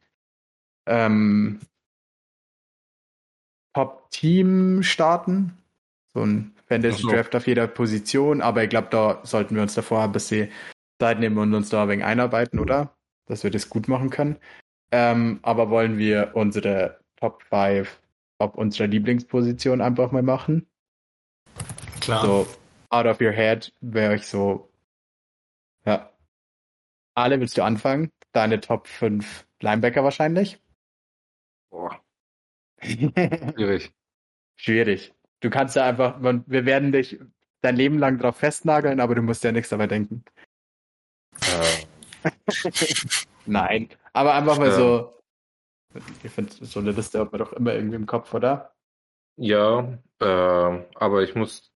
[0.88, 1.60] ähm,
[3.74, 5.58] Top-Team starten.
[6.14, 7.10] So ein Fantasy so.
[7.10, 8.42] Draft auf jeder Position.
[8.42, 10.50] Aber ich glaube, da sollten wir uns davor ein bisschen
[11.00, 12.96] Zeit nehmen und uns da ein wenig einarbeiten, oder?
[13.26, 14.38] Dass wir das gut machen können.
[14.92, 18.00] Ähm, aber wollen wir unsere Top 5
[18.40, 20.68] auf unserer Lieblingsposition einfach mal machen?
[22.00, 22.26] Klar.
[22.26, 22.48] So,
[22.90, 24.72] out of your head wäre ich so.
[25.86, 26.12] Ja.
[27.16, 28.12] Ale, willst du anfangen?
[28.32, 30.62] Deine Top 5 Linebacker wahrscheinlich?
[31.70, 32.02] Boah,
[32.82, 33.92] schwierig.
[34.56, 35.14] Schwierig.
[35.42, 37.20] Du kannst ja einfach, man- wir werden dich
[37.62, 40.24] dein Leben lang drauf festnageln, aber du musst ja nichts dabei denken.
[41.42, 41.86] Äh,
[43.46, 43.90] Nein.
[44.14, 44.76] Aber einfach mal Ja.
[44.76, 45.16] so.
[46.24, 48.74] Ich finde, so eine Liste hat man doch immer irgendwie im Kopf, oder?
[49.42, 50.26] ja, äh,
[50.96, 51.72] aber ich muss,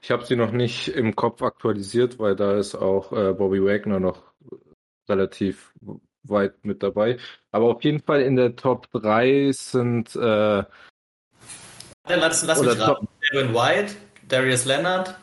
[0.00, 3.98] ich habe sie noch nicht im Kopf aktualisiert, weil da ist auch äh, Bobby Wagner
[3.98, 4.32] noch
[5.08, 5.74] relativ
[6.22, 7.18] weit mit dabei.
[7.50, 10.62] Aber auf jeden Fall in der Top 3 sind äh,
[12.16, 13.08] lass, lass mich raten.
[13.30, 13.94] Edwin White,
[14.28, 15.14] Darius Leonard,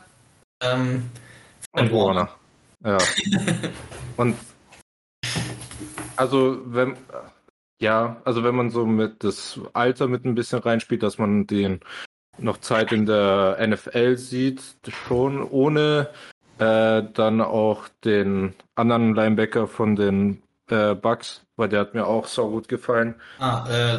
[0.62, 1.10] ähm,
[1.72, 2.28] Und Warner.
[2.84, 2.98] Ja.
[4.16, 4.36] Und
[6.16, 6.96] also wenn
[7.78, 11.80] ja, also wenn man so mit das Alter mit ein bisschen reinspielt, dass man den
[12.38, 16.08] noch Zeit in der NFL sieht, schon ohne
[16.58, 22.26] äh, dann auch den anderen Linebacker von den äh, Bucks, weil der hat mir auch
[22.26, 23.14] so gut gefallen.
[23.38, 23.98] ah, äh,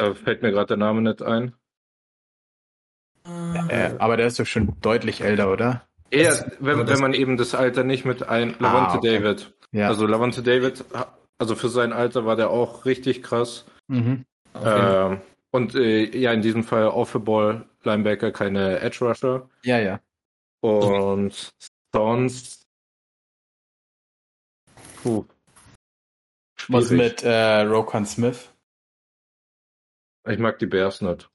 [0.00, 1.54] Äh, fällt mir gerade der Name nicht ein.
[3.26, 5.86] oh, Äh, aber der ist doch schon deutlich älter, oder?
[6.12, 9.18] Aber wenn, das- wenn man eben das Alter nicht mit ein Lavonte Ah, okay.
[9.18, 9.52] David.
[9.72, 9.88] Ja.
[9.88, 10.84] Also Lavonte David,
[11.38, 13.64] also für sein Alter war der auch richtig krass.
[13.88, 14.24] mhm.
[14.52, 15.12] Fall.
[15.12, 15.20] Ähm,
[15.52, 19.48] und äh, ja, in diesem Fall Off-the-Ball Linebacker, keine Edge Rusher.
[19.64, 20.00] Ja, ja.
[20.60, 21.50] Und
[21.94, 22.66] sonst.
[25.02, 25.24] Puh.
[26.68, 28.52] Was mit äh, Roquan Smith?
[30.28, 31.30] Ich mag die Bears nicht.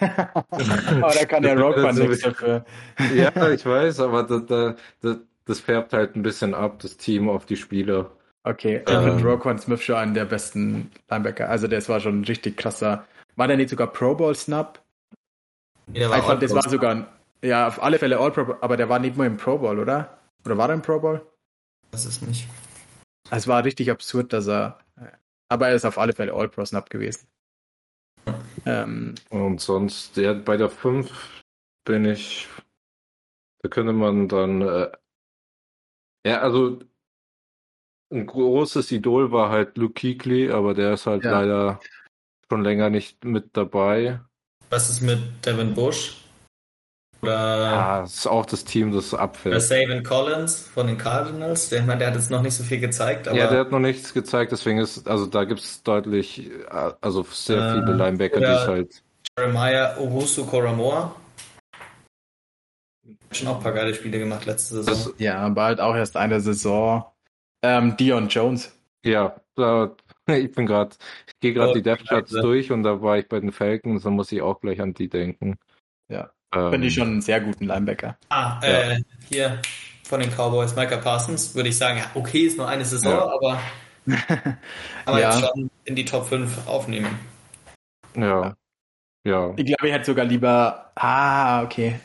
[0.00, 2.64] aber da kann der Das ist nichts dafür.
[3.14, 7.28] Ja, ich weiß, aber da, da, da, das färbt halt ein bisschen ab, das Team
[7.28, 8.10] auf die Spieler.
[8.42, 9.04] Okay, ich Ähm.
[9.04, 11.48] finde Roquan Smith schon einen der besten Linebacker.
[11.48, 13.04] Also das war schon ein richtig krasser.
[13.36, 14.80] War der nicht sogar Pro Bowl Snap?
[15.88, 17.06] Nee, der war Ich fand, das war sogar ein,
[17.42, 20.18] ja, auf alle Fälle All Pro, aber der war nicht mal im Pro Bowl, oder?
[20.44, 21.26] Oder war er im Pro Bowl?
[21.90, 22.46] Das ist nicht.
[23.30, 24.78] Es war richtig absurd, dass er,
[25.48, 27.26] aber er ist auf alle Fälle All Pro Snap gewesen.
[28.66, 31.42] Ähm, Und sonst, ja, bei der 5
[31.84, 32.48] bin ich,
[33.62, 34.90] da könnte man dann, äh,
[36.24, 36.80] ja, also
[38.10, 41.32] ein großes Idol war halt Luke Kuechly, aber der ist halt Ja.
[41.32, 41.80] leider
[42.48, 44.20] schon länger nicht mit dabei.
[44.70, 46.16] Was ist mit Devin Bush?
[47.26, 49.60] Oder, Ja, das ist auch das Team, das oder abfällt.
[49.62, 51.68] Savin Collins von den Cardinals?
[51.68, 53.70] Der, ich meine, der hat jetzt noch nicht so viel gezeigt, aber Ja, der hat
[53.72, 57.92] noch nichts gezeigt, deswegen ist, also da gibt es deutlich, äh, also sehr Äh, viele
[57.94, 59.02] Linebacker, die oder- es halt,
[59.38, 61.14] Jeremiah Owusu Koramoa.
[63.32, 64.94] Schon auch ein paar geile Spiele gemacht letzte Saison.
[65.12, 67.04] das, ja, aber halt auch erst eine Saison.
[67.62, 68.72] Ähm, Dion Jones.
[69.04, 69.94] ja, da,
[70.26, 70.96] ich bin gerade,
[71.26, 74.04] ich gehe gerade Oh, die Depth Charts durch und da war ich bei den Falcons,
[74.04, 75.58] da muss ich auch gleich an die denken.
[76.08, 76.30] Ja.
[76.54, 78.16] Ähm, Finde ich schon einen sehr guten Linebacker.
[78.28, 79.60] ah, äh, hier
[80.04, 83.28] von den Cowboys, Micah Parsons, würde ich sagen, ja, okay, ist nur eine Saison, Ja.
[83.28, 83.60] aber
[84.06, 84.56] kann
[85.06, 85.30] man Ja.
[85.38, 87.18] jetzt schon in die Top 5 aufnehmen.
[88.16, 88.54] Ja.
[89.24, 89.52] Ja.
[89.56, 90.92] Ich glaube, ich hätte sogar lieber.
[90.94, 91.98] Ah, okay.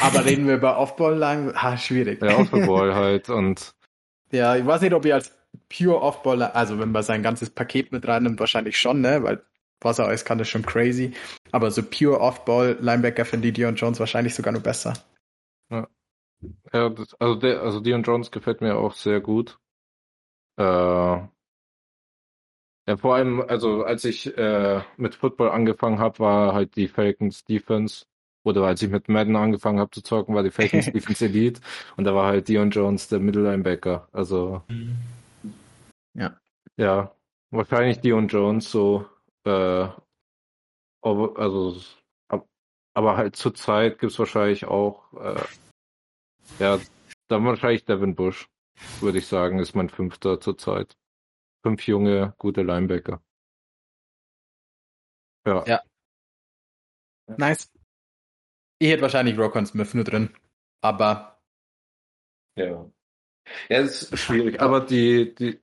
[0.00, 1.52] Aber reden wir über Offball lang?
[1.56, 2.22] Ah, schwierig.
[2.22, 3.72] Ja, Offball halt und.
[4.30, 5.32] Ja, ich weiß nicht, ob ich als
[5.74, 9.22] Pure Offball, also wenn man sein ganzes Paket mit reinnimmt, wahrscheinlich schon, ne?
[9.22, 9.42] Weil
[9.80, 11.12] was er alles kann, ist schon crazy.
[11.52, 14.94] Aber so Pure Offball Linebacker finde ich Dion Jones wahrscheinlich sogar nur besser.
[15.70, 15.88] Ja.
[16.72, 19.58] Ja, das, also der, also Dion Jones gefällt mir auch sehr gut.
[20.56, 20.62] Äh,
[22.88, 27.44] ja, vor allem, also als ich äh, mit Football angefangen habe, war halt die Falcons
[27.44, 28.06] Defense,
[28.44, 31.60] oder als ich mit Madden angefangen habe zu zocken, war die Falcons Defense Elite
[31.96, 34.08] und da war halt Dion Jones der Middle Linebacker.
[34.12, 34.62] Also
[36.14, 36.40] Ja.
[36.76, 37.14] ja,
[37.50, 39.06] wahrscheinlich Dion Jones so,
[39.44, 39.88] äh,
[41.02, 41.80] aber- also
[42.28, 42.48] ab-
[42.94, 45.44] aber halt zur Zeit gibt's wahrscheinlich auch, äh,
[46.58, 46.78] ja,
[47.28, 48.48] dann wahrscheinlich Devin Bush,
[49.00, 50.96] würde ich sagen, ist mein fünfter zur Zeit.
[51.64, 53.22] Fünf junge, gute Linebacker.
[55.46, 55.64] Ja.
[55.66, 55.82] Ja.
[57.36, 57.70] Nice.
[58.80, 60.34] Ich hätte wahrscheinlich Rokon Smith nur drin.
[60.82, 61.40] Aber
[62.56, 62.90] Ja.
[63.68, 65.60] Ja, es ist schwierig, aber die, die,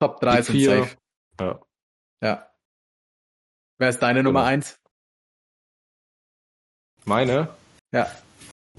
[0.00, 0.96] Top 3 Die sind vier- safe.
[1.40, 1.60] ja.
[2.22, 2.49] Ja.
[3.80, 4.50] Wer ist deine Nummer Genau.
[4.52, 4.78] 1?
[7.06, 7.48] Meine?
[7.92, 8.10] Ja.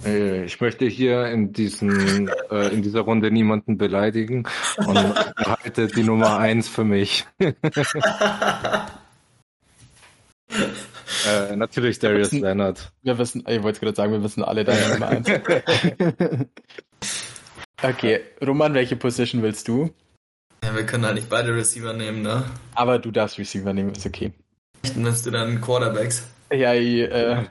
[0.06, 4.48] Äh, Ich möchte hier in diesen, äh, in dieser Runde niemanden beleidigen
[4.78, 4.96] und
[5.40, 7.26] halte die Nummer eins für mich.
[7.40, 7.54] äh,
[11.56, 12.92] natürlich Darius wissen- Leonard.
[13.02, 15.28] Wir wissen, ich wollte gerade sagen, wir wissen alle deine Nummer 1.
[17.82, 19.90] okay, Roman, welche Position willst du?
[20.64, 22.44] Ja, wir können halt nicht beide Receiver nehmen, ne?
[22.76, 24.32] Aber du darfst Receiver nehmen, ist okay.
[24.96, 26.28] Nimmst du dann Quarterbacks.
[26.52, 27.46] Ja, ich, äh,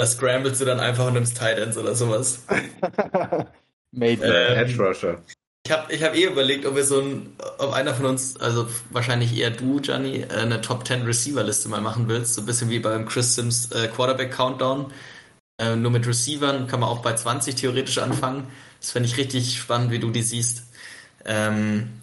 [0.00, 2.46] Da scramblest du dann einfach und nimmst Tight Ends oder sowas.
[3.92, 4.24] maybe.
[4.24, 5.18] Äh, Edge Rusher.
[5.66, 8.66] Ich habe ich hab eh überlegt, ob wir so ein, ob einer von uns, also
[8.88, 12.32] wahrscheinlich eher du, Gianni, äh, eine Top 10 Receiver-Liste mal machen willst.
[12.32, 14.90] So ein bisschen wie beim Chris Sims äh, Quarterback Countdown.
[15.58, 18.46] Äh, nur mit Receivern kann man auch bei 20 theoretisch anfangen.
[18.80, 20.62] Das fände ich richtig spannend, wie du die siehst.
[21.24, 22.00] Ähm,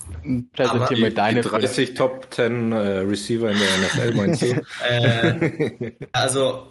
[0.54, 4.62] Präsentier aber mir Die deine 30 Top 10 äh, Receiver in der NFL meinst du?
[4.88, 6.68] äh, also,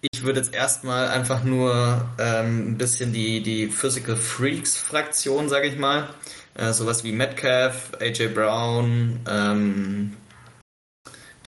[0.00, 5.68] ich würde jetzt erstmal einfach nur ähm, ein bisschen die, die Physical Freaks Fraktion, sage
[5.68, 6.08] ich mal.
[6.54, 10.16] Äh, sowas wie Metcalf, AJ Brown, ähm,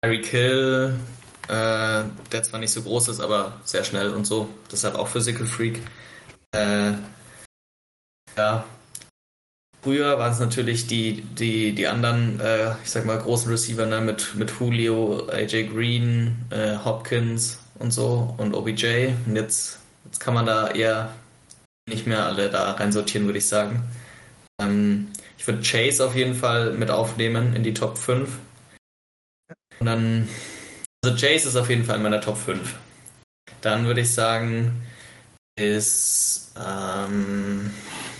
[0.02, 0.94] Tyreek Hill,
[1.48, 4.48] äh, der zwar nicht so groß ist, aber sehr schnell und so.
[4.70, 5.80] Deshalb auch Physical Freak.
[6.52, 6.92] Äh,
[8.36, 8.64] ja.
[9.84, 14.00] Früher waren es natürlich die, die, die anderen, äh, ich sag mal, großen Receiver ne,
[14.00, 19.08] mit, mit Julio, AJ Green, äh, Hopkins und so und OBJ.
[19.26, 21.14] Und jetzt, jetzt kann man da eher
[21.86, 23.82] nicht mehr alle da reinsortieren, würde ich sagen.
[24.58, 28.38] Ähm, ich würde Chase auf jeden Fall mit aufnehmen in die Top 5.
[29.80, 30.30] Und dann,
[31.04, 32.74] also Chase ist auf jeden Fall in meiner Top 5.
[33.60, 34.80] Dann würde ich sagen,
[35.60, 37.70] ist, ähm,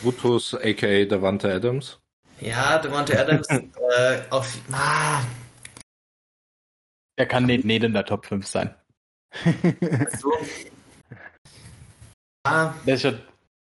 [0.04, 1.98] Brutus, aka Davante Adams.
[2.40, 5.22] ja, Devontae Adams, äh, auf, ah,
[7.16, 8.74] Er kann nicht, nicht in der Top 5 sein.
[10.18, 10.30] so.
[12.46, 13.18] Ah, Das ist schon,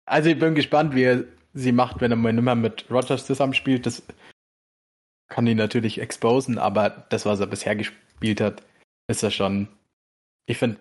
[0.05, 3.25] also ich bin gespannt, wie er sie macht, wenn er mal nicht mehr mit Rogers
[3.25, 3.87] zusammenspielt.
[3.87, 4.03] Das
[5.31, 8.63] kann ihn natürlich exposen, aber das, was er bisher gespielt hat,
[9.09, 9.69] ist er schon.
[10.45, 10.79] Ich finde,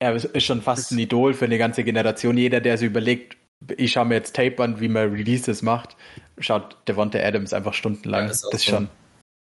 [0.00, 2.38] er ist ist schon fast ein Idol für eine ganze Generation.
[2.38, 3.36] Jeder, der sich überlegt,
[3.76, 5.96] ich schaue mir jetzt Tape an, wie man Releases macht,
[6.38, 8.26] schaut Devonta Adams einfach stundenlang.
[8.26, 8.72] Ja, ist auch das ist so.
[8.76, 8.88] schon,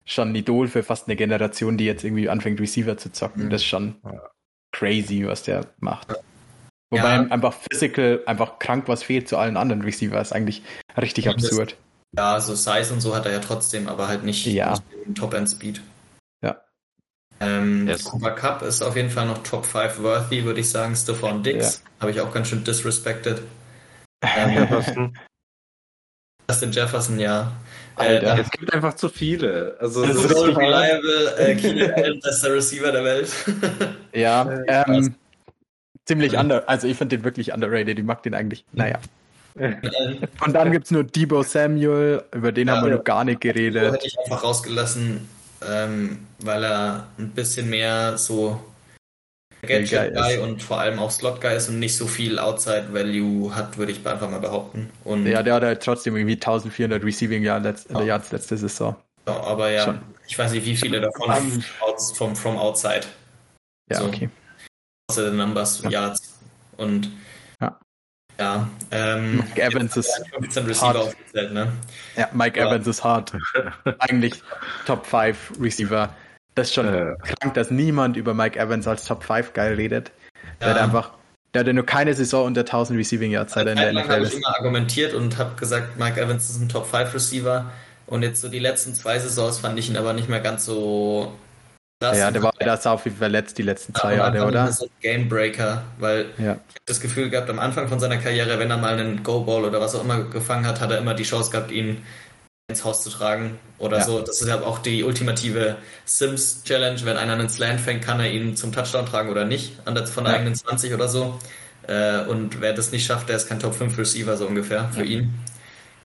[0.06, 3.44] schon ein Idol für fast eine Generation, die jetzt irgendwie anfängt, Receiver zu zocken.
[3.47, 3.51] Mhm.
[3.51, 4.20] Das ist schon Ja.
[4.72, 6.09] crazy, was der macht.
[6.90, 7.22] Wobei Ja.
[7.22, 10.32] ihm einfach physical einfach krank was fehlt zu allen anderen Receivers.
[10.32, 10.62] Eigentlich
[10.97, 11.76] richtig Ja, das- absurd.
[12.16, 14.70] ja, so Size und so hat er ja trotzdem, aber halt nicht, Ja.
[15.06, 15.82] nicht Top-End-Speed.
[16.43, 16.62] Ja.
[17.40, 18.05] Ähm, Yes.
[18.05, 20.97] Cooper Cup ist auf jeden Fall noch Top 5 worthy, würde ich sagen.
[20.97, 23.43] Stephon Dix habe ich auch ganz schön disrespected.
[24.24, 25.16] Jefferson.
[26.51, 27.53] Justin Jefferson, ja.
[27.97, 28.36] Alter.
[28.36, 29.77] Äh, Es gibt einfach zu viele.
[29.81, 33.31] Also Das es ist so reliable, äh, Keenan Allen, bester Receiver der Welt.
[34.15, 35.15] ja, Äh, ähm,
[36.07, 37.99] ziemlich under, also ich finde den wirklich underrated.
[37.99, 38.65] Ich mag den eigentlich.
[38.73, 38.99] Naja.
[39.59, 42.77] Und dann gibt's nur Debo Samuel, über den Ja.
[42.77, 43.93] haben wir noch gar nicht geredet.
[43.93, 45.28] hätte ich einfach rausgelassen,
[45.69, 48.61] ähm, weil er ein bisschen mehr so
[49.62, 50.40] Gadget Guy Guy ist.
[50.40, 53.93] und vor allem auch Slot Guy ist und nicht so viel Outside Value hat, würde
[53.93, 54.90] ich einfach mal behaupten.
[55.05, 58.02] Und Ja, der hat halt trotzdem irgendwie 1400 Receiving Yards, Ja.
[58.02, 58.97] Yards letzte Saison.
[59.26, 60.01] Ja, aber ja, Schon.
[60.26, 61.64] ich weiß nicht, wie viele davon Ähm.
[61.80, 63.01] outs, from, outside.
[63.90, 64.05] Ja, So.
[64.06, 64.30] okay.
[65.10, 65.90] Außer den Numbers, Ja.
[65.90, 66.39] Yards.
[66.76, 67.10] Und
[67.60, 67.78] Ja.
[68.39, 70.97] ja, ähm, Mike Evans ist hat er 15 Receiver hart.
[70.98, 71.72] aufgezählt, ne?
[72.16, 72.68] Ja, Mike Ja.
[72.68, 73.32] Evans ist hart.
[73.98, 74.40] Eigentlich
[74.86, 76.14] Top 5 Receiver.
[76.59, 77.14] Das ist schon Äh.
[77.40, 80.10] krank, dass niemand über Mike Evans als Top 5 geil redet.
[80.60, 80.74] Der Ja.
[80.74, 81.10] hat einfach,
[81.55, 84.28] der hatte nur keine Saison unter 1000 Receiving Yards, seit in der NFL habe ich
[84.28, 84.35] ist.
[84.39, 87.70] immer argumentiert und habe gesagt, Mike Evans ist ein Top 5 Receiver.
[88.06, 91.32] Und jetzt so die letzten zwei Saisons fand ich ihn aber nicht mehr ganz so
[92.01, 92.16] krass.
[92.18, 94.64] Ja, der war da sau viel verletzt die letzten zwei Jahre, oder?
[94.64, 96.44] ist er so ein Gamebreaker, weil Ja.
[96.44, 99.64] ich habe das Gefühl gehabt, am Anfang von seiner Karriere, wenn er mal einen Go-Ball
[99.64, 102.02] oder was auch immer gefangen hat, hat er immer die Chance gehabt, ihn
[102.70, 104.05] ins Haus zu tragen oder Ja.
[104.05, 104.20] so.
[104.20, 107.01] Das ist ja auch die ultimative Sims-Challenge.
[107.05, 110.07] Wenn einer einen Slant fängt, kann er ihn zum Touchdown tragen oder nicht, an der,
[110.07, 110.39] von der Ja.
[110.40, 111.39] eigenen 20 oder so.
[111.86, 115.05] Äh, und wer das nicht schafft, der ist kein Top 5 Receiver so ungefähr für
[115.05, 115.32] ihn.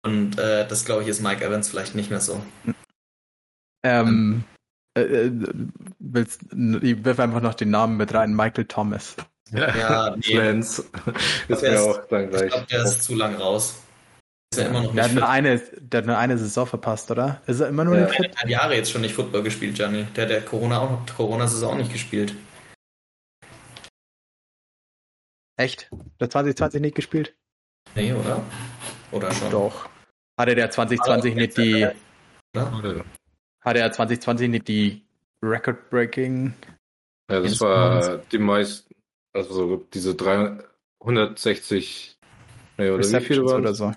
[0.04, 2.44] Und äh, das glaube ich ist Mike Evans vielleicht nicht mehr so.
[3.84, 4.44] Ähm,
[4.98, 5.32] äh, äh,
[6.00, 9.16] willst, ich wirf einfach noch den Namen mit rein, Michael Thomas.
[9.54, 10.36] Ja, nee.
[10.36, 10.84] Lance.
[11.48, 12.52] Ist mir auch dann Ich gleich.
[12.52, 13.76] glaube, der ist zu lang raus.
[14.54, 15.34] Ist ja immer noch Der hat, nicht nur fit.
[15.34, 17.42] eine, der hat nur eine Saison verpasst, oder?
[17.48, 18.02] Ist er immer nur Ja.
[18.06, 18.36] nicht fit?
[18.36, 20.06] Hat Jahre jetzt schon nicht Football gespielt, Gianni.
[20.16, 22.36] Der hat der Corona auch Corona-Saison auch nicht gespielt.
[25.58, 25.90] Echt?
[26.20, 27.34] Der hat 2020 nicht gespielt?
[27.96, 28.44] Nee, oder?
[29.12, 29.50] Oder schon?
[29.52, 29.90] Doch.
[30.38, 31.88] Hatte der 2020 nicht die,
[32.54, 33.06] Oder?
[33.64, 35.02] hatte er 2020 nicht die
[35.44, 36.54] Record-Breaking?
[37.32, 38.94] Ja, das war die meisten,
[39.34, 42.18] also so diese 360,
[42.78, 43.94] nee, oder wie viele waren oder so?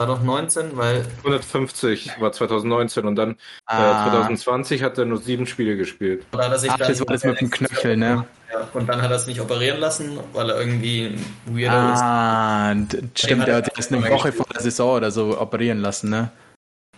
[0.00, 3.36] War doch 19, weil 150 war 2019 und dann
[3.66, 4.06] Ah.
[4.06, 6.24] äh, 2020 hat er nur sieben Spiele gespielt.
[6.32, 8.26] oder hat er sich Ach, das war das mit dem Knöchel, ne?
[8.50, 11.24] Ja, und dann hat er es nicht operieren lassen, weil er irgendwie ein
[11.54, 14.34] Weirdo Ah, d- stimmt, hat der er hat sich erst eine Woche gespielt.
[14.36, 16.30] vor der Saison oder so operieren lassen, ne?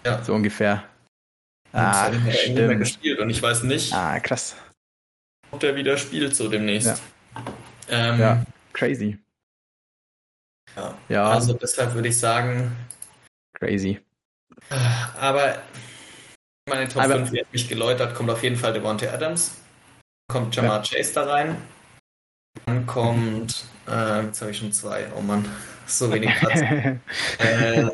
[0.04, 0.06] ist.
[0.06, 0.22] Ja.
[0.22, 0.84] So ungefähr.
[1.72, 2.78] Und Ah, hat er nicht mehr stimmt.
[2.78, 3.18] gespielt.
[3.18, 4.54] Und ich weiß nicht, Ah, krass.
[5.50, 6.86] ob der wieder spielt so demnächst.
[6.86, 7.42] Ja.
[8.12, 8.42] Ähm, Ja,
[8.72, 9.18] crazy.
[10.76, 10.94] Ja.
[11.08, 12.76] Ja, Also deshalb würde ich sagen,
[13.54, 14.00] crazy.
[15.18, 15.58] aber
[16.68, 19.56] meine Top Aber- 5, die hat mich geläutert, kommt auf jeden Fall Devontae Adams.
[20.30, 21.56] Kommt Jamar Chase da rein.
[22.66, 25.44] Dann kommt, äh, jetzt habe ich schon zwei, oh Mann,
[25.86, 26.60] so wenig Platz.
[27.38, 27.88] äh,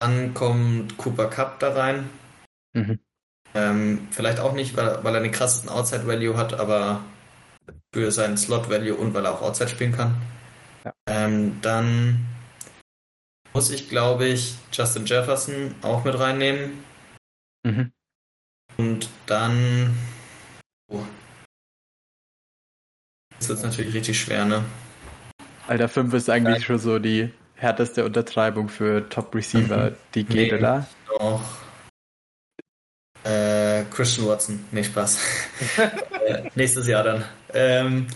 [0.00, 2.10] dann kommt Cooper Cup da rein.
[2.74, 2.98] Mhm.
[3.54, 7.02] Ähm, vielleicht auch nicht, weil, weil er den krassesten Outside-Value hat, aber
[7.94, 10.20] für seinen Slot-Value und weil er auch Outside spielen kann.
[10.84, 10.94] Ja.
[11.06, 12.26] Ähm, dann
[13.52, 16.84] muss ich, glaube ich, Justin Jefferson auch mit reinnehmen.
[17.64, 17.92] Mhm.
[18.76, 19.96] Und dann.
[20.88, 21.02] Oh.
[23.34, 24.64] Jetzt wird natürlich richtig schwer, ne?
[25.66, 30.58] Alter, 5 ist eigentlich schon so die härteste Untertreibung für Top Receiver, die geht, Nee.
[30.58, 30.86] oder?
[31.06, 31.42] Doch.
[33.24, 34.64] Äh, Christian Watson.
[34.70, 35.18] Nee, Spaß.
[36.26, 37.24] äh, nächstes Jahr dann.
[37.54, 38.06] Ähm,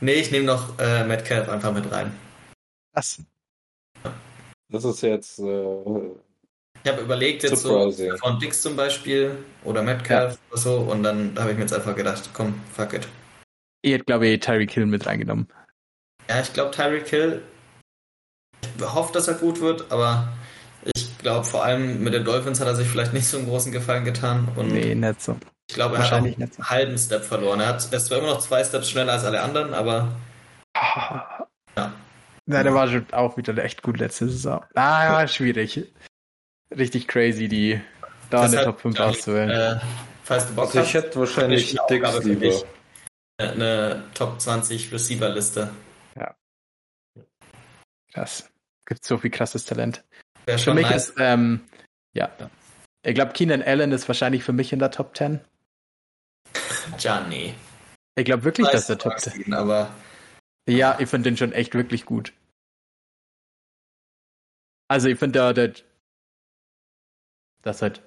[0.00, 2.12] nee, ich nehme noch äh, Metcalf einfach mit rein.
[2.92, 3.20] Was?
[4.70, 5.72] Das ist jetzt äh,
[6.84, 8.10] Ich habe überlegt jetzt Surprising.
[8.12, 11.72] so von Dix zum Beispiel oder Metcalf oder so und dann habe ich mir jetzt
[11.72, 13.08] einfach gedacht, komm, fuck it.
[13.82, 15.48] Ich hätte, glaube ich, Tyreek Hill mit reingenommen.
[16.28, 17.42] Ja, ich glaube Tyreek Hill,
[18.76, 20.28] ich hoffe, dass er gut wird, aber
[20.94, 23.72] ich glaube vor allem mit den Dolphins hat er sich vielleicht nicht so einen großen
[23.72, 25.36] Gefallen getan und Nee, nicht so.
[25.68, 27.60] Ich glaube, er hat einen halben Step verloren.
[27.60, 30.16] Er, hat, er ist zwar immer noch zwei Steps schneller als alle anderen, aber
[31.76, 31.92] Ja.
[32.46, 34.64] Na, der war schon auch wieder echt gut letzte Saison.
[34.74, 35.92] Ah, schwierig.
[36.74, 37.80] Richtig crazy, die
[38.30, 39.50] da eine Deshalb, Top 5 Johnny, auszuwählen.
[39.50, 39.80] Äh,
[40.24, 42.40] falls du Bock Also ich hätte wahrscheinlich eine für lieber.
[42.40, 42.64] dich.
[43.38, 45.70] äh, eine Top 20 Receiver-Liste.
[48.12, 48.50] Krass.
[48.86, 50.02] Gibt so viel krasses Talent.
[50.46, 51.10] Wäre Für schon mich nice.
[51.10, 51.60] ist, ähm,
[52.14, 52.30] ja.
[52.40, 52.50] Ja.
[53.02, 55.40] Ich glaube, Keenan Allen ist wahrscheinlich für mich in der Top 10.
[56.98, 57.54] Gianni.
[58.16, 59.42] Ich glaube wirklich, Weiß, dass der Top magst 10.
[59.42, 59.94] ihn, aber
[60.68, 62.32] Ja, ich finde den schon echt wirklich gut.
[64.90, 65.74] Also ich finde da, der,
[67.62, 68.02] das halt,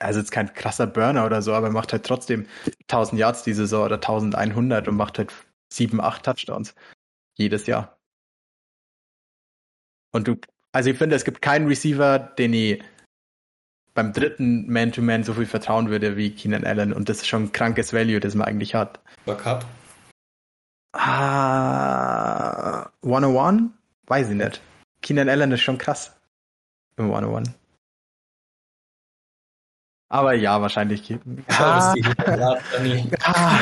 [0.00, 2.46] also jetzt kein krasser Burner oder so, aber er macht halt trotzdem
[2.82, 5.32] 1000 Yards die Saison oder 1100 und macht halt
[5.72, 6.74] 7, 8 Touchdowns
[7.38, 7.98] jedes Jahr.
[10.12, 10.36] Und du,
[10.72, 12.82] also ich finde, es gibt keinen Receiver, den ich
[13.96, 17.52] beim dritten Man-to-Man so viel vertrauen würde wie Keenan Allen und das ist schon ein
[17.52, 19.00] krankes Value, das man eigentlich hat.
[19.24, 19.64] Cup.
[20.92, 23.70] Ah, 101?
[24.06, 24.60] Weiß ich nicht.
[25.02, 26.14] Keenan Allen ist schon krass.
[26.98, 27.50] Im 101.
[30.08, 31.18] Aber ja, wahrscheinlich.
[31.48, 31.94] Ah,
[32.26, 32.54] Ja,
[33.22, 33.58] ah,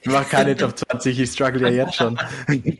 [0.00, 2.16] ich mach keine Top 20, ich struggle ja jetzt schon.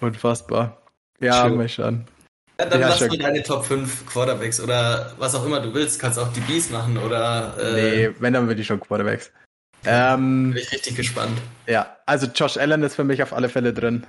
[0.00, 0.82] Unfassbar.
[1.20, 1.56] Ja, Schön.
[1.56, 2.04] mal schauen.
[2.60, 5.98] Ja, dann lass mal deine Top 5 Quarterbacks oder was auch immer du willst.
[6.00, 7.56] Kannst auch die Bees machen oder.
[7.58, 9.32] Äh, Nee, wenn, dann würde ich schon Quarterbacks.
[9.84, 11.40] Ähm, Bin ich richtig gespannt.
[11.66, 14.06] ja, also Josh Allen ist für mich auf alle Fälle drin.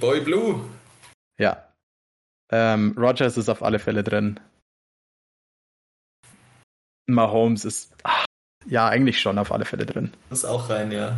[0.00, 0.64] Boy Blue.
[1.38, 1.68] Ja.
[2.52, 4.38] Ähm, Rogers ist auf alle Fälle drin.
[7.06, 8.24] Mahomes ist, ach,
[8.66, 10.12] ja, eigentlich schon auf alle Fälle drin.
[10.30, 11.16] Ist auch rein, ja.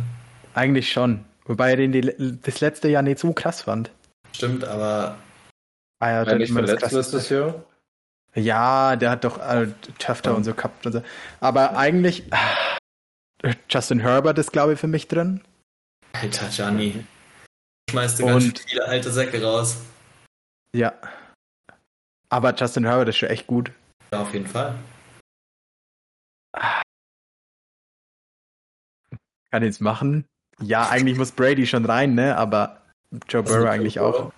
[0.55, 1.23] Eigentlich schon.
[1.45, 3.91] Wobei er den die, das letzte Jahr nicht so krass fand.
[4.33, 5.17] Stimmt, aber.
[5.99, 7.63] Ah ja, der nicht verletzt letztes Jahr?
[8.35, 9.67] Ja, der hat doch äh,
[9.97, 10.35] Töfter oh.
[10.35, 11.01] und so gehabt und so.
[11.39, 12.31] Aber eigentlich,
[13.41, 15.41] äh, Justin Herbert ist, glaube ich, für mich drin.
[16.13, 17.03] Alter, Gianni.
[17.89, 19.77] Schmeißt du ganz viele alte Säcke raus.
[20.73, 20.93] Ja.
[22.29, 23.71] Aber Justin Herbert ist schon echt gut.
[24.11, 24.75] Ja, auf jeden Fall.
[29.51, 30.25] Kann ich jetzt machen?
[30.59, 32.37] Ja, eigentlich muss Brady schon rein, ne?
[32.37, 32.81] Aber
[33.29, 34.31] Joe also Burrow eigentlich auch.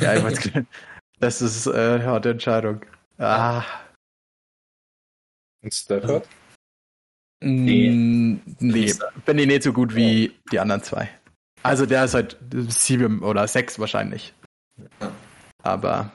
[0.00, 0.50] ja, ich weiß,
[1.24, 2.84] das ist äh, harte Entscheidung.
[3.16, 3.64] Ah.
[5.62, 6.28] Und Stafford?
[7.42, 7.90] Nee.
[8.58, 8.92] nee,
[9.24, 11.08] bin ich nicht so gut wie die anderen zwei.
[11.62, 12.38] Also der ist halt
[12.68, 14.34] sieben oder sechs wahrscheinlich.
[15.62, 16.12] Aber,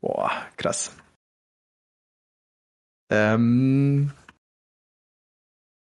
[0.00, 0.94] boah, krass.
[3.10, 4.12] Ähm,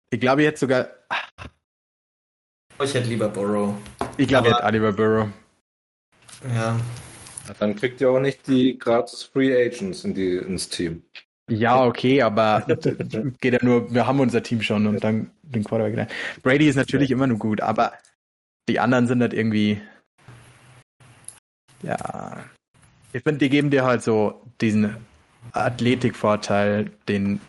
[0.09, 0.89] ich glaube jetzt sogar.
[2.83, 3.75] Ich hätte lieber Burrow.
[4.17, 5.29] Ich glaube, ich hätte lieber Burrow.
[6.53, 6.77] Ja.
[7.59, 11.03] Dann kriegt ihr auch nicht die gratis Free Agents in die, ins Team.
[11.49, 12.65] Ja, okay, aber
[13.41, 16.07] geht ja nur, wir haben unser Team schon und dann den Quarterback rein.
[16.43, 17.93] Brady ist natürlich immer nur gut, aber
[18.69, 19.81] die anderen sind halt irgendwie.
[21.83, 22.45] Ja.
[23.11, 24.95] Ich finde, die geben dir halt so diesen
[25.51, 27.41] Athletikvorteil, den.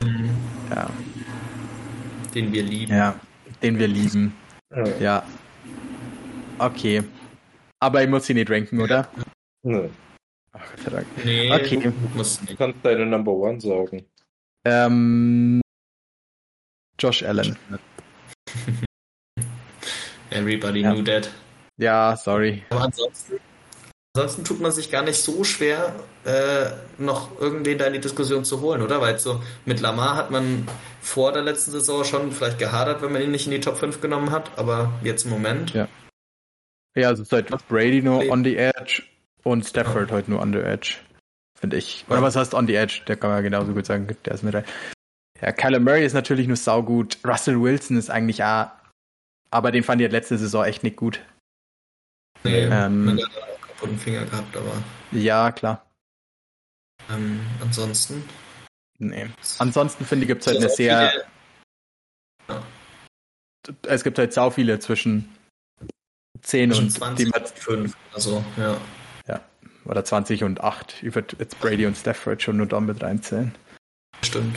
[0.74, 0.90] Ja.
[2.34, 2.96] Den wir lieben.
[2.96, 3.14] Ja,
[3.62, 4.34] den wir lieben.
[4.74, 4.84] Ja.
[4.98, 5.22] ja.
[6.58, 7.04] Okay.
[7.78, 9.08] Aber ich muss sie nicht ranken, oder?
[9.62, 9.88] Nö.
[10.52, 11.06] Ach, Gott sei Dank.
[11.24, 11.92] Nee, okay.
[12.48, 14.04] Du kannst deine Number One sagen.
[14.64, 15.60] Ähm,
[16.98, 17.56] Josh Allen.
[20.30, 20.92] Everybody ja.
[20.92, 21.30] knew that.
[21.78, 22.64] Ja, sorry.
[22.70, 23.40] Aber ansonsten,
[24.14, 25.94] ansonsten tut man sich gar nicht so schwer,
[26.24, 29.00] äh, noch irgendwen da in die Diskussion zu holen, oder?
[29.00, 30.68] Weil so mit Lamar hat man
[31.00, 34.00] vor der letzten Saison schon vielleicht gehadert, wenn man ihn nicht in die Top 5
[34.00, 35.72] genommen hat, aber jetzt im Moment.
[35.72, 35.88] Ja.
[36.94, 39.02] Ja, also seit Brady nur on the edge
[39.42, 40.96] und Stafford heute nur on the edge.
[41.58, 42.04] Finde ich.
[42.08, 43.02] Oder was heißt on the edge?
[43.06, 44.64] Der kann man genauso gut sagen, der ist mit rein.
[45.40, 47.18] Ja, Kyler Murray ist natürlich nur saugut.
[47.24, 48.70] Russell Wilson ist eigentlich auch
[49.52, 51.20] aber den fand ich letzte Saison echt nicht gut.
[52.42, 54.82] Nee, ähm, der hat auch kaputten Finger gehabt, aber.
[55.12, 55.86] Ja, klar.
[57.10, 58.24] Ähm, ansonsten?
[58.98, 59.28] Nee.
[59.58, 61.12] Ansonsten finde ich, gibt es halt eine sehr.
[62.48, 62.62] Ja.
[63.82, 65.36] Es gibt halt sau viele zwischen
[66.40, 68.80] 10 zwischen und 20 und 5, also, ja.
[69.84, 71.02] Oder 20 und 8.
[71.02, 73.54] Ich würde jetzt Brady und Stafford schon nur da mit reinzählen.
[74.22, 74.56] Stimmt.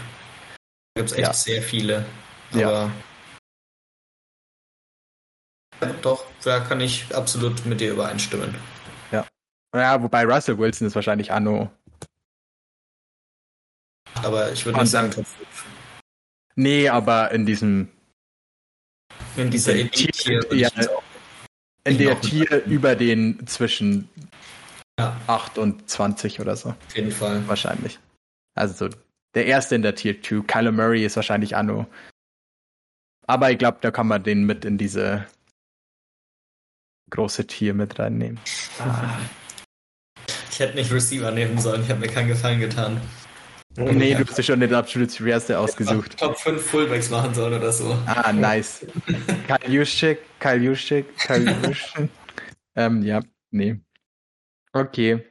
[0.93, 1.34] Da gibt es echt ja.
[1.34, 2.06] sehr viele.
[2.53, 2.91] Aber ja.
[6.02, 8.56] Doch, da kann ich absolut mit dir übereinstimmen.
[9.11, 9.26] Ja.
[9.76, 11.69] Ja, wobei Russell Wilson ist wahrscheinlich Anno.
[14.23, 15.65] Aber ich würde nicht sagen Top 5.
[16.56, 17.89] Nee, aber in diesem.
[19.35, 20.69] In dieser Tier, ja,
[21.84, 24.10] in der Tier über den zwischen
[25.00, 25.20] ja.
[25.28, 26.70] 8 und 20 oder so.
[26.70, 27.48] Auf jeden Fall.
[27.48, 28.00] Wahrscheinlich.
[28.56, 28.96] Also so
[29.34, 30.42] der erste in der Tier 2.
[30.48, 31.86] Kyler Murray ist wahrscheinlich Anno.
[33.28, 35.26] Aber ich glaube, da kann man den mit in diese
[37.10, 38.40] große Tier mit reinnehmen.
[38.80, 39.10] Ah.
[40.50, 43.02] Ich hätte nicht Receiver nehmen sollen, ich habe mir keinen Gefallen getan.
[43.78, 46.18] Nee, du hast ja schon den absolut schwerste ausgesucht.
[46.18, 47.98] Top 5 Fullbacks machen sollen oder so.
[48.06, 48.86] Ah, nice.
[49.48, 52.10] Kyle Juszczyk, Kyle Juszczyk, Kyle Juszczyk.
[52.76, 53.20] ähm, ja,
[53.52, 53.82] nee.
[54.76, 55.26] Okay.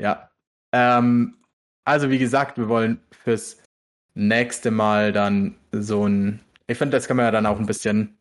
[0.00, 0.30] Ja.
[0.72, 1.36] Ähm,
[1.84, 3.62] also wie gesagt, wir wollen fürs
[4.14, 6.40] nächste Mal dann so ein.
[6.66, 8.16] Ich finde, das kann man ja dann auch ein bisschen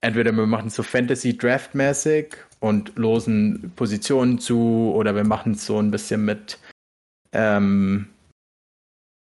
[0.00, 5.80] entweder wir machen es so Fantasy-Draft-mäßig und losen Positionen zu oder wir machen es so
[5.80, 6.58] ein bisschen mit,
[7.32, 8.08] ähm,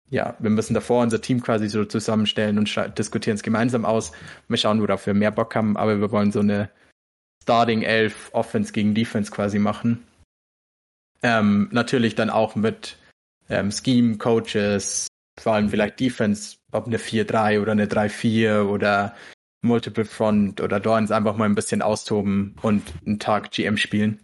[0.09, 4.13] ja, wir müssen davor unser Team quasi so zusammenstellen und diskutieren es gemeinsam aus.
[4.49, 6.71] Wir schauen, worauf wir mehr Bock haben, aber wir wollen so eine
[7.43, 10.03] Starting 11 Offense gegen Defense quasi machen.
[11.23, 12.97] Ähm, natürlich dann auch mit
[13.49, 15.07] ähm, Scheme, Coaches,
[15.41, 19.15] vor allem vielleicht Defense, ob eine 4-3 oder eine 3-4 oder
[19.63, 24.21] Multiple Front oder Dorns einfach mal ein bisschen austoben und einen Tag GM spielen.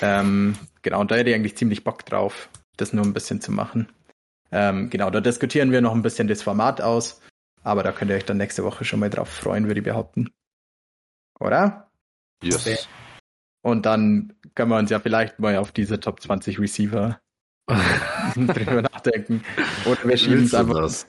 [0.00, 3.52] Ähm, genau, und da hätte ich eigentlich ziemlich Bock drauf, das nur ein bisschen zu
[3.52, 3.88] machen.
[4.50, 7.20] Ähm, genau, da diskutieren wir noch ein bisschen das Format aus,
[7.62, 10.30] aber da könnt ihr euch dann nächste Woche schon mal drauf freuen, würde ich behaupten.
[11.38, 11.90] Oder?
[12.42, 12.88] Yes.
[13.62, 17.20] Und dann können wir uns ja vielleicht mal auf diese Top 20 Receiver
[18.36, 19.44] drüber nachdenken.
[19.86, 20.80] Oder wir schieben es einfach.
[20.80, 21.06] Das?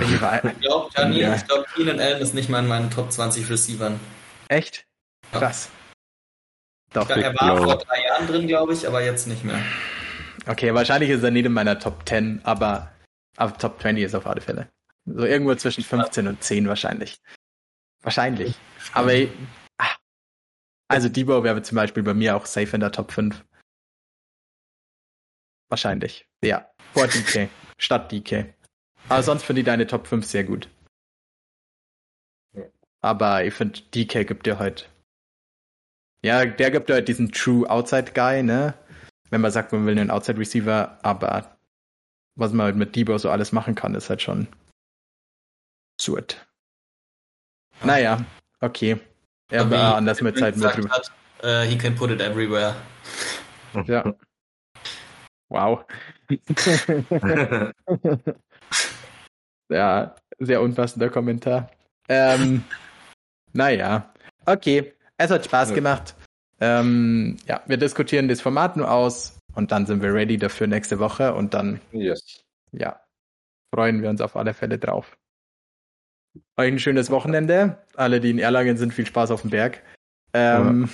[0.00, 1.34] Ich glaube, Gianni, ja.
[1.34, 4.00] ich glaube, Keenan Allen ist nicht mal in meinen Top 20 Receivern.
[4.48, 4.86] Echt?
[5.32, 5.70] Krass.
[6.92, 9.58] Doch, ja, er war vor drei Jahren drin, glaube ich, aber jetzt nicht mehr.
[10.46, 12.90] Okay, wahrscheinlich ist er nicht in meiner Top 10, aber
[13.36, 14.68] auf Top 20 ist er auf alle Fälle.
[15.04, 17.18] So irgendwo zwischen 15 und 10 wahrscheinlich.
[18.02, 18.54] Wahrscheinlich.
[18.92, 19.12] Aber.
[20.92, 23.44] Also Debo wäre zum Beispiel bei mir auch safe in der Top 5.
[25.68, 26.28] Wahrscheinlich.
[26.44, 26.68] Ja.
[26.92, 27.48] Vor DK.
[27.78, 28.54] Statt DK.
[29.08, 30.68] Aber sonst finde ich deine Top 5 sehr gut.
[33.00, 34.84] Aber ich finde, DK gibt dir heute.
[36.24, 38.74] Ja, der gibt dir halt diesen True Outside Guy, ne?
[39.30, 41.56] Wenn man sagt, man will einen Outside Receiver, aber
[42.36, 44.46] was man halt mit Debo so alles machen kann, ist halt schon
[45.96, 46.46] absurd.
[47.82, 48.24] Naja,
[48.60, 49.00] okay.
[49.52, 50.88] Er war anders mit Zeit mit drüber.
[50.90, 51.12] Hat,
[51.44, 52.74] uh, he can put it everywhere.
[53.86, 54.14] Ja.
[55.50, 55.84] Wow.
[59.68, 61.70] ja, sehr unpassender Kommentar.
[62.08, 62.64] Ähm,
[63.52, 64.10] naja,
[64.46, 64.94] okay.
[65.18, 65.74] Es hat Spaß ja.
[65.74, 66.14] gemacht.
[66.60, 70.98] Ähm, ja, wir diskutieren das Format nur aus und dann sind wir ready dafür nächste
[70.98, 72.42] Woche und dann yes.
[72.72, 73.02] ja,
[73.74, 75.16] freuen wir uns auf alle Fälle drauf.
[76.56, 77.84] Euch ein schönes Wochenende.
[77.94, 79.82] Alle, die in Erlangen sind, viel Spaß auf dem Berg.
[80.32, 80.88] Ähm,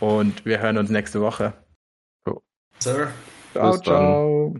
[0.00, 0.06] ja.
[0.06, 1.54] Und wir hören uns nächste Woche.
[2.78, 3.08] Sir.
[3.52, 4.54] Ciao, ciao.